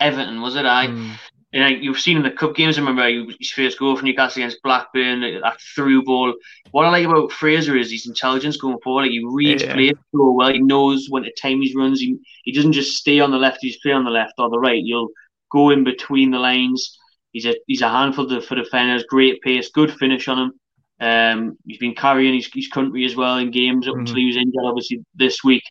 Everton 0.00 0.40
was 0.40 0.56
it? 0.56 0.66
I. 0.66 0.86
Mm 0.88 1.16
you 1.56 1.62
know, 1.62 1.68
you've 1.68 2.00
seen 2.00 2.18
in 2.18 2.22
the 2.22 2.30
cup 2.30 2.54
games. 2.54 2.76
I 2.76 2.82
remember 2.82 3.32
his 3.38 3.50
first 3.50 3.78
goal 3.78 3.96
for 3.96 4.04
Newcastle 4.04 4.42
against 4.42 4.62
Blackburn, 4.62 5.22
that 5.22 5.58
through 5.74 6.04
ball. 6.04 6.34
What 6.72 6.84
I 6.84 6.90
like 6.90 7.06
about 7.06 7.32
Fraser 7.32 7.78
is 7.78 7.90
his 7.90 8.06
intelligence 8.06 8.58
going 8.58 8.78
forward. 8.84 9.04
Like 9.04 9.12
he 9.12 9.24
reads 9.26 9.62
yeah. 9.62 9.72
play 9.72 9.94
so 10.14 10.32
well. 10.32 10.52
He 10.52 10.58
knows 10.58 11.06
when 11.08 11.22
to 11.22 11.32
time 11.32 11.62
his 11.62 11.74
runs. 11.74 12.00
He, 12.00 12.18
he 12.42 12.52
doesn't 12.52 12.72
just 12.72 12.98
stay 12.98 13.20
on 13.20 13.30
the 13.30 13.38
left. 13.38 13.60
He's 13.62 13.78
play 13.78 13.92
on 13.92 14.04
the 14.04 14.10
left 14.10 14.34
or 14.36 14.50
the 14.50 14.58
right. 14.58 14.82
You'll 14.82 15.08
go 15.50 15.70
in 15.70 15.82
between 15.82 16.30
the 16.30 16.38
lines. 16.38 16.98
He's 17.32 17.46
a 17.46 17.54
he's 17.66 17.80
a 17.80 17.88
handful 17.88 18.40
for 18.42 18.54
defenders. 18.54 19.04
Great 19.08 19.40
pace, 19.40 19.70
good 19.70 19.94
finish 19.94 20.28
on 20.28 20.38
him. 20.38 20.52
Um, 21.00 21.58
he's 21.64 21.78
been 21.78 21.94
carrying 21.94 22.34
his, 22.34 22.50
his 22.52 22.68
country 22.68 23.06
as 23.06 23.16
well 23.16 23.38
in 23.38 23.50
games 23.50 23.86
up 23.86 23.92
mm-hmm. 23.92 24.00
until 24.00 24.16
he 24.16 24.26
was 24.26 24.36
injured. 24.36 24.64
Obviously 24.64 25.04
this 25.14 25.42
week. 25.42 25.64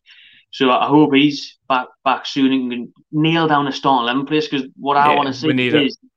So 0.51 0.71
I 0.71 0.88
hope 0.88 1.13
he's 1.13 1.59
back 1.67 1.89
back 2.03 2.25
soon 2.25 2.53
and 2.53 2.71
can 2.71 2.93
nail 3.11 3.47
down 3.47 3.67
a 3.67 3.71
starting 3.71 4.03
eleven 4.03 4.25
place. 4.25 4.47
Because 4.47 4.67
what 4.77 4.95
yeah, 4.95 5.07
I 5.07 5.15
want 5.15 5.27
to 5.27 5.33
see 5.33 5.67
is 5.67 5.93
it. 5.95 6.09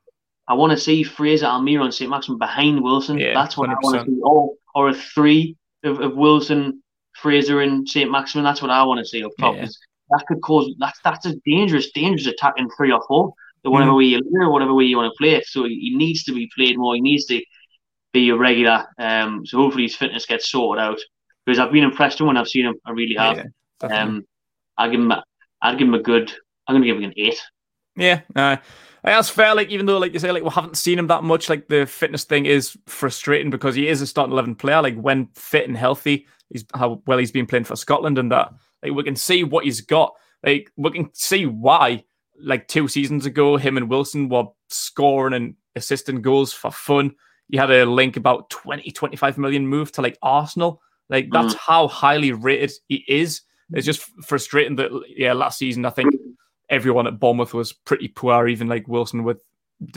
I 0.48 0.54
want 0.54 0.72
to 0.72 0.78
see 0.78 1.02
Fraser, 1.02 1.46
Almiron, 1.46 1.84
and 1.84 1.94
St. 1.94 2.10
Maxim 2.10 2.38
behind 2.38 2.82
Wilson. 2.82 3.18
Yeah, 3.18 3.34
That's 3.34 3.56
what 3.56 3.68
100%. 3.68 3.72
I 3.72 3.76
want 3.82 4.06
to 4.06 4.10
see. 4.10 4.20
Or 4.22 4.52
or 4.74 4.88
a 4.90 4.94
three 4.94 5.56
of, 5.84 6.00
of 6.00 6.16
Wilson, 6.16 6.82
Fraser, 7.16 7.60
and 7.60 7.88
St. 7.88 8.10
Maximin. 8.10 8.44
That's 8.44 8.62
what 8.62 8.70
I 8.70 8.82
want 8.84 8.98
to 8.98 9.04
see 9.04 9.24
up 9.24 9.32
top. 9.38 9.56
Yeah. 9.56 9.66
That 10.10 10.24
could 10.26 10.40
cause 10.40 10.74
that's 10.78 10.98
that's 11.04 11.26
a 11.26 11.34
dangerous, 11.44 11.90
dangerous 11.90 12.26
attack 12.26 12.54
in 12.56 12.68
three 12.76 12.92
or 12.92 13.02
four. 13.06 13.34
whatever 13.62 13.90
mm. 13.90 13.98
way 13.98 14.04
you 14.04 14.20
or 14.40 14.50
whatever 14.50 14.72
way 14.72 14.84
you 14.84 14.96
want 14.96 15.12
to 15.12 15.18
play 15.18 15.34
it. 15.34 15.46
So 15.46 15.64
he 15.64 15.94
needs 15.94 16.24
to 16.24 16.32
be 16.32 16.50
played 16.56 16.78
more. 16.78 16.94
He 16.94 17.02
needs 17.02 17.26
to 17.26 17.42
be 18.12 18.30
a 18.30 18.36
regular. 18.36 18.86
Um, 18.98 19.44
so 19.44 19.58
hopefully 19.58 19.84
his 19.84 19.96
fitness 19.96 20.24
gets 20.24 20.50
sorted 20.50 20.82
out. 20.82 20.98
Because 21.44 21.58
I've 21.58 21.72
been 21.72 21.84
impressed 21.84 22.20
when 22.20 22.36
I've 22.36 22.48
seen 22.48 22.66
him. 22.66 22.76
I 22.86 22.92
really 22.92 23.16
have. 23.16 23.36
Yeah. 23.82 24.02
Um, 24.02 24.24
I'll 24.76 24.90
give 24.90 25.00
him. 25.00 25.12
I'll 25.60 25.76
give 25.76 25.88
him 25.88 25.94
a 25.94 26.02
good. 26.02 26.32
I'm 26.68 26.74
going 26.74 26.82
to 26.82 26.88
give 26.88 26.96
him 26.98 27.04
an 27.04 27.14
eight. 27.16 27.40
Yeah, 27.96 28.20
uh, 28.36 28.58
that's 29.02 29.30
fair. 29.30 29.54
Like 29.54 29.70
even 29.70 29.86
though, 29.86 29.98
like 29.98 30.12
you 30.12 30.18
say, 30.18 30.30
like 30.30 30.44
we 30.44 30.50
haven't 30.50 30.76
seen 30.76 30.98
him 30.98 31.06
that 31.08 31.24
much. 31.24 31.48
Like 31.48 31.68
the 31.68 31.86
fitness 31.86 32.24
thing 32.24 32.46
is 32.46 32.76
frustrating 32.86 33.50
because 33.50 33.74
he 33.74 33.88
is 33.88 34.02
a 34.02 34.06
starting 34.06 34.32
eleven 34.32 34.54
player. 34.54 34.82
Like 34.82 34.96
when 34.96 35.28
fit 35.34 35.66
and 35.66 35.76
healthy, 35.76 36.26
he's 36.50 36.64
how 36.74 37.02
well 37.06 37.18
he's 37.18 37.32
been 37.32 37.46
playing 37.46 37.64
for 37.64 37.76
Scotland, 37.76 38.18
and 38.18 38.30
that 38.30 38.52
like 38.82 38.92
we 38.92 39.02
can 39.02 39.16
see 39.16 39.44
what 39.44 39.64
he's 39.64 39.80
got. 39.80 40.14
Like 40.44 40.70
we 40.76 40.90
can 40.90 41.10
see 41.14 41.46
why. 41.46 42.04
Like 42.40 42.68
two 42.68 42.86
seasons 42.86 43.26
ago, 43.26 43.56
him 43.56 43.76
and 43.76 43.90
Wilson 43.90 44.28
were 44.28 44.44
scoring 44.68 45.34
and 45.34 45.54
assisting 45.74 46.22
goals 46.22 46.52
for 46.52 46.70
fun. 46.70 47.16
You 47.48 47.58
had 47.58 47.72
a 47.72 47.84
link 47.84 48.16
about 48.16 48.48
20, 48.50 48.92
25 48.92 49.38
million 49.38 49.66
move 49.66 49.90
to 49.92 50.02
like 50.02 50.16
Arsenal. 50.22 50.80
Like 51.08 51.30
that's 51.32 51.54
mm. 51.54 51.58
how 51.58 51.88
highly 51.88 52.30
rated 52.30 52.70
he 52.86 53.04
is. 53.08 53.40
It's 53.72 53.86
just 53.86 54.02
frustrating 54.24 54.76
that 54.76 54.90
yeah, 55.08 55.32
last 55.32 55.58
season 55.58 55.84
I 55.84 55.90
think 55.90 56.14
everyone 56.70 57.06
at 57.06 57.18
Bournemouth 57.18 57.54
was 57.54 57.72
pretty 57.72 58.08
poor, 58.08 58.48
even 58.48 58.68
like 58.68 58.88
Wilson 58.88 59.24
with 59.24 59.42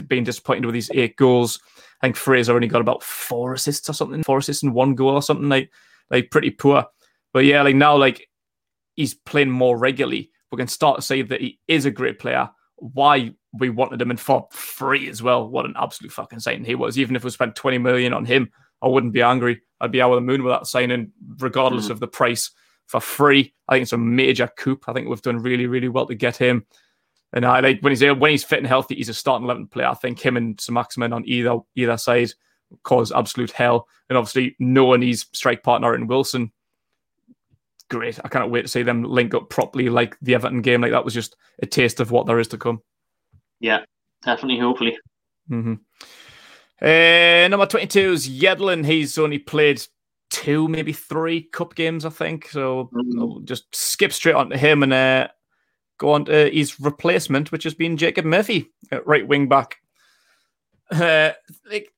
being 0.08 0.24
disappointed 0.24 0.66
with 0.66 0.74
these 0.74 0.92
eight 0.94 1.16
goals. 1.16 1.60
I 2.02 2.08
think 2.08 2.16
Fraser 2.16 2.54
only 2.54 2.68
got 2.68 2.82
about 2.82 3.04
four 3.04 3.54
assists 3.54 3.90
or 3.90 3.94
something, 3.94 4.24
four 4.24 4.40
assists 4.40 4.64
and 4.64 4.74
one 4.74 4.96
goal 4.96 5.16
or 5.16 5.22
something 5.22 5.50
like 5.50 5.72
like 6.10 6.32
pretty 6.32 6.52
poor. 6.52 6.86
But 7.34 7.46
yeah, 7.46 7.62
like 7.62 7.76
now 7.76 7.96
like 7.96 8.28
he's 8.96 9.14
playing 9.14 9.52
more 9.52 9.78
regularly. 9.78 10.32
We 10.52 10.58
can 10.58 10.68
start 10.68 10.98
to 10.98 11.02
say 11.02 11.22
that 11.22 11.42
he 11.42 11.60
is 11.68 11.86
a 11.86 11.92
great 11.92 12.20
player. 12.20 12.50
Why 12.76 13.34
we 13.54 13.70
wanted 13.70 14.02
him 14.02 14.12
in 14.12 14.18
for 14.18 14.48
free 14.52 15.10
as 15.10 15.22
well. 15.22 15.48
What 15.48 15.66
an 15.66 15.74
absolute 15.78 16.12
fucking 16.12 16.40
signing 16.40 16.66
he 16.66 16.76
was. 16.76 16.98
Even 16.98 17.16
if 17.16 17.24
we 17.24 17.30
spent 17.30 17.56
20 17.56 17.78
million 17.78 18.14
on 18.14 18.26
him, 18.26 18.50
I 18.82 18.88
wouldn't 18.88 19.14
be 19.14 19.22
angry. 19.22 19.62
I'd 19.80 19.92
be 19.92 20.02
out 20.02 20.12
of 20.12 20.18
the 20.18 20.22
moon 20.22 20.44
with 20.44 20.54
that 20.54 20.68
signing, 20.68 21.12
regardless 21.38 21.88
mm. 21.88 21.92
of 21.92 22.00
the 22.00 22.08
price 22.08 22.52
for 22.92 23.00
free. 23.00 23.54
I 23.70 23.74
think 23.74 23.84
it's 23.84 23.94
a 23.94 23.98
major 23.98 24.50
coup. 24.58 24.80
I 24.86 24.92
think 24.92 25.08
we've 25.08 25.22
done 25.22 25.38
really, 25.38 25.66
really 25.66 25.88
well 25.88 26.06
to 26.06 26.14
get 26.14 26.36
him. 26.36 26.66
And 27.34 27.46
I 27.46 27.62
like 27.62 27.80
when 27.80 27.92
he's 27.92 28.04
when 28.04 28.32
he's 28.32 28.44
fit 28.44 28.60
and 28.60 28.68
healthy, 28.68 28.96
he's 28.96 29.08
a 29.08 29.14
starting 29.14 29.46
eleven 29.46 29.68
player. 29.68 29.88
I 29.88 29.94
think 29.94 30.20
him 30.20 30.36
and 30.36 30.60
St. 30.60 30.74
Maximin 30.74 31.14
on 31.14 31.24
either 31.26 31.58
either 31.76 31.96
side 31.96 32.34
cause 32.84 33.14
absolute 33.14 33.52
hell. 33.52 33.88
And 34.10 34.18
obviously 34.18 34.58
knowing 34.60 35.02
he's 35.02 35.26
strike 35.32 35.64
partner 35.64 35.96
in 35.96 36.08
Wilson, 36.08 36.52
great. 37.90 38.20
I 38.24 38.28
cannot 38.28 38.52
wait 38.52 38.64
to 38.64 38.68
see 38.68 38.84
them 38.84 39.04
link 39.04 39.34
up 39.34 39.50
properly 39.50 39.88
like 39.88 40.18
the 40.22 40.36
Everton 40.36 40.62
game. 40.62 40.82
Like 40.82 40.92
that 40.92 41.06
was 41.06 41.14
just 41.14 41.38
a 41.64 41.66
taste 41.66 42.02
of 42.02 42.12
what 42.12 42.28
there 42.28 42.40
is 42.40 42.50
to 42.50 42.58
come. 42.58 42.82
Yeah, 43.62 43.86
definitely. 44.26 44.60
Hopefully. 44.60 44.98
Mm-hmm. 45.50 45.76
Uh, 46.82 47.48
number 47.48 47.66
22 47.66 48.12
is 48.12 48.30
Yedlin. 48.30 48.86
He's 48.86 49.18
only 49.18 49.38
played 49.38 49.82
two, 50.32 50.68
maybe 50.68 50.94
three 50.94 51.44
cup 51.44 51.76
games, 51.76 52.06
I 52.06 52.10
think. 52.10 52.50
So 52.50 52.90
mm-hmm. 52.94 53.20
will 53.20 53.40
just 53.42 53.74
skip 53.76 54.12
straight 54.12 54.36
on 54.36 54.50
to 54.50 54.58
him 54.58 54.82
and 54.82 54.94
uh, 54.94 55.28
go 56.00 56.14
on 56.14 56.26
to 56.26 56.50
his 56.50 56.80
replacement, 56.80 57.52
which 57.52 57.64
has 57.66 57.76
been 57.76 57.98
Jacob 57.98 58.26
Murphy, 58.26 58.72
right 59.06 59.28
wing 59.28 59.48
back. 59.48 59.78
Uh, 60.92 61.32
like, 61.72 61.92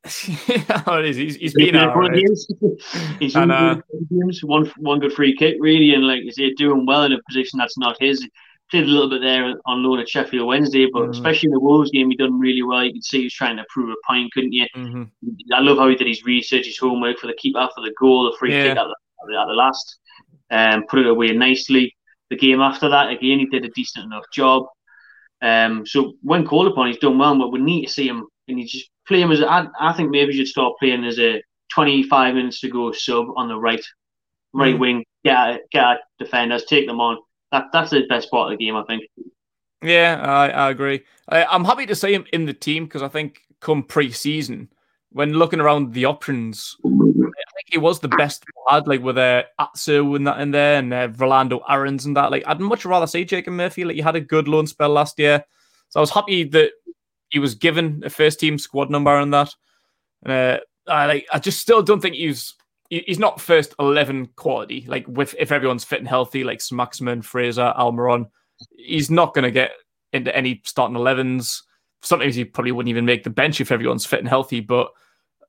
how 0.86 1.00
it 1.00 1.06
is. 1.06 1.16
He's, 1.16 1.36
he's 1.36 1.54
been 1.54 1.76
out. 1.76 1.96
Right? 1.96 2.24
he's 3.20 3.36
and, 3.36 3.52
uh, 3.52 3.82
games, 4.10 4.44
one 4.44 4.72
one 4.78 5.00
good 5.00 5.14
free 5.14 5.36
kick, 5.36 5.56
really, 5.60 5.94
and 5.94 6.06
like 6.06 6.24
you 6.24 6.32
say, 6.32 6.54
doing 6.54 6.86
well 6.86 7.04
in 7.04 7.14
a 7.14 7.22
position 7.28 7.58
that's 7.58 7.78
not 7.78 7.98
his. 8.00 8.28
Played 8.70 8.84
a 8.84 8.88
little 8.88 9.10
bit 9.10 9.22
there 9.22 9.54
on 9.66 9.84
loan 9.84 10.00
at 10.00 10.10
Sheffield 10.10 10.48
Wednesday, 10.48 10.88
but 10.92 11.04
mm-hmm. 11.04 11.12
especially 11.12 11.48
in 11.48 11.54
the 11.54 11.60
Wolves 11.60 11.92
game, 11.92 12.10
he 12.10 12.16
done 12.16 12.40
really 12.40 12.64
well. 12.64 12.84
You 12.84 12.94
could 12.94 13.04
see 13.04 13.20
he 13.20 13.24
was 13.26 13.34
trying 13.34 13.58
to 13.58 13.66
prove 13.70 13.90
a 13.90 14.08
point, 14.08 14.32
couldn't 14.34 14.54
you? 14.54 14.66
Mm-hmm. 14.76 15.04
I 15.54 15.60
love 15.60 15.78
how 15.78 15.90
he 15.90 15.96
did 15.96 16.08
his 16.08 16.24
research, 16.24 16.66
his 16.66 16.78
homework 16.78 17.20
for 17.20 17.28
the 17.28 17.34
keeper, 17.34 17.68
for 17.76 17.82
the 17.82 17.94
goal, 18.00 18.26
the 18.32 18.38
free 18.38 18.54
yeah. 18.54 18.70
kick 18.70 18.78
at 18.78 18.86
the, 18.86 19.40
at 19.40 19.46
the 19.48 19.54
last, 19.54 19.98
and 20.50 20.82
um, 20.82 20.88
put 20.88 21.00
it 21.00 21.08
away 21.08 21.28
nicely. 21.30 21.96
The 22.30 22.38
game 22.38 22.62
after 22.62 22.90
that, 22.90 23.10
again, 23.10 23.40
he 23.40 23.46
did 23.46 23.66
a 23.66 23.70
decent 23.70 24.06
enough 24.06 24.26
job. 24.34 24.66
Um, 25.42 25.86
so 25.86 26.14
when 26.22 26.46
called 26.46 26.68
upon, 26.68 26.88
he's 26.88 26.98
done 26.98 27.18
well, 27.18 27.38
but 27.38 27.52
we 27.52 27.60
need 27.60 27.86
to 27.86 27.92
see 27.92 28.08
him 28.08 28.28
and 28.48 28.60
you 28.60 28.68
just 28.68 28.90
play 29.08 29.22
him 29.22 29.32
as 29.32 29.42
a, 29.42 29.50
I, 29.50 29.68
I 29.80 29.94
think 29.94 30.10
maybe 30.10 30.34
you 30.34 30.40
should 30.40 30.48
start 30.48 30.74
playing 30.80 31.04
as 31.06 31.20
a 31.20 31.42
25 31.74 32.36
minutes 32.36 32.60
to 32.62 32.70
go 32.70 32.92
sub 32.92 33.28
on 33.36 33.48
the 33.48 33.58
right 33.58 33.84
right 34.54 34.76
mm. 34.76 34.80
wing. 34.80 35.06
Get 35.24 35.62
get 35.72 36.00
defenders, 36.20 36.66
take 36.66 36.88
them 36.88 37.00
on. 37.00 37.18
That 37.54 37.68
that's 37.72 37.92
the 37.92 38.06
best 38.10 38.32
part 38.32 38.52
of 38.52 38.58
the 38.58 38.66
game, 38.66 38.76
I 38.76 38.84
think. 38.84 39.04
Yeah, 39.84 40.20
I, 40.22 40.50
I 40.50 40.70
agree. 40.72 41.04
I, 41.30 41.46
I'm 41.46 41.64
happy 41.64 41.86
to 41.86 41.96
see 41.96 42.12
him 42.12 42.26
in 42.34 42.46
the 42.46 42.54
team 42.54 42.86
because 42.86 43.04
I 43.04 43.08
think 43.08 43.42
come 43.60 43.84
pre-season, 43.84 44.70
when 45.12 45.34
looking 45.34 45.60
around 45.60 45.94
the 45.94 46.06
options, 46.06 46.76
I 46.84 46.90
think 46.90 47.68
he 47.68 47.78
was 47.78 48.00
the 48.00 48.08
best 48.08 48.44
had, 48.68 48.88
like 48.88 49.04
with 49.04 49.20
uh, 49.20 49.44
Atsu 49.60 50.16
and 50.16 50.26
that 50.26 50.40
in 50.40 50.50
there, 50.50 50.80
and 50.80 50.92
uh, 50.92 51.10
Rolando 51.16 51.62
Aarons 51.70 52.08
and 52.08 52.18
that. 52.18 52.32
Like, 52.32 52.44
I'd 52.48 52.60
much 52.60 52.86
rather 52.86 53.06
see 53.06 53.24
Jacob 53.24 53.54
Murphy. 53.54 53.86
Like, 53.86 53.98
he 53.98 54.02
had 54.02 54.16
a 54.16 54.22
good 54.22 54.48
loan 54.48 54.66
spell 54.66 54.90
last 54.90 55.20
year, 55.20 55.46
so 55.90 56.00
I 56.00 56.02
was 56.02 56.10
happy 56.10 56.46
that 56.46 56.72
he 57.30 57.38
was 57.38 57.54
given 57.54 58.02
a 58.04 58.10
first 58.10 58.40
team 58.40 58.58
squad 58.58 58.90
number 58.90 59.16
and 59.16 59.32
that. 59.32 59.54
Uh, 60.26 60.58
I 60.88 61.06
like, 61.06 61.28
I 61.32 61.38
just 61.38 61.60
still 61.60 61.84
don't 61.84 62.02
think 62.02 62.16
he's 62.16 62.56
he's 63.02 63.20
not 63.20 63.42
first 63.42 63.74
eleven 63.80 64.28
quality. 64.36 64.86
Like 64.88 65.06
with 65.08 65.36
if 65.40 65.52
everyone's 65.52 65.84
fit 65.84 66.00
and 66.00 66.08
healthy, 66.08 66.44
like 66.44 66.62
Maximin, 66.72 67.22
Fraser, 67.22 67.74
Almiron, 67.78 68.30
he's 68.78 69.10
not 69.10 69.34
going 69.34 69.44
to 69.44 69.52
get 69.52 69.72
into 70.12 70.36
any 70.36 70.62
starting 70.66 70.96
elevens. 70.96 71.64
Sometimes 72.02 72.36
he 72.36 72.46
probably 72.46 72.72
wouldn't 72.72 72.90
even 72.90 73.06
make 73.06 73.24
the 73.24 73.30
bench 73.30 73.62
if 73.62 73.72
everyone's 73.72 74.06
fit 74.06 74.20
and 74.20 74.28
healthy. 74.28 74.60
But 74.60 74.90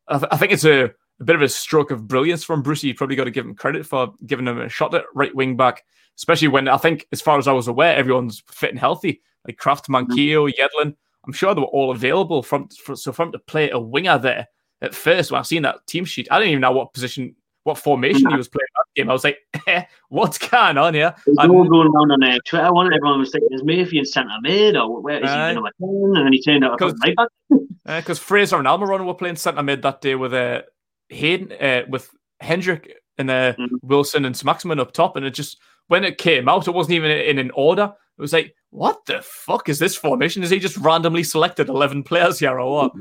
I, 0.08 0.18
th- 0.18 0.28
I 0.30 0.36
think 0.36 0.52
it's 0.52 0.64
a, 0.64 0.84
a, 0.84 1.24
bit 1.24 1.36
of 1.36 1.42
a 1.42 1.48
stroke 1.48 1.90
of 1.90 2.06
brilliance 2.06 2.44
from 2.44 2.62
Brucey. 2.62 2.88
You 2.88 2.94
probably 2.94 3.16
got 3.16 3.24
to 3.24 3.30
give 3.30 3.44
him 3.44 3.54
credit 3.54 3.84
for 3.84 4.14
giving 4.26 4.46
him 4.46 4.60
a 4.60 4.68
shot 4.68 4.94
at 4.94 5.04
right 5.14 5.34
wing 5.34 5.56
back, 5.56 5.84
especially 6.16 6.48
when 6.48 6.68
I 6.68 6.76
think, 6.76 7.06
as 7.12 7.20
far 7.20 7.38
as 7.38 7.48
I 7.48 7.52
was 7.52 7.68
aware, 7.68 7.96
everyone's 7.96 8.42
fit 8.50 8.70
and 8.70 8.78
healthy. 8.78 9.22
Like 9.46 9.58
Krafth, 9.58 9.88
Manquillo, 9.88 10.50
Yedlin. 10.50 10.94
I'm 11.26 11.32
sure 11.32 11.54
they 11.54 11.60
were 11.60 11.66
all 11.66 11.90
available 11.90 12.42
from 12.42 12.68
for, 12.68 12.96
so 12.96 13.12
from 13.12 13.32
to 13.32 13.38
play 13.38 13.70
a 13.70 13.78
winger 13.78 14.18
there 14.18 14.48
at 14.84 14.94
first 14.94 15.30
when 15.30 15.38
I 15.38 15.42
seen 15.42 15.62
that 15.62 15.86
team 15.86 16.04
sheet, 16.04 16.28
I 16.30 16.38
didn't 16.38 16.50
even 16.50 16.60
know 16.60 16.72
what 16.72 16.92
position, 16.92 17.34
what 17.64 17.78
formation 17.78 18.30
he 18.30 18.36
was 18.36 18.48
playing 18.48 18.66
that 18.76 19.00
game. 19.00 19.10
I 19.10 19.12
was 19.12 19.24
like, 19.24 19.38
eh, 19.66 19.84
what's 20.08 20.38
going 20.38 20.78
on 20.78 20.94
here? 20.94 21.14
There's 21.26 21.38
all 21.38 21.68
going 21.68 21.88
around 21.88 22.12
on 22.12 22.22
uh, 22.22 22.38
Twitter. 22.46 22.72
One 22.72 22.92
everyone 22.92 23.20
was 23.20 23.30
thinking, 23.30 23.48
is 23.52 23.64
Murphy 23.64 23.98
in 23.98 24.04
centre 24.04 24.30
mid 24.42 24.76
or 24.76 25.00
where 25.00 25.22
is 25.22 25.30
uh, 25.30 25.48
he 25.48 25.54
number 25.54 25.70
ten? 25.80 26.12
And 26.16 26.26
then 26.26 26.32
he 26.32 26.40
turned 26.40 26.64
out 26.64 26.78
to 26.78 26.94
right 27.02 27.16
back. 27.16 27.28
Because 27.86 28.18
uh, 28.18 28.22
Fraser 28.22 28.56
and 28.56 28.66
Almiron 28.66 29.04
were 29.04 29.12
playing 29.12 29.36
centre 29.36 29.62
mid 29.62 29.82
that 29.82 30.00
day 30.00 30.14
with 30.14 30.32
uh, 30.32 30.62
Hayden, 31.10 31.52
uh, 31.60 31.82
with 31.88 32.10
Hendrick 32.40 32.94
and 33.18 33.30
uh, 33.30 33.52
mm-hmm. 33.54 33.76
Wilson 33.82 34.24
and 34.24 34.42
Maximin 34.44 34.80
up 34.80 34.92
top, 34.92 35.16
and 35.16 35.26
it 35.26 35.32
just 35.32 35.58
when 35.88 36.04
it 36.04 36.18
came 36.18 36.48
out, 36.48 36.66
it 36.66 36.72
wasn't 36.72 36.94
even 36.94 37.10
in 37.10 37.38
an 37.38 37.50
order. 37.52 37.92
It 38.16 38.20
was 38.22 38.32
like, 38.32 38.54
what 38.70 39.04
the 39.06 39.20
fuck 39.22 39.68
is 39.68 39.78
this 39.78 39.96
formation? 39.96 40.42
Is 40.42 40.50
he 40.50 40.58
just 40.58 40.76
randomly 40.78 41.24
selected 41.24 41.68
eleven 41.68 42.02
players 42.02 42.38
here 42.38 42.58
or 42.58 42.72
what? 42.72 42.92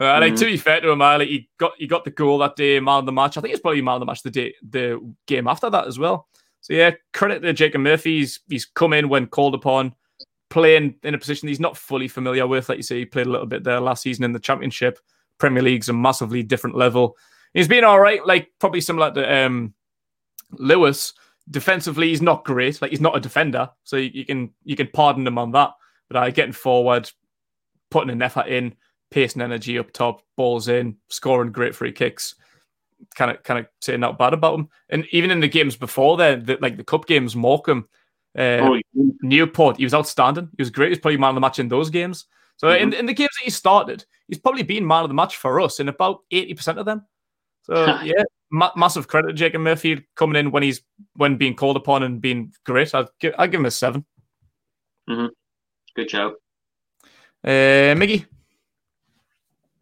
Uh, 0.00 0.04
mm-hmm. 0.04 0.20
like 0.20 0.36
to 0.36 0.46
be 0.46 0.56
fair 0.56 0.80
to 0.80 0.90
him, 0.90 1.00
like, 1.00 1.28
he 1.28 1.48
got 1.58 1.72
he 1.76 1.86
got 1.86 2.04
the 2.04 2.10
goal 2.10 2.38
that 2.38 2.56
day, 2.56 2.80
man 2.80 3.00
of 3.00 3.06
the 3.06 3.12
match. 3.12 3.36
I 3.36 3.40
think 3.40 3.52
it's 3.52 3.60
probably 3.60 3.82
man 3.82 3.94
of 3.94 4.00
the 4.00 4.06
match 4.06 4.22
the 4.22 4.30
day 4.30 4.54
the 4.68 5.14
game 5.26 5.46
after 5.46 5.68
that 5.70 5.86
as 5.86 5.98
well. 5.98 6.28
So 6.60 6.72
yeah, 6.74 6.92
credit 7.12 7.40
to 7.40 7.52
Jacob 7.52 7.80
Murphy. 7.80 8.18
He's, 8.18 8.40
he's 8.48 8.64
come 8.64 8.92
in 8.92 9.08
when 9.08 9.26
called 9.26 9.54
upon, 9.54 9.94
playing 10.48 10.94
in 11.02 11.14
a 11.14 11.18
position 11.18 11.48
he's 11.48 11.60
not 11.60 11.76
fully 11.76 12.08
familiar 12.08 12.46
with. 12.46 12.68
Like 12.68 12.78
you 12.78 12.84
say, 12.84 13.00
he 13.00 13.04
played 13.04 13.26
a 13.26 13.30
little 13.30 13.46
bit 13.46 13.64
there 13.64 13.80
last 13.80 14.02
season 14.02 14.24
in 14.24 14.32
the 14.32 14.38
Championship. 14.38 14.98
Premier 15.38 15.62
League's 15.62 15.88
a 15.88 15.92
massively 15.92 16.42
different 16.42 16.76
level. 16.76 17.16
He's 17.52 17.68
been 17.68 17.84
all 17.84 18.00
right, 18.00 18.24
like 18.24 18.52
probably 18.60 18.80
similar 18.80 19.12
to 19.12 19.44
um, 19.44 19.74
Lewis, 20.52 21.14
defensively, 21.50 22.08
he's 22.08 22.22
not 22.22 22.44
great. 22.44 22.80
Like 22.80 22.92
he's 22.92 23.00
not 23.00 23.16
a 23.16 23.20
defender, 23.20 23.68
so 23.84 23.96
you, 23.96 24.24
can 24.24 24.50
you 24.64 24.76
can 24.76 24.88
pardon 24.92 25.26
him 25.26 25.38
on 25.38 25.50
that. 25.52 25.72
But 26.08 26.16
uh, 26.16 26.30
getting 26.30 26.52
forward, 26.52 27.10
putting 27.90 28.10
an 28.10 28.22
effort 28.22 28.46
in, 28.46 28.74
pacing 29.12 29.42
energy 29.42 29.78
up 29.78 29.92
top, 29.92 30.22
balls 30.36 30.68
in, 30.68 30.96
scoring 31.08 31.52
great 31.52 31.74
free 31.74 31.92
kicks. 31.92 32.34
Kind 33.14 33.30
of 33.30 33.42
kind 33.42 33.60
of 33.60 33.66
saying 33.80 34.00
not 34.00 34.18
bad 34.18 34.32
about 34.32 34.58
him. 34.58 34.68
And 34.88 35.06
even 35.10 35.30
in 35.30 35.40
the 35.40 35.48
games 35.48 35.76
before 35.76 36.16
then, 36.16 36.44
the, 36.44 36.58
like 36.60 36.76
the 36.76 36.84
cup 36.84 37.06
games, 37.06 37.36
Morecambe, 37.36 37.88
uh, 38.38 38.58
oh, 38.62 38.74
yeah. 38.74 39.04
Newport, 39.22 39.76
he 39.76 39.84
was 39.84 39.94
outstanding. 39.94 40.48
He 40.56 40.62
was 40.62 40.70
great. 40.70 40.86
He 40.86 40.90
was 40.90 41.00
probably 41.00 41.18
man 41.18 41.30
of 41.30 41.34
the 41.34 41.40
match 41.40 41.58
in 41.58 41.68
those 41.68 41.90
games. 41.90 42.26
So 42.56 42.68
mm-hmm. 42.68 42.82
in, 42.82 42.92
in 42.94 43.06
the 43.06 43.14
games 43.14 43.30
that 43.38 43.44
he 43.44 43.50
started, 43.50 44.04
he's 44.28 44.38
probably 44.38 44.62
been 44.62 44.86
man 44.86 45.02
of 45.02 45.08
the 45.08 45.14
match 45.14 45.36
for 45.36 45.60
us 45.60 45.80
in 45.80 45.88
about 45.88 46.20
80% 46.32 46.78
of 46.78 46.86
them. 46.86 47.04
So 47.64 47.84
yeah, 48.04 48.22
ma- 48.50 48.72
massive 48.76 49.08
credit 49.08 49.28
to 49.28 49.34
Jacob 49.34 49.62
Murphy 49.62 50.06
coming 50.16 50.36
in 50.36 50.50
when 50.50 50.62
he's 50.62 50.82
when 51.14 51.36
being 51.36 51.56
called 51.56 51.76
upon 51.76 52.02
and 52.02 52.20
being 52.20 52.52
great. 52.64 52.94
I'd 52.94 53.08
give, 53.20 53.34
I'd 53.38 53.50
give 53.50 53.60
him 53.60 53.66
a 53.66 53.70
7 53.70 54.04
mm-hmm. 55.08 55.26
Good 55.94 56.08
job, 56.08 56.32
uh, 57.44 57.94
Miggy. 57.98 58.24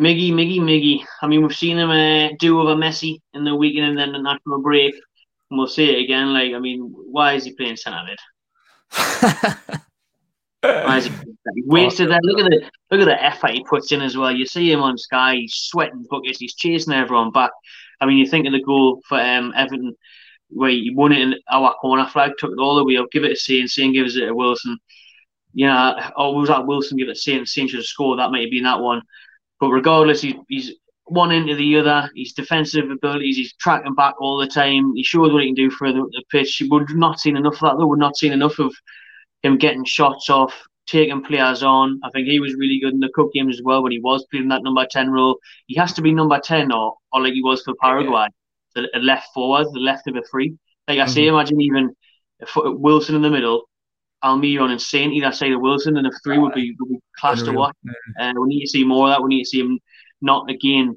Miggy, 0.01 0.33
Miggy, 0.33 0.59
Miggy. 0.59 1.05
I 1.21 1.27
mean, 1.27 1.43
we've 1.43 1.57
seen 1.57 1.79
him 1.79 1.91
uh, 1.91 2.31
do 2.39 2.61
over 2.61 2.75
Messi 2.75 3.21
in 3.35 3.45
the 3.45 3.55
weekend 3.55 3.87
and 3.87 3.99
then 3.99 4.13
the 4.13 4.19
national 4.19 4.63
break, 4.63 4.95
and 5.51 5.59
we'll 5.59 5.67
see 5.67 5.91
it 5.91 6.03
again. 6.03 6.33
Like, 6.33 6.55
I 6.55 6.59
mean, 6.59 6.93
why 6.95 7.35
is 7.35 7.45
he 7.45 7.53
playing 7.53 7.77
centre 7.77 8.01
mid? 8.07 8.19
why 10.63 10.97
is 10.99 11.07
he, 11.07 11.13
he 11.55 11.63
wasted 11.67 12.11
that? 12.11 12.21
Look 12.23 12.41
at 12.41 12.51
the 12.51 12.71
look 12.91 13.01
at 13.03 13.05
the 13.05 13.23
effort 13.23 13.51
he 13.51 13.65
puts 13.65 13.93
in 13.93 14.01
as 14.01 14.17
well. 14.17 14.33
You 14.33 14.47
see 14.47 14.73
him 14.73 14.81
on 14.81 14.97
Sky, 14.97 15.37
he's 15.37 15.55
sweating 15.55 16.07
buckets, 16.09 16.39
he's 16.39 16.55
chasing 16.55 16.95
everyone 16.95 17.31
back. 17.31 17.51
I 18.01 18.07
mean, 18.07 18.17
you 18.17 18.27
think 18.27 18.47
of 18.47 18.53
the 18.53 18.63
goal 18.63 19.03
for 19.07 19.21
um, 19.21 19.53
Everton 19.55 19.95
where 20.51 20.71
he 20.71 20.93
won 20.95 21.13
it 21.13 21.21
in 21.21 21.35
our 21.51 21.75
corner 21.75 22.07
flag, 22.07 22.33
took 22.39 22.53
it 22.53 22.59
all 22.59 22.77
the 22.77 22.85
way 22.85 22.97
up, 22.97 23.11
give 23.13 23.25
it 23.25 23.29
to 23.29 23.37
Saint, 23.37 23.71
Saint 23.71 23.95
gives 23.95 24.17
it 24.17 24.27
to 24.27 24.33
Wilson. 24.35 24.79
Yeah, 25.53 26.11
or 26.17 26.35
was 26.35 26.49
that 26.49 26.67
Wilson 26.67 26.97
give 26.97 27.09
it 27.09 27.15
to 27.15 27.21
Saint, 27.21 27.49
Saint 27.49 27.71
should 27.71 27.79
have 27.79 27.87
scored, 27.87 28.19
that 28.19 28.31
might 28.31 28.43
have 28.43 28.51
been 28.51 28.65
that 28.65 28.81
one. 28.81 29.03
But 29.61 29.71
regardless, 29.71 30.23
he, 30.23 30.41
he's 30.49 30.73
one 31.05 31.33
into 31.33 31.55
the 31.55 31.79
other. 31.79 32.11
His 32.17 32.33
defensive 32.33 32.91
abilities, 32.91 33.37
he's 33.37 33.55
tracking 33.55 33.95
back 33.95 34.15
all 34.21 34.39
the 34.39 34.47
time. 34.47 34.95
He 34.95 35.03
shows 35.03 35.33
what 35.33 35.43
he 35.43 35.49
can 35.49 35.55
do 35.55 35.71
for 35.71 35.93
the, 35.93 36.01
the 36.01 36.25
pitch. 36.31 36.63
We've 36.69 36.97
not 36.97 37.21
seen 37.21 37.37
enough 37.37 37.55
of 37.55 37.61
that, 37.61 37.77
though. 37.79 37.87
We're 37.87 37.97
not 37.97 38.17
seeing 38.17 38.33
enough 38.33 38.59
of 38.59 38.75
him 39.43 39.59
getting 39.59 39.85
shots 39.85 40.31
off, 40.31 40.55
taking 40.87 41.23
players 41.23 41.63
on. 41.63 42.01
I 42.05 42.11
think 42.11 42.27
he 42.27 42.41
was 42.41 42.55
really 42.55 42.81
good 42.81 42.95
in 42.95 43.01
the 43.01 43.11
cup 43.15 43.29
games 43.33 43.59
as 43.59 43.63
well 43.65 43.83
when 43.83 43.93
he 43.93 44.01
was 44.01 44.27
playing 44.31 44.49
that 44.49 44.63
number 44.63 44.87
10 44.91 45.11
role. 45.11 45.39
He 45.67 45.77
has 45.77 45.93
to 45.95 46.03
be 46.03 46.13
number 46.13 46.39
10 46.39 46.73
or, 46.73 46.95
or 47.13 47.23
like 47.23 47.35
he 47.35 47.43
was 47.43 47.63
for 47.63 47.75
Paraguay, 47.81 48.29
the, 48.75 48.89
the 48.93 49.01
left 49.01 49.29
forward, 49.35 49.67
the 49.73 49.81
left 49.81 50.07
of 50.09 50.17
a 50.17 50.23
free. 50.31 50.57
Like 50.89 50.99
I 50.99 51.03
mm-hmm. 51.03 51.13
say, 51.13 51.27
imagine 51.27 51.61
even 51.61 51.95
Wilson 52.57 53.17
in 53.17 53.23
the 53.23 53.31
middle, 53.31 53.65
Almiron 54.23 54.71
and 54.71 54.81
Saint 54.81 55.13
either 55.13 55.33
side 55.33 55.53
of 55.53 55.61
Wilson, 55.61 55.97
and 55.97 56.07
the 56.07 56.19
three 56.23 56.39
would 56.39 56.55
be, 56.55 56.77
would 56.79 56.89
be 56.89 56.99
class 57.19 57.43
to 57.43 57.53
watch. 57.53 57.77
And 58.19 58.37
uh, 58.37 58.41
we 58.41 58.49
need 58.49 58.63
to 58.63 58.69
see 58.69 58.85
more 58.85 59.09
of 59.09 59.13
that. 59.13 59.23
We 59.23 59.29
need 59.31 59.45
to 59.45 59.49
see 59.49 59.61
him 59.61 59.79
not 60.21 60.51
again 60.51 60.97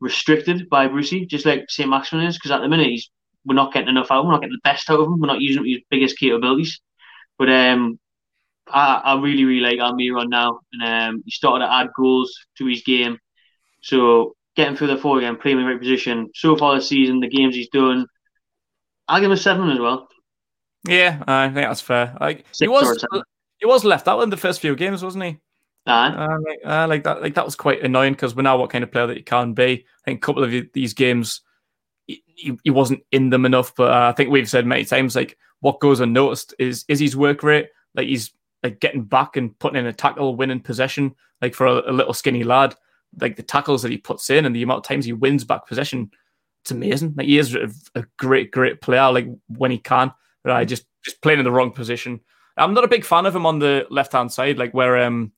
restricted 0.00 0.68
by 0.68 0.88
Brucey, 0.88 1.26
just 1.26 1.46
like 1.46 1.64
Saint 1.68 1.90
Maximin 1.90 2.26
is, 2.26 2.36
because 2.36 2.50
at 2.50 2.60
the 2.60 2.68
minute 2.68 2.88
he's 2.88 3.10
we're 3.44 3.54
not 3.54 3.72
getting 3.72 3.88
enough 3.88 4.10
out. 4.10 4.18
of 4.18 4.24
him. 4.24 4.26
We're 4.26 4.32
not 4.34 4.40
getting 4.42 4.58
the 4.62 4.68
best 4.68 4.88
out 4.90 5.00
of 5.00 5.06
him. 5.06 5.20
We're 5.20 5.26
not 5.26 5.40
using 5.40 5.64
his 5.64 5.80
biggest 5.90 6.18
capabilities. 6.18 6.80
But 7.38 7.50
um, 7.50 7.98
I, 8.68 9.00
I 9.04 9.20
really, 9.20 9.44
really 9.44 9.60
like 9.60 9.78
Almiron 9.78 10.28
now, 10.28 10.60
and 10.72 11.16
um, 11.16 11.22
he 11.24 11.30
started 11.30 11.66
to 11.66 11.72
add 11.72 11.88
goals 11.96 12.32
to 12.58 12.66
his 12.66 12.82
game. 12.82 13.18
So 13.80 14.36
getting 14.54 14.76
through 14.76 14.88
the 14.88 14.96
four 14.96 15.18
again, 15.18 15.36
playing 15.36 15.58
in 15.58 15.64
the 15.64 15.70
right 15.70 15.80
position. 15.80 16.30
So 16.34 16.56
far 16.56 16.76
this 16.76 16.88
season, 16.88 17.20
the 17.20 17.28
games 17.28 17.54
he's 17.54 17.68
done, 17.70 18.06
I'll 19.08 19.20
give 19.20 19.26
him 19.26 19.32
a 19.32 19.36
seven 19.36 19.70
as 19.70 19.78
well. 19.78 20.08
Yeah, 20.86 21.22
I 21.26 21.46
think 21.46 21.66
that's 21.66 21.80
fair. 21.80 22.16
Like 22.20 22.44
he 22.58 22.68
was, 22.68 23.04
he 23.58 23.66
was 23.66 23.84
left 23.84 24.08
out 24.08 24.22
in 24.22 24.30
the 24.30 24.36
first 24.36 24.60
few 24.60 24.74
games, 24.74 25.02
wasn't 25.02 25.24
he? 25.24 25.38
Uh, 26.14 26.38
like, 26.44 26.58
uh, 26.64 26.86
like 26.88 27.04
that, 27.04 27.22
like 27.22 27.34
that 27.34 27.44
was 27.44 27.56
quite 27.56 27.82
annoying 27.82 28.12
because 28.12 28.34
we 28.34 28.42
know 28.42 28.56
what 28.56 28.70
kind 28.70 28.84
of 28.84 28.92
player 28.92 29.06
that 29.06 29.16
he 29.16 29.22
can 29.22 29.52
be. 29.52 29.84
I 29.84 30.04
think 30.04 30.18
a 30.18 30.26
couple 30.26 30.44
of 30.44 30.52
these 30.72 30.94
games, 30.94 31.40
he, 32.06 32.56
he 32.62 32.70
wasn't 32.70 33.02
in 33.10 33.30
them 33.30 33.44
enough. 33.44 33.74
But 33.74 33.90
uh, 33.90 34.08
I 34.08 34.12
think 34.12 34.30
we've 34.30 34.48
said 34.48 34.66
many 34.66 34.84
times, 34.84 35.16
like 35.16 35.36
what 35.60 35.80
goes 35.80 36.00
unnoticed 36.00 36.54
is 36.58 36.84
is 36.88 37.00
his 37.00 37.16
work 37.16 37.42
rate. 37.42 37.68
Like 37.94 38.06
he's 38.06 38.32
like 38.62 38.80
getting 38.80 39.04
back 39.04 39.36
and 39.36 39.58
putting 39.58 39.80
in 39.80 39.86
a 39.86 39.92
tackle, 39.92 40.36
winning 40.36 40.60
possession. 40.60 41.14
Like 41.40 41.54
for 41.54 41.66
a, 41.66 41.90
a 41.90 41.92
little 41.92 42.14
skinny 42.14 42.44
lad, 42.44 42.76
like 43.20 43.36
the 43.36 43.42
tackles 43.42 43.82
that 43.82 43.90
he 43.90 43.98
puts 43.98 44.30
in 44.30 44.46
and 44.46 44.54
the 44.54 44.62
amount 44.62 44.78
of 44.78 44.84
times 44.84 45.04
he 45.04 45.12
wins 45.12 45.44
back 45.44 45.66
possession, 45.66 46.10
it's 46.62 46.70
amazing. 46.70 47.14
Like 47.16 47.26
he 47.26 47.38
is 47.38 47.54
a, 47.54 47.68
a 47.96 48.04
great, 48.18 48.52
great 48.52 48.80
player. 48.80 49.10
Like 49.10 49.26
when 49.48 49.72
he 49.72 49.78
can, 49.78 50.12
but 50.42 50.52
I 50.52 50.64
just 50.64 50.86
just 51.04 51.20
playing 51.22 51.38
in 51.38 51.44
the 51.44 51.52
wrong 51.52 51.72
position. 51.72 52.20
I'm 52.56 52.74
not 52.74 52.84
a 52.84 52.88
big 52.88 53.04
fan 53.04 53.26
of 53.26 53.34
him 53.34 53.46
on 53.46 53.58
the 53.58 53.86
left 53.90 54.12
hand 54.12 54.32
side, 54.32 54.58
like 54.58 54.74
where 54.74 55.02
um 55.02 55.32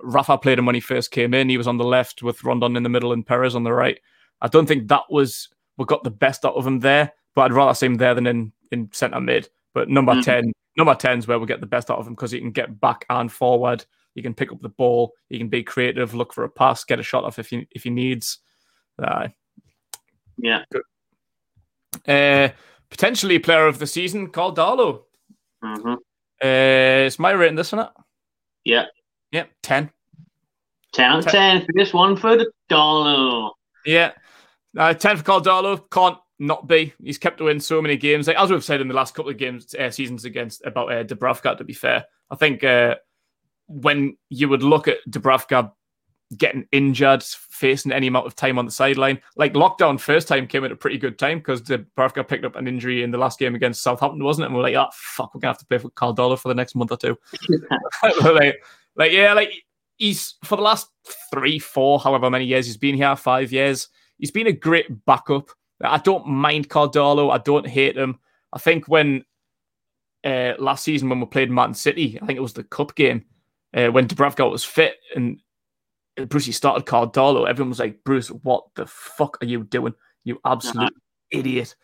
Rafa 0.00 0.38
played 0.38 0.58
him 0.58 0.66
when 0.66 0.74
he 0.74 0.80
first 0.80 1.10
came 1.10 1.34
in. 1.34 1.48
He 1.48 1.58
was 1.58 1.68
on 1.68 1.78
the 1.78 1.84
left 1.84 2.22
with 2.22 2.44
Rondon 2.44 2.76
in 2.76 2.82
the 2.82 2.88
middle 2.88 3.12
and 3.12 3.26
Perez 3.26 3.54
on 3.54 3.64
the 3.64 3.72
right. 3.72 3.98
I 4.40 4.48
don't 4.48 4.66
think 4.66 4.88
that 4.88 5.04
was 5.10 5.48
what 5.76 5.88
got 5.88 6.04
the 6.04 6.10
best 6.10 6.44
out 6.44 6.54
of 6.54 6.66
him 6.66 6.80
there, 6.80 7.12
but 7.34 7.42
I'd 7.42 7.52
rather 7.52 7.74
see 7.74 7.86
him 7.86 7.96
there 7.96 8.14
than 8.14 8.26
in, 8.26 8.52
in 8.70 8.90
centre 8.92 9.20
mid. 9.20 9.48
But 9.74 9.88
number 9.88 10.12
mm-hmm. 10.12 10.20
10 10.22 10.52
number 10.76 10.94
10's 10.94 11.26
where 11.26 11.38
we 11.38 11.46
get 11.46 11.60
the 11.60 11.66
best 11.66 11.90
out 11.90 11.98
of 11.98 12.06
him 12.06 12.14
because 12.14 12.30
he 12.30 12.40
can 12.40 12.50
get 12.50 12.80
back 12.80 13.06
and 13.08 13.32
forward. 13.32 13.84
He 14.14 14.22
can 14.22 14.34
pick 14.34 14.52
up 14.52 14.60
the 14.60 14.68
ball. 14.68 15.12
He 15.28 15.38
can 15.38 15.48
be 15.48 15.62
creative, 15.62 16.14
look 16.14 16.32
for 16.32 16.44
a 16.44 16.48
pass, 16.48 16.84
get 16.84 17.00
a 17.00 17.02
shot 17.02 17.24
off 17.24 17.38
if 17.38 17.50
he 17.50 17.66
if 17.70 17.84
he 17.84 17.90
needs. 17.90 18.38
Uh, 19.02 19.28
yeah. 20.38 20.62
Good. 20.70 20.82
Uh, 22.06 22.48
potentially 22.90 23.38
player 23.38 23.66
of 23.66 23.78
the 23.78 23.86
season 23.86 24.28
called 24.28 24.56
Darlow. 24.56 25.02
Mm-hmm. 25.62 25.94
Uh, 26.42 27.06
it's 27.06 27.18
my 27.18 27.30
rating 27.32 27.56
this 27.56 27.72
one. 27.72 27.80
up? 27.80 28.04
Yeah. 28.64 28.86
Yeah, 29.32 29.44
10. 29.62 29.90
10 30.92 31.04
out 31.04 31.18
of 31.18 31.26
10 31.26 31.66
for 31.66 31.72
this 31.74 31.92
one 31.92 32.16
for 32.16 32.36
the 32.36 32.50
Darlow. 32.70 33.52
Yeah. 33.84 34.12
Uh, 34.76 34.94
10 34.94 35.18
for 35.18 35.22
Darlow. 35.22 35.90
Can't 35.90 36.18
not 36.38 36.66
be. 36.66 36.92
He's 37.02 37.18
kept 37.18 37.40
winning 37.40 37.60
so 37.60 37.80
many 37.80 37.96
games. 37.96 38.26
Like, 38.26 38.38
as 38.38 38.50
we've 38.50 38.64
said 38.64 38.80
in 38.80 38.88
the 38.88 38.94
last 38.94 39.14
couple 39.14 39.30
of 39.30 39.38
games, 39.38 39.74
uh, 39.74 39.90
seasons 39.90 40.24
against 40.24 40.64
about 40.64 40.92
uh, 40.92 41.04
Dubravka, 41.04 41.56
to 41.58 41.64
be 41.64 41.72
fair. 41.72 42.04
I 42.30 42.36
think 42.36 42.64
uh, 42.64 42.96
when 43.68 44.16
you 44.28 44.48
would 44.48 44.62
look 44.62 44.88
at 44.88 44.98
Dubravka 45.08 45.72
getting 46.36 46.66
injured, 46.72 47.22
facing 47.22 47.92
any 47.92 48.08
amount 48.08 48.26
of 48.26 48.34
time 48.34 48.58
on 48.58 48.64
the 48.64 48.70
sideline. 48.70 49.20
Like 49.36 49.54
lockdown 49.54 50.00
first 50.00 50.28
time 50.28 50.46
came 50.46 50.64
at 50.64 50.72
a 50.72 50.76
pretty 50.76 50.98
good 50.98 51.18
time 51.18 51.38
because 51.38 51.62
the 51.62 51.78
Dubravka 51.78 52.26
picked 52.26 52.44
up 52.44 52.56
an 52.56 52.66
injury 52.66 53.02
in 53.02 53.10
the 53.10 53.18
last 53.18 53.38
game 53.38 53.54
against 53.54 53.82
Southampton, 53.82 54.24
wasn't 54.24 54.44
it? 54.44 54.46
And 54.46 54.56
we're 54.56 54.62
like, 54.62 54.74
oh 54.74 54.88
fuck, 54.92 55.34
we're 55.34 55.40
gonna 55.40 55.50
have 55.50 55.58
to 55.58 55.66
play 55.66 55.78
for 55.78 55.90
Karl 55.90 56.14
Darlow 56.14 56.38
for 56.38 56.48
the 56.48 56.54
next 56.54 56.74
month 56.74 56.92
or 56.92 56.96
two. 56.96 57.16
like, 58.22 58.56
like, 58.96 59.12
yeah, 59.12 59.32
like 59.32 59.52
he's 59.96 60.34
for 60.44 60.56
the 60.56 60.62
last 60.62 60.88
three, 61.32 61.58
four, 61.58 62.00
however 62.00 62.30
many 62.30 62.44
years 62.44 62.66
he's 62.66 62.76
been 62.76 62.96
here, 62.96 63.14
five 63.16 63.52
years, 63.52 63.88
he's 64.18 64.30
been 64.30 64.46
a 64.46 64.52
great 64.52 65.04
backup. 65.06 65.50
I 65.80 65.98
don't 65.98 66.26
mind 66.26 66.68
Karl 66.68 66.90
Darlow. 66.90 67.32
I 67.32 67.38
don't 67.38 67.66
hate 67.66 67.96
him. 67.96 68.18
I 68.52 68.58
think 68.58 68.88
when 68.88 69.24
uh, 70.24 70.54
last 70.58 70.84
season 70.84 71.08
when 71.08 71.20
we 71.20 71.26
played 71.26 71.50
Man 71.50 71.74
City, 71.74 72.18
I 72.20 72.26
think 72.26 72.36
it 72.36 72.42
was 72.42 72.54
the 72.54 72.64
cup 72.64 72.94
game, 72.94 73.24
uh, 73.74 73.88
when 73.88 74.08
Dubravka 74.08 74.50
was 74.50 74.64
fit 74.64 74.96
and 75.14 75.40
Brucey 76.24 76.52
started 76.52 76.86
Karl 76.86 77.10
Darlow, 77.10 77.48
everyone 77.48 77.70
was 77.70 77.78
like, 77.78 78.02
Bruce, 78.04 78.28
what 78.28 78.64
the 78.74 78.86
fuck 78.86 79.38
are 79.42 79.46
you 79.46 79.64
doing? 79.64 79.94
You 80.24 80.40
absolute 80.44 80.84
uh-huh. 80.84 80.90
idiot. 81.30 81.74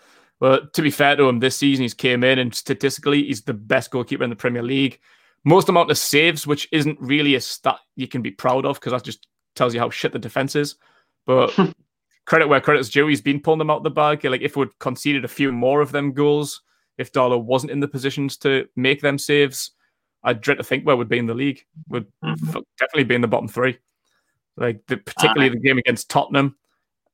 Well, 0.41 0.61
to 0.73 0.83
be 0.83 0.91
fair 0.91 1.17
to 1.17 1.29
him, 1.29 1.39
this 1.39 1.57
season 1.57 1.83
he's 1.83 1.95
came 1.95 2.25
in 2.25 2.39
and 2.39 2.55
statistically 2.55 3.25
he's 3.25 3.43
the 3.43 3.55
best 3.55 3.91
goalkeeper 3.91 4.25
in 4.25 4.31
the 4.31 4.37
Premier 4.37 4.63
League. 4.63 4.99
Most 5.45 5.69
amount 5.69 5.91
of 5.91 5.99
saves, 5.99 6.47
which 6.47 6.69
isn't 6.73 6.99
really 7.01 7.35
a 7.35 7.41
stat 7.41 7.79
you 7.97 8.09
can 8.09 8.23
be 8.23 8.31
proud 8.31 8.65
of 8.65 8.81
because 8.81 8.93
that 8.93 9.05
just 9.05 9.27
tells 9.55 9.75
you 9.75 9.81
how 9.81 9.91
shit 9.91 10.13
the 10.13 10.19
defense 10.19 10.57
is. 10.57 10.77
But 11.27 11.57
credit 12.27 12.49
where 12.49 12.61
credit's 12.61 12.89
due, 12.89 13.07
he's 13.07 13.21
been 13.21 13.41
pulling 13.41 13.59
them 13.59 13.71
out 13.71 13.83
the 13.83 13.91
bag. 13.91 14.25
Like 14.25 14.41
if 14.41 14.57
we'd 14.57 14.77
conceded 14.79 15.25
a 15.25 15.29
few 15.29 15.53
more 15.53 15.81
of 15.81 15.93
them 15.93 16.13
goals, 16.13 16.63
if 16.99 17.13
Darlow 17.13 17.43
wasn't 17.43 17.73
in 17.73 17.81
the 17.81 17.89
positions 17.89 18.37
to 18.39 18.67
make 18.77 19.01
them 19.01 19.19
saves, 19.19 19.73
I'd 20.25 20.41
dread 20.41 20.59
to 20.59 20.65
think 20.65 20.87
where 20.87 20.97
we'd 20.97 21.09
be 21.09 21.19
in 21.19 21.27
the 21.27 21.35
league. 21.35 21.65
Would 21.89 22.07
mm-hmm. 22.25 22.61
definitely 22.79 23.05
be 23.05 23.15
in 23.15 23.21
the 23.21 23.29
bottom 23.29 23.49
three. 23.49 23.79
Like 24.57 24.87
the, 24.87 24.99
particularly 24.99 25.51
uh, 25.51 25.55
the 25.55 25.61
game 25.61 25.79
against 25.79 26.11
Tottenham, 26.11 26.57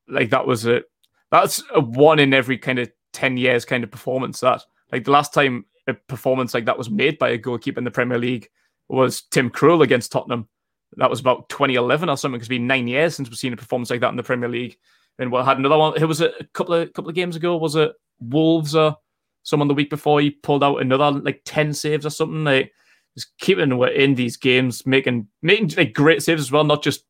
like 0.08 0.30
that 0.30 0.46
was 0.46 0.66
a 0.66 0.82
that's 1.30 1.62
a 1.74 1.80
one 1.80 2.18
in 2.18 2.34
every 2.34 2.58
kind 2.58 2.78
of 2.78 2.90
ten 3.12 3.36
years 3.36 3.64
kind 3.64 3.84
of 3.84 3.90
performance. 3.90 4.40
That 4.40 4.62
like 4.92 5.04
the 5.04 5.10
last 5.10 5.32
time 5.32 5.64
a 5.86 5.94
performance 5.94 6.54
like 6.54 6.66
that 6.66 6.78
was 6.78 6.90
made 6.90 7.18
by 7.18 7.30
a 7.30 7.38
goalkeeper 7.38 7.78
in 7.78 7.84
the 7.84 7.90
Premier 7.90 8.18
League 8.18 8.48
was 8.88 9.22
Tim 9.22 9.50
Krul 9.50 9.82
against 9.82 10.12
Tottenham. 10.12 10.48
That 10.96 11.10
was 11.10 11.20
about 11.20 11.48
2011 11.48 12.08
or 12.08 12.16
something. 12.16 12.40
It's 12.40 12.48
been 12.48 12.66
nine 12.66 12.88
years 12.88 13.14
since 13.14 13.28
we've 13.28 13.38
seen 13.38 13.52
a 13.52 13.56
performance 13.56 13.90
like 13.90 14.00
that 14.00 14.10
in 14.10 14.16
the 14.16 14.22
Premier 14.22 14.48
League. 14.48 14.76
And 15.18 15.32
we 15.32 15.40
had 15.40 15.58
another 15.58 15.78
one. 15.78 15.94
It 15.96 16.04
was 16.04 16.20
a 16.20 16.32
couple 16.52 16.74
of 16.74 16.92
couple 16.92 17.08
of 17.08 17.14
games 17.14 17.36
ago. 17.36 17.56
Was 17.56 17.74
it 17.74 17.92
Wolves 18.20 18.74
or 18.74 18.96
someone 19.42 19.68
the 19.68 19.74
week 19.74 19.90
before? 19.90 20.20
He 20.20 20.30
pulled 20.30 20.62
out 20.62 20.80
another 20.80 21.10
like 21.20 21.42
ten 21.44 21.72
saves 21.72 22.06
or 22.06 22.10
something. 22.10 22.44
Like 22.44 22.72
just 23.16 23.36
keeping 23.38 23.70
in 23.70 24.14
these 24.14 24.36
games, 24.36 24.86
making 24.86 25.26
making 25.42 25.70
like 25.76 25.92
great 25.92 26.22
saves 26.22 26.42
as 26.42 26.52
well, 26.52 26.64
not 26.64 26.82
just 26.82 27.04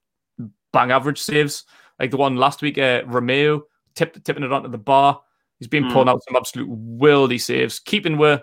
bang 0.73 0.91
average 0.91 1.21
saves. 1.21 1.65
Like 1.99 2.11
the 2.11 2.17
one 2.17 2.37
last 2.37 2.63
week, 2.63 2.79
uh, 2.79 3.03
Romeo 3.07 3.65
tip, 3.95 4.23
tipping 4.25 4.45
it 4.45 4.53
onto 4.53 4.69
the 4.69 4.79
bar. 4.79 5.21
He's 5.59 5.69
been 5.69 5.85
mm. 5.85 5.93
pulling 5.93 6.09
out 6.09 6.23
some 6.25 6.37
absolute 6.37 6.71
wildy 6.71 7.41
saves, 7.41 7.81
keeping 7.81 8.17
we 8.17 8.39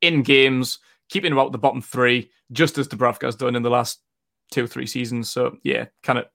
in 0.00 0.22
games, 0.22 0.80
keeping 1.08 1.32
about 1.32 1.52
the 1.52 1.58
bottom 1.58 1.80
three, 1.80 2.30
just 2.50 2.76
as 2.78 2.88
Dubravka's 2.88 3.36
done 3.36 3.54
in 3.54 3.62
the 3.62 3.70
last 3.70 4.00
two 4.50 4.64
or 4.64 4.66
three 4.66 4.86
seasons. 4.86 5.30
So 5.30 5.58
yeah, 5.62 5.86
can 6.02 6.18
it 6.18 6.30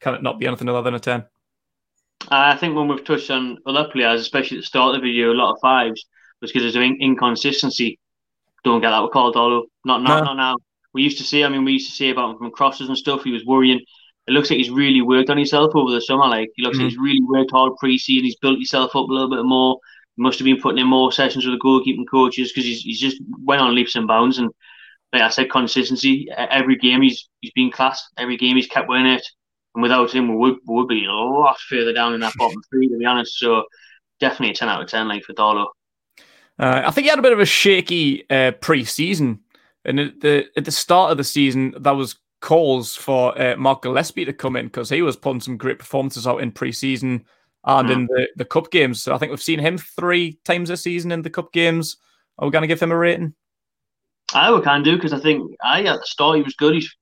can 0.00 0.14
it 0.14 0.22
not 0.22 0.40
be 0.40 0.46
anything 0.46 0.68
other 0.68 0.82
than 0.82 0.94
a 0.94 1.00
ten? 1.00 1.24
I 2.30 2.56
think 2.56 2.74
when 2.74 2.88
we've 2.88 3.04
touched 3.04 3.30
on 3.30 3.58
other 3.64 3.88
players, 3.92 4.20
especially 4.20 4.58
at 4.58 4.62
the 4.62 4.66
start 4.66 4.94
of 4.94 5.00
the 5.00 5.06
video, 5.06 5.32
a 5.32 5.34
lot 5.34 5.52
of 5.52 5.60
fives 5.60 6.04
was 6.40 6.50
because 6.50 6.62
there's 6.62 6.76
an 6.76 6.98
inconsistency. 7.00 7.98
Don't 8.64 8.80
get 8.80 8.90
that 8.90 9.02
with 9.02 9.12
Karl 9.12 9.32
Darlow. 9.32 9.62
Not 9.84 10.02
not, 10.02 10.20
no. 10.20 10.24
not 10.24 10.36
now. 10.36 10.56
We 10.92 11.02
used 11.02 11.18
to 11.18 11.24
see. 11.24 11.44
I 11.44 11.48
mean, 11.48 11.64
we 11.64 11.72
used 11.72 11.90
to 11.90 11.94
see 11.94 12.10
about 12.10 12.32
him 12.32 12.38
from 12.38 12.50
crosses 12.50 12.88
and 12.88 12.98
stuff. 12.98 13.22
He 13.22 13.30
was 13.30 13.44
worrying 13.44 13.80
it 14.28 14.32
looks 14.32 14.50
like 14.50 14.58
he's 14.58 14.70
really 14.70 15.00
worked 15.00 15.30
on 15.30 15.38
himself 15.38 15.74
over 15.74 15.90
the 15.90 16.02
summer. 16.02 16.28
Like 16.28 16.50
he 16.54 16.62
looks 16.62 16.76
mm-hmm. 16.76 16.84
like 16.84 16.90
he's 16.90 17.00
really 17.00 17.22
worked 17.22 17.50
hard 17.50 17.72
pre-season. 17.78 18.24
He's 18.24 18.36
built 18.36 18.58
himself 18.58 18.90
up 18.90 19.08
a 19.08 19.12
little 19.12 19.30
bit 19.30 19.44
more. 19.44 19.78
He 20.16 20.22
must 20.22 20.38
have 20.38 20.44
been 20.44 20.60
putting 20.60 20.78
in 20.78 20.86
more 20.86 21.10
sessions 21.10 21.46
with 21.46 21.54
the 21.54 21.64
goalkeeping 21.64 22.04
coaches 22.10 22.52
because 22.52 22.66
he's, 22.66 22.82
he's 22.82 23.00
just 23.00 23.22
went 23.42 23.62
on 23.62 23.74
leaps 23.74 23.96
and 23.96 24.06
bounds. 24.06 24.36
And 24.36 24.50
like 25.14 25.22
I 25.22 25.30
said, 25.30 25.50
consistency. 25.50 26.28
Every 26.36 26.76
game 26.76 27.00
he's 27.00 27.26
he's 27.40 27.52
been 27.52 27.70
class. 27.70 28.06
Every 28.18 28.36
game 28.36 28.56
he's 28.56 28.66
kept 28.66 28.90
winning 28.90 29.14
it. 29.14 29.26
And 29.74 29.82
without 29.82 30.14
him, 30.14 30.28
we 30.28 30.36
would 30.36 30.58
we 30.66 30.74
would 30.74 30.88
be 30.88 31.06
a 31.06 31.10
lot 31.10 31.58
further 31.60 31.94
down 31.94 32.12
in 32.12 32.20
that 32.20 32.34
bottom 32.38 32.60
three, 32.68 32.86
to 32.86 32.98
be 32.98 33.06
honest. 33.06 33.38
So 33.38 33.64
definitely 34.20 34.50
a 34.50 34.54
ten 34.54 34.68
out 34.68 34.82
of 34.82 34.88
ten, 34.88 35.08
like 35.08 35.24
for 35.24 35.32
Darlow. 35.32 35.68
Uh, 36.58 36.82
I 36.84 36.90
think 36.90 37.06
he 37.06 37.08
had 37.08 37.18
a 37.18 37.22
bit 37.22 37.32
of 37.32 37.40
a 37.40 37.46
shaky 37.46 38.28
uh, 38.28 38.50
pre-season, 38.50 39.40
and 39.86 39.98
at 39.98 40.20
the 40.20 40.48
at 40.54 40.66
the 40.66 40.72
start 40.72 41.12
of 41.12 41.16
the 41.16 41.24
season, 41.24 41.72
that 41.78 41.92
was 41.92 42.16
calls 42.40 42.94
for 42.94 43.40
uh, 43.40 43.56
Mark 43.56 43.82
Gillespie 43.82 44.24
to 44.24 44.32
come 44.32 44.56
in 44.56 44.66
because 44.66 44.88
he 44.88 45.02
was 45.02 45.16
putting 45.16 45.40
some 45.40 45.56
great 45.56 45.78
performances 45.78 46.26
out 46.26 46.42
in 46.42 46.52
preseason 46.52 47.24
and 47.64 47.88
mm. 47.88 47.92
in 47.92 48.06
the, 48.06 48.28
the 48.36 48.44
cup 48.44 48.70
games. 48.70 49.02
So 49.02 49.14
I 49.14 49.18
think 49.18 49.30
we've 49.30 49.42
seen 49.42 49.58
him 49.58 49.78
three 49.78 50.38
times 50.44 50.68
this 50.68 50.82
season 50.82 51.12
in 51.12 51.22
the 51.22 51.30
cup 51.30 51.52
games. 51.52 51.96
Are 52.38 52.46
we 52.46 52.52
going 52.52 52.62
to 52.62 52.68
give 52.68 52.80
him 52.80 52.92
a 52.92 52.96
rating? 52.96 53.34
I 54.34 54.52
we 54.52 54.60
can 54.60 54.82
do 54.82 54.96
because 54.96 55.12
I 55.12 55.20
think 55.20 55.50
I 55.62 55.82
at 55.84 56.00
the 56.00 56.06
start 56.06 56.36
he 56.36 56.42
was 56.42 56.54
good. 56.54 56.74
He's 56.74 56.94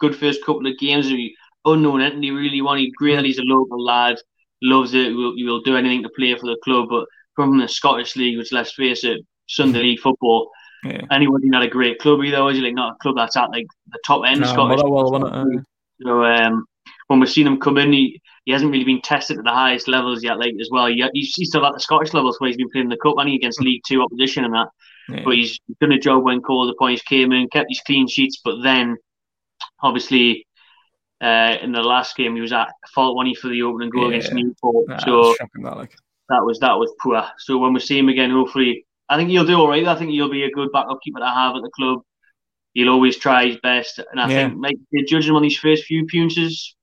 good 0.00 0.14
first 0.14 0.44
couple 0.44 0.66
of 0.66 0.78
games. 0.78 1.06
He 1.06 1.34
unknown 1.64 2.02
entity 2.02 2.30
really 2.30 2.60
wanted 2.60 2.94
great 2.96 3.16
that 3.16 3.24
he's 3.24 3.38
a 3.38 3.42
local 3.42 3.82
lad, 3.82 4.16
loves 4.62 4.94
it. 4.94 5.08
He 5.08 5.14
will, 5.14 5.34
he 5.34 5.44
will 5.44 5.62
do 5.62 5.76
anything 5.76 6.02
to 6.02 6.10
play 6.10 6.34
for 6.34 6.46
the 6.46 6.58
club. 6.62 6.88
But 6.90 7.06
from 7.34 7.58
the 7.58 7.68
Scottish 7.68 8.16
League, 8.16 8.36
which 8.36 8.52
let's 8.52 8.72
face 8.72 9.04
it, 9.04 9.20
Sunday 9.46 9.80
League 9.80 10.00
football, 10.00 10.50
yeah. 10.84 11.00
Anybody 11.10 11.48
not 11.48 11.62
a 11.62 11.68
great 11.68 11.98
club 11.98 12.22
either, 12.22 12.48
is 12.50 12.56
he? 12.56 12.62
Like 12.62 12.74
not 12.74 12.94
a 12.94 12.98
club 13.02 13.16
that's 13.16 13.36
at 13.36 13.50
like 13.50 13.66
the 13.88 13.98
top 14.06 14.22
end 14.26 14.40
no, 14.40 14.46
Scottish. 14.46 14.82
Well, 14.84 15.62
so 16.02 16.24
um, 16.24 16.64
when 17.06 17.20
we've 17.20 17.30
seen 17.30 17.46
him 17.46 17.60
come 17.60 17.78
in, 17.78 17.92
he, 17.92 18.20
he 18.44 18.52
hasn't 18.52 18.70
really 18.70 18.84
been 18.84 19.00
tested 19.00 19.38
at 19.38 19.44
the 19.44 19.50
highest 19.50 19.88
levels 19.88 20.22
yet. 20.22 20.38
Like 20.38 20.54
as 20.60 20.68
well, 20.70 20.86
he, 20.86 21.04
he's, 21.12 21.34
he's 21.34 21.48
still 21.48 21.64
at 21.64 21.74
the 21.74 21.80
Scottish 21.80 22.12
levels 22.12 22.38
where 22.38 22.48
he's 22.48 22.56
been 22.56 22.70
playing 22.70 22.88
the 22.88 22.96
cup, 22.96 23.14
and 23.18 23.28
he 23.28 23.36
against 23.36 23.60
League 23.60 23.82
Two 23.86 24.02
opposition 24.02 24.44
and 24.44 24.54
that. 24.54 24.68
Yeah. 25.08 25.22
But 25.24 25.34
he's 25.34 25.58
done 25.80 25.92
a 25.92 25.98
job 25.98 26.24
when 26.24 26.40
called 26.40 26.70
the 26.70 26.76
points 26.78 27.02
came 27.02 27.32
in, 27.32 27.48
kept 27.48 27.68
his 27.68 27.80
clean 27.86 28.08
sheets, 28.08 28.40
but 28.42 28.62
then 28.62 28.96
obviously 29.82 30.46
uh, 31.20 31.56
in 31.62 31.72
the 31.72 31.82
last 31.82 32.16
game 32.16 32.34
he 32.34 32.40
was 32.40 32.52
at 32.52 32.72
fault 32.94 33.16
when 33.16 33.26
he 33.26 33.34
for 33.34 33.48
the 33.48 33.62
opening 33.62 33.90
goal 33.90 34.10
yeah. 34.10 34.16
against 34.16 34.32
Newport. 34.32 34.88
Nah, 34.88 34.98
so 34.98 35.34
that, 35.62 35.76
like. 35.76 35.94
that 36.30 36.44
was 36.44 36.58
that 36.60 36.78
was 36.78 36.92
poor. 37.00 37.24
So 37.38 37.58
when 37.58 37.72
we 37.72 37.80
see 37.80 37.98
him 37.98 38.08
again, 38.08 38.30
hopefully 38.30 38.86
I 39.14 39.16
think 39.16 39.30
he'll 39.30 39.46
do 39.46 39.58
all 39.58 39.68
right. 39.68 39.86
I 39.86 39.94
think 39.94 40.10
he'll 40.10 40.28
be 40.28 40.42
a 40.42 40.50
good 40.50 40.72
backup 40.72 40.98
keeper 41.02 41.20
to 41.20 41.26
have 41.26 41.54
at 41.54 41.62
the 41.62 41.70
club. 41.70 42.00
He'll 42.72 42.88
always 42.88 43.16
try 43.16 43.46
his 43.46 43.58
best, 43.62 44.00
and 44.10 44.20
I 44.20 44.28
yeah. 44.28 44.48
think 44.48 44.60
like 44.60 44.76
judging 45.06 45.30
him 45.30 45.36
on 45.36 45.42
these 45.42 45.56
first 45.56 45.84
few 45.84 46.02
appearances, 46.02 46.74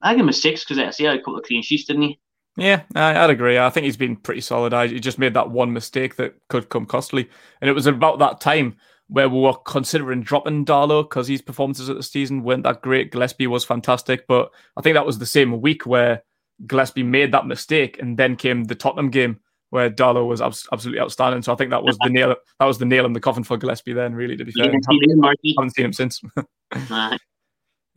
I 0.00 0.14
give 0.14 0.20
him 0.20 0.30
a 0.30 0.32
six 0.32 0.64
because 0.64 0.78
I 0.78 0.88
see 0.88 1.04
had 1.04 1.16
a 1.16 1.18
couple 1.18 1.36
of 1.36 1.44
clean 1.44 1.62
sheets, 1.62 1.84
didn't 1.84 2.02
he? 2.02 2.18
Yeah, 2.56 2.84
I'd 2.94 3.28
agree. 3.28 3.58
I 3.58 3.68
think 3.68 3.84
he's 3.84 3.98
been 3.98 4.16
pretty 4.16 4.40
solid. 4.40 4.72
He 4.90 5.00
just 5.00 5.18
made 5.18 5.34
that 5.34 5.50
one 5.50 5.74
mistake 5.74 6.16
that 6.16 6.34
could 6.48 6.70
come 6.70 6.86
costly, 6.86 7.28
and 7.60 7.68
it 7.68 7.74
was 7.74 7.86
about 7.86 8.20
that 8.20 8.40
time 8.40 8.76
where 9.08 9.28
we 9.28 9.38
were 9.38 9.52
considering 9.66 10.22
dropping 10.22 10.64
Darlow 10.64 11.02
because 11.02 11.28
his 11.28 11.42
performances 11.42 11.90
at 11.90 11.96
the 11.96 12.02
season 12.02 12.42
weren't 12.42 12.62
that 12.62 12.80
great. 12.80 13.12
Gillespie 13.12 13.46
was 13.46 13.66
fantastic, 13.66 14.26
but 14.26 14.50
I 14.78 14.80
think 14.80 14.94
that 14.94 15.04
was 15.04 15.18
the 15.18 15.26
same 15.26 15.60
week 15.60 15.84
where 15.84 16.22
Gillespie 16.66 17.02
made 17.02 17.32
that 17.32 17.46
mistake, 17.46 17.98
and 18.00 18.16
then 18.16 18.36
came 18.36 18.64
the 18.64 18.74
Tottenham 18.74 19.10
game 19.10 19.40
where 19.74 19.90
Darlow 19.90 20.28
was 20.28 20.40
absolutely 20.40 21.00
outstanding. 21.00 21.42
So 21.42 21.52
I 21.52 21.56
think 21.56 21.70
that 21.70 21.82
was 21.82 21.98
the 21.98 22.08
nail. 22.08 22.36
That 22.60 22.66
was 22.66 22.78
the 22.78 22.84
nail 22.84 23.06
in 23.06 23.12
the 23.12 23.18
coffin 23.18 23.42
for 23.42 23.56
Gillespie. 23.56 23.92
Then, 23.92 24.14
really, 24.14 24.36
to 24.36 24.44
be 24.44 24.52
fair, 24.52 24.66
haven't, 24.66 24.86
haven't, 24.86 25.74
seen 25.74 25.86
him 25.86 25.92
since. 25.92 26.22
uh, 26.90 27.16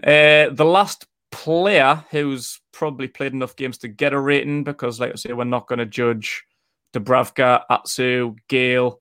the 0.02 0.66
last 0.66 1.06
player 1.32 2.04
who's 2.10 2.60
probably 2.74 3.08
played 3.08 3.34
enough 3.34 3.56
games 3.56 3.78
to 3.80 3.88
get 3.88 4.12
a 4.12 4.20
rating, 4.20 4.64
because, 4.64 5.00
like 5.00 5.12
I 5.12 5.16
say, 5.16 5.34
we're 5.34 5.44
not 5.44 5.68
going 5.68 5.78
to 5.78 5.86
judge 5.86 6.44
Dubravka, 6.96 7.62
Atsu, 7.70 8.34
Gayle, 8.48 9.00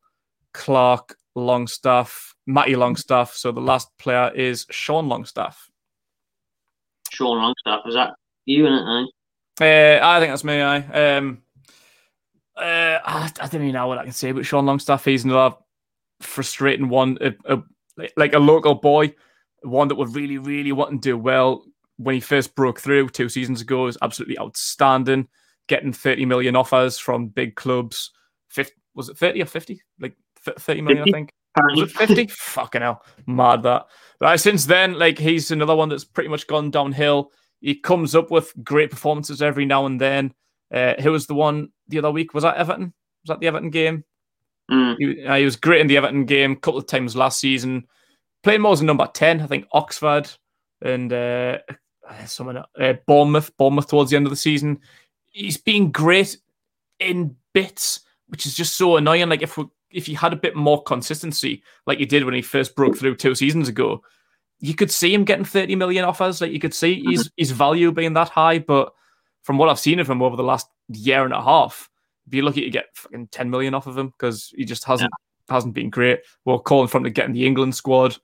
Clark, 0.53 1.17
Longstaff, 1.35 2.35
Matty 2.47 2.77
Longstaff. 2.77 3.33
So 3.33 3.53
the 3.53 3.61
last 3.63 3.89
player 3.97 4.31
is 4.35 4.67
Sean 4.71 5.09
Longstaff. 5.09 5.71
Sean 7.11 7.39
Longstaff, 7.39 7.81
is 7.87 7.95
that 7.95 8.13
you 8.45 8.67
in 8.67 8.75
it? 8.75 9.09
Uh, 9.59 10.07
I 10.07 10.21
think 10.21 10.31
that's 10.31 10.45
me. 10.45 10.61
I 10.61 11.17
um, 11.17 11.41
uh, 12.57 12.99
I, 13.05 13.31
I, 13.41 13.47
don't 13.49 13.63
even 13.63 13.73
know 13.73 13.87
what 13.87 13.99
I 13.99 14.05
can 14.05 14.13
say, 14.13 14.33
but 14.33 14.47
Sean 14.47 14.67
Longstaff, 14.67 15.05
he's 15.05 15.25
another 15.25 15.57
frustrating 16.21 16.89
one, 16.89 17.19
a, 17.21 17.35
a, 17.55 17.63
like 18.17 18.35
a 18.35 18.39
local 18.39 18.75
boy, 18.75 19.15
one 19.63 19.89
that 19.89 19.97
would 19.97 20.15
really, 20.15 20.39
really 20.39 20.73
want 20.73 20.91
to 20.91 20.99
do 20.99 21.19
well 21.19 21.65
when 21.97 22.15
he 22.15 22.21
first 22.21 22.55
broke 22.55 22.81
through 22.81 23.09
two 23.09 23.29
seasons 23.29 23.61
ago 23.61 23.87
is 23.87 23.99
absolutely 24.03 24.39
outstanding. 24.39 25.29
Getting 25.69 25.93
30 25.93 26.27
million 26.27 26.55
offers 26.55 26.99
from 26.99 27.29
big 27.29 27.57
clubs. 27.57 28.13
50, 28.51 28.75
was 28.95 29.09
it 29.09 29.19
30 29.19 29.43
or 29.43 29.47
50? 29.47 29.83
Like 29.99 30.17
30 30.41 30.83
million, 30.83 31.05
50? 31.05 31.11
I 31.11 31.75
think. 31.75 31.91
50? 31.91 32.27
Fucking 32.31 32.83
hell. 32.83 33.03
Mad 33.27 33.63
that. 33.65 33.87
But 34.21 34.39
since 34.39 34.67
then, 34.67 34.99
like 34.99 35.19
he's 35.19 35.51
another 35.51 35.75
one 35.75 35.89
that's 35.89 36.05
pretty 36.05 36.29
much 36.29 36.47
gone 36.47 36.71
downhill. 36.71 37.33
He 37.61 37.75
comes 37.75 38.15
up 38.15 38.31
with 38.31 38.53
great 38.63 38.91
performances 38.91 39.43
every 39.43 39.65
now 39.65 39.87
and 39.87 40.01
then. 40.01 40.33
Uh, 40.73 40.95
who 41.01 41.13
was 41.13 41.27
the 41.27 41.35
one 41.35 41.71
the 41.89 41.99
other 41.99 42.11
week? 42.11 42.35
Was 42.35 42.43
that 42.43 42.57
Everton? 42.57 42.93
Was 43.23 43.29
that 43.29 43.41
the 43.41 43.47
Everton 43.47 43.71
game? 43.71 44.05
Mm. 44.71 44.97
He, 44.99 45.25
uh, 45.25 45.37
he, 45.37 45.45
was 45.45 45.57
great 45.57 45.81
in 45.81 45.87
the 45.87 45.97
Everton 45.97 46.25
game 46.25 46.53
a 46.53 46.57
couple 46.57 46.79
of 46.79 46.87
times 46.87 47.15
last 47.15 47.39
season. 47.39 47.87
Playing 48.43 48.63
more 48.63 48.73
as 48.73 48.81
a 48.81 48.85
number 48.85 49.09
10, 49.13 49.41
I 49.41 49.47
think 49.47 49.67
Oxford 49.73 50.29
and 50.83 51.13
uh, 51.13 51.59
someone 52.27 52.59
uh, 52.59 52.95
Bournemouth, 53.07 53.57
Bournemouth 53.57 53.89
towards 53.89 54.11
the 54.11 54.17
end 54.17 54.27
of 54.27 54.31
the 54.31 54.37
season. 54.37 54.81
He's 55.31 55.57
been 55.57 55.91
great 55.91 56.37
in 56.99 57.37
bits, 57.53 58.01
which 58.29 58.47
is 58.47 58.55
just 58.55 58.77
so 58.77 58.97
annoying. 58.97 59.29
Like 59.29 59.43
if 59.43 59.57
we, 59.57 59.67
if 59.91 60.07
he 60.07 60.15
had 60.15 60.33
a 60.33 60.37
bit 60.37 60.57
more 60.57 60.83
consistency, 60.83 61.63
like 61.87 61.99
he 61.99 62.07
did 62.07 62.25
when 62.25 62.35
he 62.35 62.43
first 62.43 62.75
broke 62.75 62.97
through 62.97 63.17
two 63.17 63.35
seasons 63.35 63.69
ago, 63.69 64.03
you 64.61 64.75
could 64.75 64.91
see 64.91 65.13
him 65.13 65.25
getting 65.25 65.45
30 65.45 65.77
million 65.77 66.05
offers. 66.05 66.41
Like 66.41 66.53
you 66.53 66.61
could 66.61 66.75
see 66.75 67.05
his 67.05 67.25
mm-hmm. 67.25 67.35
his 67.37 67.51
value 67.51 67.93
being 67.93 68.15
that 68.15 68.31
high. 68.31 68.59
But 68.59 68.93
from 69.47 69.59
what 69.59 69.69
I've 69.69 69.79
seen 69.79 70.01
of 70.01 70.11
him 70.11 70.23
over 70.23 70.35
the 70.35 70.43
last 70.43 70.69
year 70.89 71.25
and 71.25 71.33
a 71.33 71.41
half, 71.41 71.89
be 72.29 72.43
lucky 72.43 72.63
to 72.63 72.71
get 72.71 72.87
fucking 72.95 73.29
10 73.29 73.49
million 73.49 73.75
off 73.75 73.87
of 73.87 73.97
him 73.97 74.09
because 74.09 74.53
he 74.57 74.65
just 74.65 74.83
hasn't 74.83 75.09
yeah. 75.49 75.55
hasn't 75.55 75.73
been 75.73 75.89
great. 75.89 76.19
We're 76.45 76.59
calling 76.59 76.89
from 76.89 77.05
to 77.05 77.11
get 77.11 77.27
in 77.27 77.33
the 77.33 77.47
England 77.47 77.77
squad. 77.77 78.17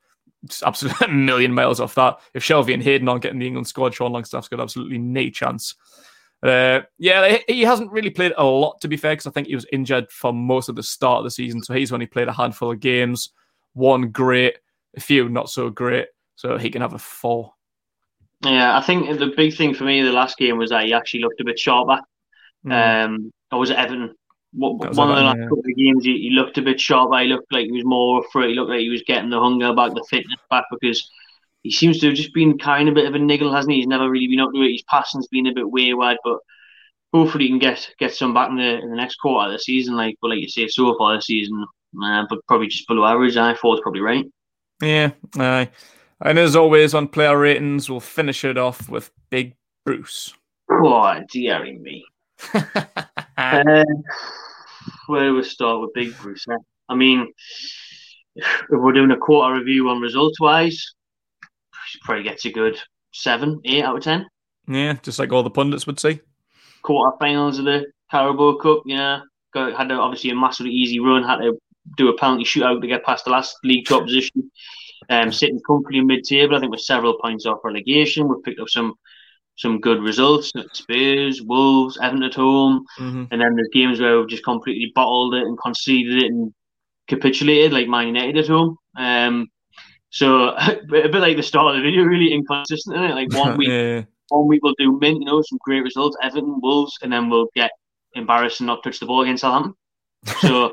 Just 0.45 0.65
absolutely 0.65 1.07
a 1.07 1.11
million 1.11 1.55
miles 1.55 1.79
off 1.79 1.95
that. 1.95 2.19
If 2.35 2.43
Shelvey 2.43 2.75
and 2.75 2.83
Hayden 2.83 3.09
aren't 3.09 3.23
getting 3.23 3.39
the 3.39 3.47
England 3.47 3.69
squad, 3.69 3.95
Sean 3.95 4.13
Longstaff's 4.13 4.49
got 4.49 4.59
absolutely 4.59 4.99
no 4.99 5.31
chance. 5.31 5.77
Uh, 6.43 6.81
yeah, 6.99 7.39
he 7.47 7.63
hasn't 7.63 7.93
really 7.93 8.11
played 8.11 8.33
a 8.37 8.45
lot 8.45 8.81
to 8.81 8.89
be 8.89 8.97
fair, 8.97 9.13
because 9.13 9.29
I 9.29 9.31
think 9.31 9.47
he 9.47 9.55
was 9.55 9.67
injured 9.73 10.11
for 10.11 10.33
most 10.33 10.69
of 10.69 10.75
the 10.75 10.83
start 10.83 11.19
of 11.19 11.25
the 11.25 11.31
season. 11.31 11.63
So 11.63 11.73
he's 11.73 11.93
only 11.93 12.07
played 12.07 12.27
a 12.27 12.33
handful 12.33 12.73
of 12.73 12.81
games, 12.81 13.31
one 13.75 14.11
great, 14.11 14.59
a 14.97 15.01
few 15.01 15.29
not 15.29 15.51
so 15.51 15.71
great. 15.71 16.09
So 16.35 16.59
he 16.59 16.69
can 16.69 16.83
have 16.83 16.95
a 16.95 16.99
four. 16.99 17.55
Yeah, 18.45 18.77
I 18.77 18.81
think 18.81 19.19
the 19.19 19.33
big 19.37 19.57
thing 19.57 19.75
for 19.75 19.85
me 19.85 20.03
the 20.03 20.13
last 20.13 20.37
game 20.37 20.59
was 20.59 20.71
that 20.71 20.85
he 20.85 20.93
actually 20.93 21.21
looked 21.21 21.41
a 21.41 21.45
bit 21.45 21.59
sharper. 21.59 22.01
Mm. 22.67 23.05
Um, 23.05 23.33
I 23.51 23.57
was 23.57 23.71
at 23.71 23.79
Everton. 23.79 24.15
What, 24.53 24.89
was 24.89 24.97
one 24.97 25.11
Everton, 25.11 25.11
of 25.11 25.17
the 25.17 25.23
last 25.25 25.39
yeah. 25.39 25.45
couple 25.45 25.71
of 25.71 25.77
games, 25.77 26.05
he, 26.05 26.19
he, 26.19 26.31
looked 26.31 26.59
a 26.59 26.63
bit 26.63 26.81
sharper. 26.81 27.19
He 27.21 27.29
looked 27.29 27.53
like 27.53 27.67
he 27.67 27.73
was 27.73 27.85
more 27.85 28.25
for 28.33 28.43
it. 28.43 28.51
He 28.51 28.55
looked 28.55 28.71
like 28.71 28.81
he 28.81 28.89
was 28.89 29.03
getting 29.07 29.31
the 29.31 29.41
hunger 29.41 29.73
back, 29.73 29.95
the 29.95 30.05
fitness 30.11 30.41
back, 30.51 30.65
because 30.71 31.09
he 31.63 31.71
seems 31.71 32.01
to 32.01 32.09
have 32.09 32.17
just 32.17 32.35
been 32.35 32.59
kind 32.59 32.89
of 32.89 32.93
a 32.93 32.97
bit 32.97 33.07
of 33.07 33.15
a 33.15 33.19
niggle, 33.19 33.53
hasn't 33.53 33.73
he? 33.73 33.79
He's 33.79 33.87
never 33.87 34.11
really 34.11 34.29
been 34.29 34.41
up 34.41 34.51
to 34.53 34.63
it. 34.63 34.73
His 34.73 34.83
passing's 34.83 35.29
been 35.29 35.47
a 35.47 35.55
bit 35.55 35.71
wayward, 35.71 36.19
but 36.25 36.39
hopefully 37.13 37.45
he 37.45 37.51
can 37.51 37.59
get 37.59 37.89
get 37.99 38.15
some 38.15 38.35
back 38.35 38.51
in 38.51 38.57
the 38.57 38.81
in 38.81 38.91
the 38.91 38.97
next 38.97 39.17
quarter 39.17 39.47
of 39.47 39.53
the 39.53 39.59
season. 39.59 39.95
Like, 39.95 40.17
but 40.21 40.29
like 40.29 40.41
you 40.41 40.49
say, 40.49 40.67
so 40.67 40.97
far 40.99 41.15
this 41.15 41.27
season, 41.27 41.65
uh, 42.03 42.25
but 42.29 42.45
probably 42.49 42.67
just 42.67 42.89
below 42.89 43.05
average. 43.05 43.37
I 43.37 43.55
thought 43.55 43.75
it's 43.75 43.83
probably 43.83 44.01
right. 44.01 44.27
Yeah, 44.83 45.13
aye. 45.39 45.71
And 46.25 46.39
as 46.39 46.55
always 46.55 46.95
on 46.95 47.09
player 47.09 47.37
ratings, 47.37 47.91
we'll 47.91 48.01
finish 48.01 48.45
it 48.45 48.57
off 48.57 48.89
with 48.89 49.11
Big 49.31 49.57
Bruce. 49.85 50.33
Oh, 50.71 51.21
dearie 51.31 51.79
me. 51.79 52.05
uh, 52.55 52.63
where 55.07 55.25
do 55.25 55.35
we 55.35 55.43
start 55.43 55.81
with 55.81 55.93
Big 55.95 56.17
Bruce? 56.19 56.45
Eh? 56.49 56.57
I 56.89 56.95
mean, 56.95 57.33
if 58.37 58.47
we're 58.71 58.93
doing 58.93 59.11
a 59.11 59.17
quarter 59.17 59.59
review 59.59 59.89
on 59.89 60.01
results 60.01 60.39
wise, 60.41 60.95
probably 62.05 62.23
gets 62.23 62.45
a 62.45 62.51
good 62.51 62.79
seven, 63.13 63.61
eight 63.65 63.85
out 63.85 63.97
of 63.97 64.03
ten. 64.03 64.27
Yeah, 64.69 64.95
just 65.03 65.19
like 65.19 65.33
all 65.33 65.43
the 65.43 65.51
pundits 65.51 65.87
would 65.87 65.99
say. 65.99 66.21
Quarter 66.83 67.17
finals 67.19 67.59
of 67.59 67.65
the 67.65 67.87
Carabao 68.11 68.59
Cup, 68.59 68.83
yeah. 68.87 69.21
Got, 69.53 69.77
had 69.77 69.91
a, 69.91 69.95
obviously 69.95 70.31
a 70.31 70.35
massively 70.37 70.73
easy 70.73 71.01
run, 71.01 71.25
had 71.25 71.39
to 71.39 71.59
do 71.97 72.09
a 72.09 72.17
penalty 72.17 72.45
shootout 72.45 72.81
to 72.81 72.87
get 72.87 73.05
past 73.05 73.25
the 73.25 73.31
last 73.31 73.57
league 73.65 73.87
top 73.87 74.05
position. 74.05 74.51
Um, 75.11 75.33
sitting 75.33 75.61
comfortably 75.67 76.01
mid-table, 76.01 76.57
I 76.57 76.61
think, 76.61 76.73
we're 76.73 76.79
several 76.79 77.19
points 77.21 77.47
off 77.47 77.65
relegation. 77.65 78.29
We've 78.29 78.43
picked 78.43 78.61
up 78.61 78.69
some 78.69 78.95
some 79.57 79.81
good 79.81 80.03
results. 80.03 80.53
Spurs, 80.73 81.43
Wolves, 81.43 81.99
Everton 82.03 82.23
at 82.23 82.35
home, 82.35 82.85
mm-hmm. 82.99 83.25
and 83.31 83.41
then 83.41 83.55
there's 83.55 83.69
games 83.73 84.01
where 84.01 84.19
we've 84.19 84.29
just 84.29 84.45
completely 84.45 84.93
bottled 84.95 85.35
it 85.35 85.43
and 85.43 85.59
conceded 85.59 86.23
it 86.23 86.31
and 86.31 86.53
capitulated, 87.09 87.73
like 87.73 87.89
Man 87.89 88.09
United 88.09 88.39
at 88.39 88.49
home. 88.49 88.77
Um, 88.97 89.49
so 90.11 90.49
a 90.59 90.79
bit 90.89 91.15
like 91.15 91.37
the 91.37 91.43
start 91.43 91.75
of 91.75 91.83
the 91.83 91.89
video, 91.89 92.05
really 92.05 92.33
inconsistent. 92.33 92.97
Isn't 92.97 93.11
it? 93.11 93.15
Like 93.15 93.33
one 93.33 93.57
week, 93.59 93.69
yeah. 93.69 94.03
one 94.29 94.49
week 94.49 94.63
we'll 94.63 94.75
do 94.79 94.99
mint, 94.99 95.21
you 95.21 95.27
know, 95.27 95.43
some 95.43 95.59
great 95.63 95.83
results, 95.83 96.17
Everton, 96.23 96.61
Wolves, 96.63 96.97
and 97.03 97.13
then 97.13 97.29
we'll 97.29 97.49
get 97.55 97.73
embarrassed 98.15 98.61
and 98.61 98.67
not 98.67 98.83
touch 98.83 99.01
the 99.01 99.07
ball 99.07 99.23
against 99.23 99.43
Southampton. 99.43 99.75
So, 100.25 100.73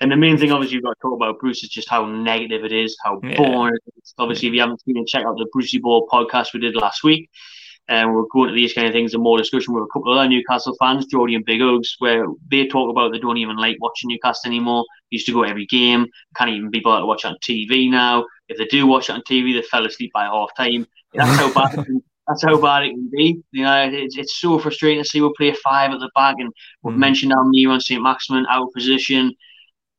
and 0.00 0.12
the 0.12 0.16
main 0.16 0.38
thing, 0.38 0.52
obviously, 0.52 0.76
you've 0.76 0.84
got 0.84 0.94
to 0.94 1.00
talk 1.00 1.14
about 1.14 1.40
Bruce 1.40 1.62
is 1.62 1.70
just 1.70 1.88
how 1.88 2.06
negative 2.06 2.64
it 2.64 2.72
is, 2.72 2.96
how 3.04 3.20
yeah. 3.22 3.36
boring 3.36 3.74
it 3.74 3.94
is. 4.02 4.14
Obviously, 4.18 4.48
if 4.48 4.54
you 4.54 4.60
haven't 4.60 4.82
seen 4.82 4.96
it, 4.96 5.06
check 5.06 5.24
out 5.24 5.36
the 5.36 5.48
Brucey 5.52 5.78
Ball 5.78 6.06
podcast 6.08 6.52
we 6.52 6.60
did 6.60 6.76
last 6.76 7.02
week. 7.02 7.30
And 7.88 8.12
we're 8.12 8.24
going 8.32 8.48
to 8.48 8.54
these 8.54 8.72
kind 8.72 8.88
of 8.88 8.92
things 8.92 9.14
and 9.14 9.22
more 9.22 9.38
discussion 9.38 9.72
with 9.72 9.84
a 9.84 9.92
couple 9.92 10.12
of 10.12 10.18
other 10.18 10.28
Newcastle 10.28 10.76
fans, 10.80 11.06
Geordie 11.06 11.36
and 11.36 11.44
Big 11.44 11.62
Oaks, 11.62 11.94
where 12.00 12.26
they 12.50 12.66
talk 12.66 12.90
about 12.90 13.12
they 13.12 13.20
don't 13.20 13.36
even 13.36 13.56
like 13.56 13.76
watching 13.80 14.08
Newcastle 14.08 14.48
anymore. 14.48 14.84
Used 15.10 15.26
to 15.26 15.32
go 15.32 15.44
every 15.44 15.66
game, 15.66 16.06
can't 16.36 16.50
even 16.50 16.70
be 16.70 16.80
bothered 16.80 17.02
to 17.02 17.06
watch 17.06 17.24
it 17.24 17.28
on 17.28 17.36
TV 17.48 17.88
now. 17.88 18.26
If 18.48 18.58
they 18.58 18.64
do 18.64 18.88
watch 18.88 19.08
it 19.08 19.12
on 19.12 19.22
TV, 19.22 19.54
they 19.54 19.62
fell 19.62 19.86
asleep 19.86 20.10
by 20.12 20.24
half 20.24 20.50
time. 20.56 20.86
That's 21.14 21.38
how 21.38 21.52
bad 21.52 21.86
that's 22.26 22.42
how 22.42 22.60
bad 22.60 22.84
it 22.84 22.90
can 22.90 23.10
be. 23.12 23.42
You 23.52 23.64
know, 23.64 23.88
it's, 23.90 24.16
it's 24.16 24.38
so 24.38 24.58
frustrating 24.58 25.02
to 25.02 25.08
see 25.08 25.20
we 25.20 25.32
play 25.36 25.54
five 25.62 25.92
at 25.92 26.00
the 26.00 26.10
back, 26.14 26.36
and 26.38 26.52
we've 26.82 26.94
mm. 26.94 26.98
mentioned 26.98 27.32
our 27.32 27.48
new 27.48 27.70
on 27.70 27.80
St. 27.80 28.02
Maximin 28.02 28.46
out 28.50 28.64
of 28.64 28.72
position, 28.72 29.34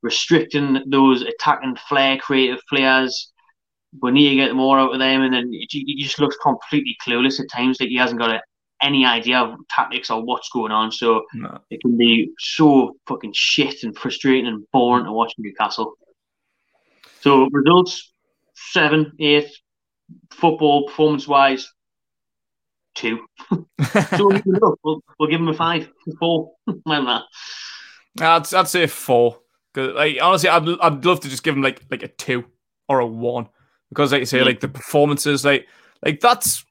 restricting 0.01 0.83
those 0.87 1.21
attacking 1.21 1.77
flair 1.87 2.17
creative 2.17 2.59
players. 2.69 3.31
We 4.01 4.11
need 4.11 4.29
to 4.29 4.35
get 4.35 4.55
more 4.55 4.79
out 4.79 4.93
of 4.93 4.99
them, 4.99 5.21
and 5.21 5.33
then 5.33 5.51
he 5.51 6.01
just 6.01 6.19
looks 6.19 6.37
completely 6.41 6.97
clueless 7.05 7.39
at 7.39 7.49
times. 7.49 7.79
Like 7.79 7.89
he 7.89 7.97
hasn't 7.97 8.19
got 8.19 8.31
a, 8.31 8.41
any 8.81 9.05
idea 9.05 9.39
of 9.39 9.57
tactics 9.69 10.09
or 10.09 10.23
what's 10.23 10.49
going 10.49 10.71
on. 10.71 10.91
So 10.91 11.23
no. 11.33 11.59
it 11.69 11.81
can 11.81 11.97
be 11.97 12.31
so 12.37 12.97
fucking 13.07 13.33
shit 13.33 13.83
and 13.83 13.97
frustrating 13.97 14.47
and 14.47 14.65
boring 14.71 15.05
to 15.05 15.11
watch 15.11 15.33
Newcastle. 15.37 15.93
So 17.21 17.47
results 17.51 18.11
seven, 18.71 19.13
eight, 19.19 19.49
football 20.31 20.87
performance 20.87 21.27
wise, 21.27 21.71
two. 22.97 23.25
so 24.17 24.31
we'll, 24.83 25.03
we'll 25.19 25.29
give 25.29 25.39
him 25.39 25.47
a 25.47 25.53
five, 25.53 25.89
four, 26.19 26.51
like 26.85 27.05
that. 27.05 27.23
I'd, 28.19 28.53
I'd 28.53 28.67
say 28.67 28.87
four. 28.87 29.39
Cause 29.73 29.93
like 29.93 30.17
honestly, 30.21 30.49
I'd 30.49 30.67
I'd 30.81 31.05
love 31.05 31.19
to 31.21 31.29
just 31.29 31.43
give 31.43 31.55
him 31.55 31.61
like 31.61 31.83
like 31.91 32.03
a 32.03 32.07
two 32.07 32.45
or 32.89 32.99
a 32.99 33.05
one 33.05 33.47
because 33.89 34.11
like 34.11 34.21
you 34.21 34.25
say, 34.25 34.39
yeah. 34.39 34.45
like 34.45 34.59
the 34.59 34.67
performances, 34.67 35.45
like 35.45 35.67
like 36.03 36.19
that's 36.19 36.65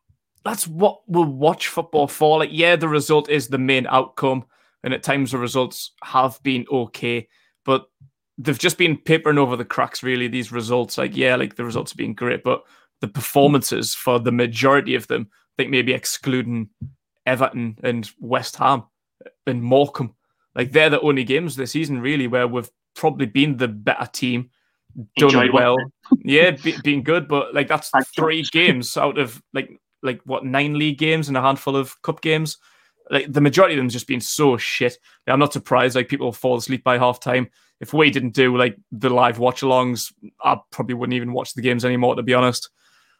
that's 0.44 0.66
what 0.66 1.00
we'll 1.06 1.24
watch 1.24 1.68
football 1.68 2.08
for. 2.08 2.40
Like 2.40 2.50
yeah, 2.52 2.76
the 2.76 2.88
result 2.88 3.28
is 3.28 3.48
the 3.48 3.58
main 3.58 3.86
outcome, 3.86 4.44
and 4.82 4.92
at 4.92 5.02
times 5.02 5.30
the 5.30 5.38
results 5.38 5.92
have 6.02 6.42
been 6.42 6.66
okay, 6.70 7.28
but 7.64 7.86
they've 8.38 8.58
just 8.58 8.78
been 8.78 8.96
papering 8.96 9.38
over 9.38 9.56
the 9.56 9.64
cracks. 9.64 10.02
Really, 10.02 10.26
these 10.26 10.50
results, 10.50 10.98
like 10.98 11.16
yeah, 11.16 11.36
like 11.36 11.54
the 11.54 11.64
results 11.64 11.92
have 11.92 11.98
been 11.98 12.14
great, 12.14 12.42
but 12.42 12.64
the 13.00 13.08
performances 13.08 13.94
for 13.94 14.18
the 14.18 14.32
majority 14.32 14.94
of 14.94 15.06
them 15.06 15.28
think 15.56 15.70
maybe 15.70 15.92
excluding 15.92 16.68
Everton 17.24 17.78
and 17.82 18.10
West 18.20 18.56
Ham 18.56 18.84
and 19.46 19.62
Morecambe. 19.62 20.14
Like 20.54 20.72
they're 20.72 20.90
the 20.90 21.00
only 21.00 21.24
games 21.24 21.56
this 21.56 21.72
season 21.72 22.00
really 22.00 22.26
where 22.26 22.48
we've 22.48 22.70
probably 22.94 23.26
been 23.26 23.56
the 23.56 23.68
better 23.68 24.08
team, 24.12 24.50
done 25.16 25.28
Enjoyed 25.28 25.52
well. 25.52 25.76
yeah, 26.24 26.52
be, 26.52 26.76
being 26.82 27.02
good, 27.02 27.28
but 27.28 27.54
like 27.54 27.68
that's 27.68 27.90
three 28.14 28.42
games 28.52 28.96
out 28.96 29.18
of 29.18 29.42
like 29.52 29.70
like 30.02 30.20
what 30.24 30.44
nine 30.44 30.78
league 30.78 30.98
games 30.98 31.28
and 31.28 31.36
a 31.36 31.42
handful 31.42 31.76
of 31.76 32.00
cup 32.02 32.20
games. 32.20 32.58
Like 33.10 33.32
the 33.32 33.40
majority 33.40 33.74
of 33.74 33.78
them 33.78 33.88
just 33.88 34.08
been 34.08 34.20
so 34.20 34.56
shit. 34.56 34.98
Like, 35.26 35.34
I'm 35.34 35.38
not 35.38 35.52
surprised. 35.52 35.94
Like 35.94 36.08
people 36.08 36.32
fall 36.32 36.56
asleep 36.56 36.82
by 36.82 36.98
half 36.98 37.20
time. 37.20 37.48
If 37.80 37.92
we 37.92 38.10
didn't 38.10 38.34
do 38.34 38.56
like 38.56 38.76
the 38.90 39.10
live 39.10 39.38
watch 39.38 39.60
alongs, 39.60 40.12
I 40.42 40.56
probably 40.70 40.94
wouldn't 40.94 41.14
even 41.14 41.32
watch 41.32 41.54
the 41.54 41.62
games 41.62 41.84
anymore. 41.84 42.16
To 42.16 42.22
be 42.22 42.34
honest, 42.34 42.70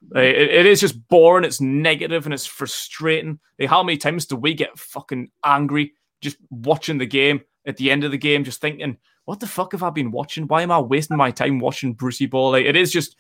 Mm-hmm. 0.05 0.19
it, 0.19 0.51
it 0.51 0.67
is 0.67 0.81
just 0.81 1.09
boring. 1.09 1.45
It's 1.45 1.61
negative 1.61 2.27
and 2.27 2.35
it's 2.35 2.47
frustrating. 2.47 3.39
Like, 3.59 3.71
how 3.71 3.83
many 3.83 3.99
times 3.99 4.27
do 4.27 4.37
we 4.37 4.55
get 4.55 4.79
fucking 4.79 5.31
angry 5.45 5.95
just 6.21 6.37
watching 6.51 6.99
the 6.99 7.07
game 7.07 7.41
at 7.67 7.77
the 7.77 7.91
end 7.91 8.05
of 8.05 8.11
the 8.11 8.19
game, 8.19 8.45
just 8.45 8.61
thinking, 8.61 8.97
"What 9.25 9.41
the 9.41 9.47
fuck 9.47 9.73
have 9.73 9.83
I 9.83 9.91
been 9.91 10.11
watching? 10.11 10.47
Why 10.47 10.63
am 10.63 10.71
I 10.71 10.79
wasting 10.79 11.17
my 11.17 11.31
time 11.31 11.61
watching 11.61 11.95
Brucey 11.95 12.27
Ball?" 12.27 12.53
Like, 12.53 12.67
it 12.67 12.77
is 12.77 12.93
just, 12.93 13.17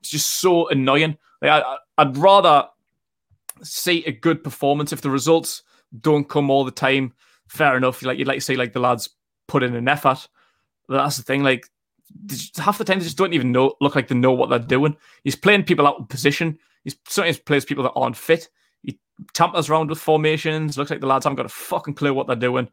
it's 0.00 0.10
just 0.10 0.40
so 0.40 0.68
annoying. 0.68 1.18
Like, 1.40 1.62
I, 1.64 1.76
I'd 1.98 2.16
rather 2.16 2.68
see 3.62 4.04
a 4.04 4.12
good 4.12 4.42
performance 4.42 4.92
if 4.92 5.00
the 5.00 5.10
results 5.10 5.62
don't 6.00 6.28
come 6.28 6.50
all 6.50 6.64
the 6.64 6.70
time. 6.70 7.12
Fair 7.48 7.76
enough. 7.76 8.02
Like 8.02 8.18
you'd 8.18 8.28
like 8.28 8.38
to 8.38 8.44
see, 8.44 8.56
like 8.56 8.72
the 8.72 8.80
lads 8.80 9.10
put 9.46 9.62
in 9.62 9.74
an 9.74 9.88
effort. 9.88 10.28
But 10.88 11.02
that's 11.02 11.16
the 11.16 11.22
thing. 11.22 11.42
Like 11.42 11.68
half 12.58 12.78
the 12.78 12.84
time 12.84 12.98
they 12.98 13.04
just 13.04 13.16
don't 13.16 13.32
even 13.32 13.52
know 13.52 13.74
look 13.80 13.96
like 13.96 14.08
they 14.08 14.14
know 14.14 14.32
what 14.32 14.50
they're 14.50 14.58
doing. 14.58 14.96
He's 15.24 15.36
playing 15.36 15.64
people 15.64 15.86
out 15.86 16.00
of 16.00 16.08
position. 16.08 16.58
He's 16.84 16.96
sometimes 17.08 17.38
plays 17.38 17.64
people 17.64 17.84
that 17.84 17.92
aren't 17.92 18.16
fit. 18.16 18.48
He 18.82 18.98
tampers 19.34 19.68
around 19.68 19.90
with 19.90 19.98
formations. 19.98 20.76
Looks 20.76 20.90
like 20.90 21.00
the 21.00 21.06
lads 21.06 21.24
haven't 21.24 21.36
got 21.36 21.46
a 21.46 21.50
fucking 21.50 21.94
clue 21.94 22.14
what 22.14 22.26
they're 22.26 22.36
doing. 22.36 22.68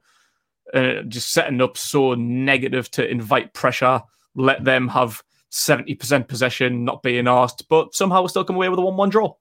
Uh, 0.73 1.01
just 1.07 1.31
setting 1.31 1.61
up 1.61 1.77
so 1.77 2.13
negative 2.13 2.91
to 2.91 3.09
invite 3.09 3.53
pressure, 3.53 4.01
let 4.35 4.63
them 4.63 4.87
have 4.87 5.23
70% 5.51 6.27
possession, 6.27 6.85
not 6.85 7.01
being 7.01 7.27
asked, 7.27 7.67
but 7.69 7.95
somehow 7.95 8.21
we 8.21 8.27
still 8.27 8.43
come 8.43 8.55
away 8.55 8.69
with 8.69 8.77
a 8.77 8.83
1 8.83 8.95
1 8.95 9.09
draw. 9.09 9.33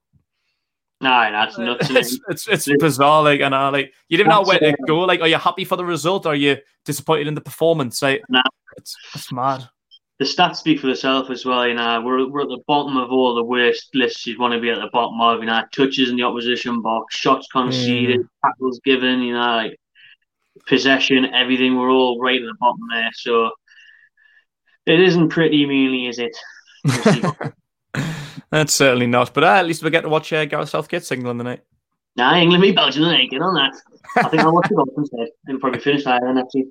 No, 1.01 1.31
that's 1.31 1.59
nuts. 1.59 1.91
it's, 1.91 2.19
it's, 2.29 2.49
it's 2.49 2.83
bizarre. 2.83 3.23
Like, 3.23 3.41
and 3.41 3.55
uh, 3.55 3.71
like 3.71 3.93
you 4.09 4.17
didn't 4.17 4.31
know 4.31 4.43
where 4.43 4.59
to 4.59 4.75
go. 4.87 5.01
Like, 5.01 5.21
are 5.21 5.29
you 5.29 5.37
happy 5.37 5.65
for 5.65 5.77
the 5.77 5.85
result? 5.85 6.27
Or 6.27 6.33
are 6.33 6.35
you 6.35 6.57
disappointed 6.85 7.29
in 7.29 7.35
the 7.35 7.41
performance? 7.41 8.03
Like, 8.03 8.23
nah. 8.29 8.43
it's, 8.77 8.97
it's 9.15 9.31
mad. 9.31 9.69
The 10.19 10.25
stats 10.25 10.57
speak 10.57 10.81
for 10.81 10.89
themselves 10.89 11.31
as 11.31 11.45
well. 11.45 11.67
You 11.67 11.75
know, 11.75 12.01
we're, 12.03 12.29
we're 12.29 12.43
at 12.43 12.49
the 12.49 12.63
bottom 12.67 12.97
of 12.97 13.13
all 13.13 13.37
the 13.37 13.45
worst 13.45 13.95
lists 13.95 14.27
you 14.27 14.39
want 14.39 14.53
to 14.53 14.61
be 14.61 14.71
at 14.71 14.81
the 14.81 14.91
bottom 14.93 15.21
of. 15.21 15.41
You 15.41 15.47
know, 15.47 15.63
touches 15.73 16.11
in 16.11 16.17
the 16.17 16.25
opposition 16.25 16.83
box, 16.83 17.15
shots 17.15 17.47
conceded, 17.53 18.21
mm. 18.21 18.29
tackles 18.45 18.81
given. 18.85 19.21
You 19.21 19.35
know, 19.35 19.57
like 19.57 19.79
possession, 20.67 21.27
everything. 21.27 21.77
We're 21.77 21.91
all 21.91 22.21
right 22.21 22.41
at 22.41 22.47
the 22.47 22.55
bottom 22.59 22.81
there. 22.91 23.11
So 23.15 23.51
it 24.87 25.01
isn't 25.01 25.29
pretty 25.29 25.67
mealy, 25.67 26.07
is 26.07 26.19
it? 26.19 26.37
That's 28.51 28.75
certainly 28.75 29.07
not. 29.07 29.35
But 29.35 29.45
uh, 29.45 29.49
at 29.49 29.67
least 29.67 29.83
we 29.83 29.91
get 29.91 30.01
to 30.01 30.09
watch 30.09 30.33
uh, 30.33 30.47
Gareth 30.47 30.71
Southgate 30.71 31.05
signal 31.05 31.31
in 31.31 31.39
the 31.39 31.45
night. 31.45 31.63
Nah, 32.17 32.35
England 32.35 32.63
beat 32.63 32.75
Belgium 32.75 33.05
tonight. 33.05 33.31
Get 33.31 33.43
on 33.43 33.55
that. 33.55 33.75
I 34.17 34.29
think 34.29 34.43
I'll 34.43 34.53
watch 34.53 34.69
the 34.69 34.75
golf 34.75 34.89
instead. 34.97 35.29
It'll 35.49 35.61
probably 35.61 35.81
finish 35.81 36.05
that 36.05 36.23
then, 36.23 36.39
actually. 36.39 36.67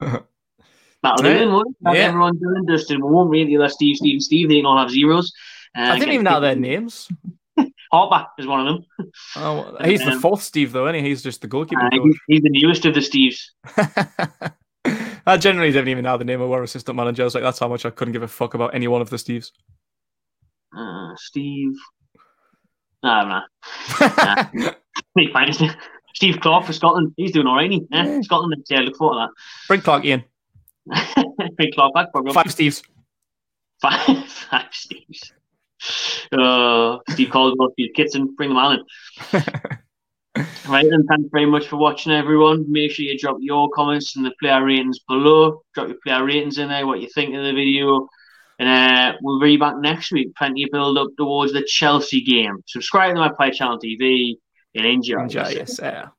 Mm. 0.00 0.24
Do 1.02 1.26
it, 1.26 1.46
won't 1.46 1.68
it? 1.68 1.96
yeah. 1.96 2.02
everyone 2.02 2.38
doing. 2.38 2.64
Dustin 2.66 3.00
won't 3.02 3.30
really 3.30 3.56
let 3.56 3.72
Steve, 3.72 3.96
Steve, 3.96 4.22
Steve. 4.22 4.48
They 4.48 4.62
all 4.62 4.78
have 4.78 4.90
zeros. 4.90 5.32
Uh, 5.76 5.82
I 5.82 5.98
didn't 5.98 6.14
even 6.14 6.24
know 6.24 6.40
their 6.40 6.54
names. 6.54 7.08
Harper 7.92 8.26
is 8.38 8.46
one 8.46 8.66
of 8.66 8.74
them. 8.74 9.10
Oh, 9.36 9.76
he's 9.84 10.02
um, 10.02 10.10
the 10.10 10.20
fourth 10.20 10.42
Steve, 10.42 10.72
though, 10.72 10.86
isn't 10.86 11.02
he? 11.02 11.10
He's 11.10 11.22
just 11.22 11.42
the 11.42 11.46
goalkeeper. 11.46 11.82
Uh, 11.82 11.98
he's 12.28 12.42
the 12.42 12.50
newest 12.50 12.84
of 12.86 12.94
the 12.94 13.00
Steves. 13.00 13.50
I 15.26 15.36
generally 15.36 15.70
didn't 15.70 15.88
even 15.88 16.04
know 16.04 16.16
the 16.16 16.24
name 16.24 16.40
of 16.40 16.50
our 16.50 16.62
assistant 16.62 16.96
manager. 16.96 17.22
I 17.22 17.24
was 17.24 17.34
like, 17.34 17.44
that's 17.44 17.58
how 17.58 17.68
much 17.68 17.84
I 17.84 17.90
couldn't 17.90 18.12
give 18.12 18.22
a 18.22 18.28
fuck 18.28 18.54
about 18.54 18.74
any 18.74 18.88
one 18.88 19.02
of 19.02 19.10
the 19.10 19.16
Steves. 19.16 19.50
Uh, 20.76 21.14
Steve. 21.16 21.74
No, 23.02 23.22
no. 23.28 23.40
nah. 24.00 24.72
Steve 26.14 26.40
Clarke 26.40 26.64
for 26.64 26.72
Scotland. 26.72 27.12
He's 27.16 27.32
doing 27.32 27.46
all 27.46 27.56
right. 27.56 27.70
He? 27.70 27.86
Yeah, 27.90 28.20
Scotland. 28.22 28.64
Yeah, 28.68 28.80
look 28.80 28.96
forward 28.96 29.14
to 29.14 29.26
that. 29.26 29.30
Bring 29.68 29.80
Clarke 29.80 30.04
in. 30.04 30.24
Bring 31.56 31.72
Clarke 31.72 31.94
back. 31.94 32.12
Probably. 32.12 32.32
Five 32.32 32.46
Steves. 32.46 32.82
Five, 33.80 34.26
five 34.28 34.70
Steves. 34.70 35.32
Uh, 36.32 36.98
Steve 37.10 37.30
Caldwell, 37.30 37.70
Steve 37.72 37.90
Kitson. 37.94 38.34
Bring 38.36 38.50
them 38.50 38.58
on 38.58 38.78
in. 38.78 39.42
right, 40.68 40.86
and 40.86 41.06
thanks 41.08 41.28
very 41.32 41.46
much 41.46 41.66
for 41.66 41.76
watching, 41.76 42.12
everyone. 42.12 42.64
Make 42.70 42.92
sure 42.92 43.04
you 43.04 43.18
drop 43.18 43.38
your 43.40 43.68
comments 43.74 44.16
in 44.16 44.22
the 44.22 44.32
player 44.40 44.64
ratings 44.64 45.00
below. 45.08 45.62
Drop 45.74 45.88
your 45.88 45.98
player 46.04 46.24
ratings 46.24 46.58
in 46.58 46.68
there, 46.68 46.86
what 46.86 47.00
you 47.00 47.08
think 47.14 47.34
of 47.34 47.42
the 47.42 47.52
video. 47.52 48.08
And 48.58 48.68
uh, 48.68 49.18
we'll 49.22 49.40
be 49.40 49.56
back 49.56 49.74
next 49.78 50.12
week. 50.12 50.34
Plenty 50.36 50.64
of 50.64 50.70
build 50.70 50.96
up 50.96 51.08
towards 51.18 51.52
the 51.52 51.64
Chelsea 51.66 52.22
game. 52.22 52.62
Subscribe 52.66 53.14
to 53.14 53.20
Magpie 53.20 53.50
Channel 53.50 53.78
TV 53.78 54.34
and 54.74 54.86
enjoy. 54.86 55.22
Enjoy, 55.22 55.48
yes, 55.48 55.76
sir. 55.76 56.10